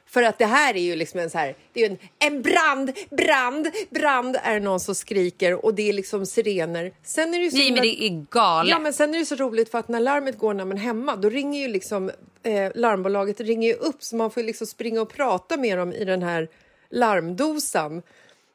För 0.05 0.23
att 0.23 0.37
det 0.37 0.45
här 0.45 0.75
är 0.75 0.81
ju 0.81 0.95
liksom 0.95 1.19
en 1.19 1.29
så 1.29 1.37
här, 1.37 1.55
det 1.73 1.85
är 1.85 1.89
en, 1.89 1.97
en 2.19 2.41
brand, 2.41 2.91
brand, 3.09 3.67
brand 3.89 4.37
är 4.43 4.53
det 4.53 4.59
någon 4.59 4.79
som 4.79 4.95
skriker 4.95 5.65
och 5.65 5.73
det 5.73 5.89
är 5.89 5.93
liksom 5.93 6.25
sirener. 6.25 6.91
Sen 7.03 7.33
är 7.33 7.37
det 7.37 7.43
ju 7.43 7.51
så 7.51 7.57
Nej, 7.57 7.71
men 7.71 7.81
det 7.81 8.03
är 8.03 8.25
galet. 8.29 8.69
Ja, 8.69 8.79
men 8.79 8.93
sen 8.93 9.15
är 9.15 9.19
det 9.19 9.25
så 9.25 9.35
roligt 9.35 9.71
för 9.71 9.77
att 9.77 9.87
när 9.87 9.99
larmet 9.99 10.37
går 10.37 10.53
när 10.53 10.65
man 10.65 10.77
är 10.77 10.81
hemma, 10.81 11.15
då 11.15 11.29
ringer 11.29 11.61
ju 11.61 11.67
liksom 11.67 12.11
eh, 12.43 12.71
larmbolaget 12.75 13.39
ringer 13.39 13.67
ju 13.67 13.75
upp 13.75 14.03
så 14.03 14.15
man 14.15 14.31
får 14.31 14.43
liksom 14.43 14.67
springa 14.67 15.01
och 15.01 15.13
prata 15.13 15.57
med 15.57 15.77
dem 15.77 15.93
i 15.93 16.05
den 16.05 16.23
här 16.23 16.47
larmdosan. 16.89 18.01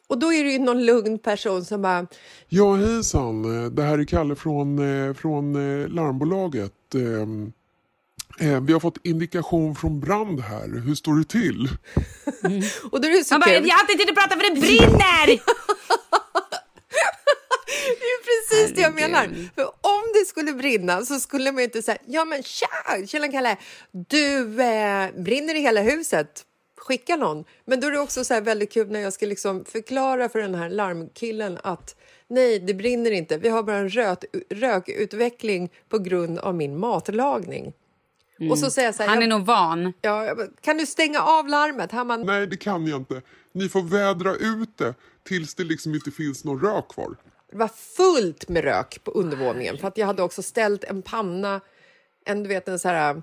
Och 0.08 0.18
då 0.18 0.32
är 0.32 0.44
det 0.44 0.50
ju 0.50 0.58
någon 0.58 0.84
lugn 0.86 1.18
person 1.18 1.64
som 1.64 1.82
bara, 1.82 2.06
Ja 2.48 2.74
hejsan, 2.74 3.42
det 3.74 3.82
här 3.82 3.98
är 3.98 4.04
Kalle 4.04 4.36
från, 4.36 4.78
eh, 5.08 5.14
från 5.14 5.54
eh, 5.82 5.88
larmbolaget. 5.88 6.94
Ehm, 6.94 7.52
eh, 8.40 8.60
Vi 8.60 8.72
har 8.72 8.80
fått 8.80 8.98
indikation 9.06 9.74
från 9.74 10.00
brand 10.00 10.40
här. 10.40 10.82
Hur 10.86 10.94
står 10.94 11.14
det 11.14 11.24
till? 11.28 11.68
och 12.90 13.00
då 13.00 13.08
är 13.08 13.12
det 13.12 13.24
så 13.24 13.34
Man 13.34 13.40
bara, 13.40 13.50
jag 13.50 13.74
har 13.74 13.82
inte 13.92 14.04
tid 14.04 14.08
att 14.10 14.16
prata 14.16 14.36
för 14.36 14.54
det 14.54 14.60
brinner! 14.60 15.40
Det 17.86 18.04
är 18.04 18.22
precis 18.24 18.76
det 18.76 18.80
jag 18.82 18.94
menar. 18.94 19.24
För 19.54 19.64
om 19.64 20.02
det 20.14 20.26
skulle 20.28 20.52
brinna 20.52 21.02
så 21.04 21.20
skulle 21.20 21.52
man 21.52 21.58
ju 21.58 21.64
inte 21.64 21.82
säga 21.82 21.98
ja 22.06 22.24
men 22.24 22.42
tja, 22.42 22.66
tjena 23.06 23.28
Kalle, 23.28 23.56
du 23.92 24.62
eh, 24.62 25.22
brinner 25.22 25.54
i 25.54 25.60
hela 25.60 25.80
huset. 25.80 26.44
Skicka 26.86 27.16
någon. 27.16 27.44
Men 27.64 27.80
då 27.80 27.86
är 27.86 27.90
det 27.90 27.98
också 27.98 28.24
så 28.24 28.34
här 28.34 28.40
väldigt 28.40 28.72
kul 28.72 28.90
när 28.90 29.00
jag 29.00 29.12
ska 29.12 29.26
liksom 29.26 29.64
förklara 29.64 30.28
för 30.28 30.38
den 30.38 30.54
här 30.54 30.70
larmkillen 30.70 31.58
att 31.62 31.96
nej, 32.28 32.58
det 32.58 32.74
brinner 32.74 33.10
inte. 33.10 33.38
Vi 33.38 33.48
har 33.48 33.62
bara 33.62 33.76
en 33.76 33.88
rök, 33.88 34.24
rökutveckling 34.50 35.70
på 35.88 35.98
grund 35.98 36.38
av 36.38 36.54
min 36.54 36.78
matlagning. 36.78 37.72
Mm. 38.40 38.52
Och 38.52 38.58
så 38.58 38.70
säger 38.70 38.88
jag 38.88 38.94
så 38.94 39.02
här, 39.02 39.10
Han 39.10 39.18
är 39.18 39.22
jag, 39.22 39.30
nog 39.30 39.46
van. 39.46 39.92
ja, 40.00 40.36
kan 40.60 40.76
du 40.76 40.86
stänga 40.86 41.20
av 41.20 41.48
larmet? 41.48 41.92
Han 41.92 42.08
bara, 42.08 42.16
Nej, 42.16 42.46
det 42.46 42.56
kan 42.56 42.86
jag 42.86 43.00
inte. 43.00 43.22
Ni 43.52 43.68
får 43.68 43.82
vädra 43.82 44.34
ut 44.34 44.78
det 44.78 44.94
tills 45.22 45.54
det 45.54 45.64
liksom 45.64 45.94
inte 45.94 46.10
finns 46.10 46.44
någon 46.44 46.60
rök 46.60 46.88
kvar. 46.88 47.16
Det 47.50 47.56
var 47.56 47.68
fullt 47.68 48.48
med 48.48 48.64
rök 48.64 49.04
på 49.04 49.10
undervåningen 49.10 49.78
för 49.78 49.88
att 49.88 49.98
jag 49.98 50.06
hade 50.06 50.22
också 50.22 50.42
ställt 50.42 50.84
en 50.84 51.02
panna, 51.02 51.60
en, 52.24 52.42
du 52.42 52.48
vet, 52.48 52.68
en 52.68 52.78
så 52.78 52.88
här 52.88 53.22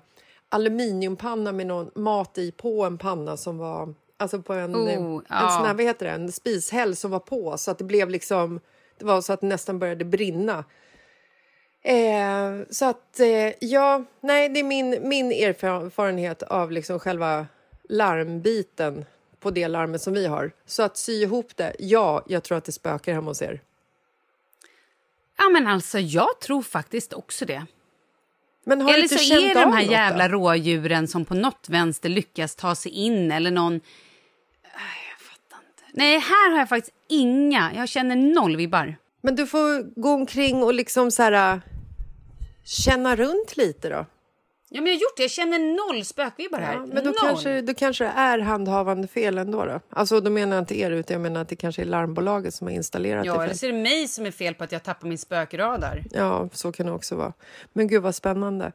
aluminiumpanna 0.54 1.52
med 1.52 1.68
någon 1.68 1.92
mat 1.96 2.38
i 2.38 2.52
på 2.52 2.84
en 2.84 2.98
panna 2.98 3.38
som 3.38 3.58
var 3.58 3.94
alltså 4.18 4.42
på 4.42 4.54
en, 4.54 4.76
Oh, 4.76 4.94
en 4.94 5.22
ja. 5.30 5.50
sån 5.50 5.66
här, 5.66 5.74
vad 5.74 5.86
heter 5.86 6.06
det, 6.06 6.12
en 6.12 6.32
spishäll 6.32 6.96
som 6.96 7.12
var 7.12 7.20
på 7.20 7.58
så 7.58 7.72
att 7.72 7.78
det 7.78 7.84
blev 7.84 8.10
liksom 8.10 8.60
det 8.98 9.06
var 9.06 9.22
så 9.22 9.34
att 9.34 9.42
det 9.42 9.48
nästan 9.48 9.80
började 9.80 10.06
brinna. 10.06 10.66
Eh, 11.82 12.66
så 12.70 12.86
att 12.86 13.20
eh, 13.20 13.54
ja, 13.60 14.04
nej, 14.22 14.50
det 14.50 14.60
är 14.60 14.64
min, 14.64 15.10
min 15.10 15.32
erfarenhet 15.32 16.44
av 16.44 16.72
liksom 16.72 17.00
själva 17.00 17.48
larmbiten 17.90 19.06
på 19.40 19.52
det 19.52 19.68
larmet 19.68 20.02
som 20.02 20.14
vi 20.14 20.26
har. 20.26 20.52
Så 20.66 20.84
att 20.84 20.98
sy 20.98 21.22
ihop 21.22 21.58
det, 21.58 21.76
ja, 21.80 22.24
jag 22.28 22.44
tror 22.44 22.58
att 22.58 22.66
det 22.66 22.72
spökar 22.72 23.14
hemma 23.14 23.32
hos 23.32 23.42
er. 23.42 23.62
Ja, 25.38 25.50
men 25.50 25.68
alltså, 25.68 26.00
jag 26.00 26.40
tror 26.40 26.62
faktiskt 26.62 27.14
också 27.14 27.46
det. 27.46 27.66
Men 28.64 28.82
har 28.82 28.88
du 28.88 28.94
Eller 28.94 29.08
så 29.08 29.34
är 29.34 29.54
det 29.54 29.62
de 29.62 29.74
här 29.74 29.82
jävla 29.82 30.28
då? 30.28 30.34
rådjuren 30.34 31.08
som 31.08 31.26
på 31.26 31.34
något 31.34 31.66
vänster 31.70 32.10
lyckas 32.10 32.56
ta 32.56 32.76
sig 32.76 32.92
in 32.92 33.32
eller 33.32 33.52
någon... 33.52 33.74
Nej, 33.74 33.82
jag 35.10 35.22
fattar 35.22 35.58
inte. 35.68 35.84
Nej, 35.94 36.20
här 36.20 36.52
har 36.52 36.60
jag 36.60 36.70
faktiskt 36.70 36.96
inga. 37.10 37.72
Jag 37.76 37.90
känner 37.90 38.16
noll 38.16 38.56
vibbar. 38.58 38.96
Men 39.22 39.36
du 39.36 39.48
får 39.48 40.02
gå 40.02 40.10
omkring 40.14 40.64
och 40.64 40.74
liksom 40.74 41.12
så 41.12 41.24
här, 41.24 41.54
äh, 41.54 41.60
känna 42.64 43.16
runt 43.16 43.58
lite 43.58 43.90
då. 43.90 44.06
Ja, 44.76 44.82
men 44.82 44.92
jag 44.92 44.98
har 44.98 45.02
gjort 45.02 45.18
det. 45.18 45.24
Jag 45.24 45.32
känner 45.32 45.60
noll 45.94 46.06
spökvibbar 46.06 46.60
här. 46.60 46.74
Ja, 46.74 46.80
men 46.86 46.96
då 47.04 47.10
noll. 47.10 47.16
kanske, 47.22 47.62
då 47.62 47.74
kanske 47.74 48.04
det 48.04 48.10
är 48.10 48.40
handhavande 48.40 49.08
fel 49.08 49.38
ändå 49.38 49.66
då. 49.66 49.80
Alltså 49.90 50.20
då 50.20 50.30
menar 50.30 50.56
jag 50.56 50.62
inte 50.62 50.80
er 50.80 50.92
utan 50.92 51.14
jag 51.14 51.22
menar 51.22 51.42
att 51.42 51.50
det 51.50 51.56
kanske 51.56 51.82
är 51.82 51.86
larmbolaget 51.86 52.54
som 52.54 52.68
har 52.68 52.74
installerat 52.74 53.26
Ja, 53.26 53.34
det 53.34 53.38
eller 53.40 53.48
fel. 53.48 53.58
så 53.58 53.66
är 53.66 53.72
det 53.72 53.78
mig 53.78 54.08
som 54.08 54.26
är 54.26 54.32
fel 54.32 54.54
på 54.54 54.64
att 54.64 54.72
jag 54.72 54.84
tappar 54.84 55.08
min 55.08 55.18
spökradar. 55.18 56.04
Ja, 56.12 56.50
så 56.54 56.72
kan 56.72 56.86
det 56.86 56.92
också 56.92 57.16
vara. 57.16 57.34
Men 57.74 57.88
gud 57.88 58.04
vad 58.04 58.16
spännande. 58.16 58.72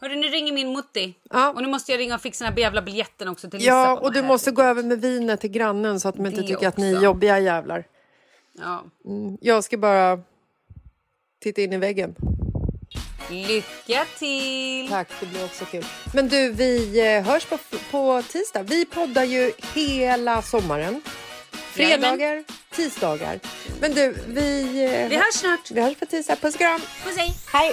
Hörru, 0.00 0.16
nu 0.16 0.26
ringer 0.26 0.52
min 0.52 0.72
mutti. 0.72 1.14
Ja. 1.30 1.52
Och 1.52 1.62
nu 1.62 1.68
måste 1.68 1.92
jag 1.92 1.98
ringa 1.98 2.14
och 2.14 2.20
fixa 2.20 2.44
den 2.44 2.52
här 2.52 2.60
jävla 2.60 2.82
biljetten 2.82 3.28
också 3.28 3.50
till 3.50 3.64
Ja, 3.64 3.82
Lissabon. 3.82 4.04
och 4.04 4.12
du 4.12 4.22
måste 4.22 4.50
gå 4.50 4.62
över 4.62 4.82
med 4.82 5.00
vinet 5.00 5.40
till 5.40 5.50
grannen 5.50 6.00
så 6.00 6.08
att 6.08 6.14
de 6.16 6.26
inte 6.26 6.42
tycker 6.42 6.68
att 6.68 6.76
ni 6.76 6.90
är 6.90 6.94
också. 6.94 7.04
jobbiga 7.04 7.38
jävlar. 7.38 7.84
Ja. 8.52 8.84
Mm, 9.04 9.38
Jag 9.40 9.64
ska 9.64 9.76
bara 9.78 10.20
titta 11.42 11.60
in 11.62 11.72
i 11.72 11.76
väggen. 11.78 12.14
Lycka 13.30 14.04
till! 14.18 14.88
Tack, 14.88 15.08
det 15.20 15.26
blir 15.26 15.44
också 15.44 15.64
kul. 15.64 15.84
Men 16.14 16.28
du, 16.28 16.50
vi 16.52 17.00
eh, 17.16 17.22
hörs 17.32 17.44
på, 17.44 17.58
på 17.90 18.22
tisdag. 18.28 18.62
Vi 18.62 18.84
poddar 18.84 19.24
ju 19.24 19.52
hela 19.74 20.42
sommaren. 20.42 21.02
Fredagar, 21.72 22.44
tisdagar. 22.74 23.40
Men 23.80 23.94
du, 23.94 24.16
vi... 24.26 24.60
eh, 24.84 25.08
Vi 25.08 25.16
hörs 25.16 25.34
snart. 25.34 25.70
Vi 25.70 25.80
hörs 25.80 25.96
på 25.96 26.06
tisdag. 26.06 26.36
Puss 26.36 26.54
och 26.54 26.60
kram. 26.60 26.80
Puss, 27.04 27.16
hej. 27.16 27.34
Hej! 27.52 27.72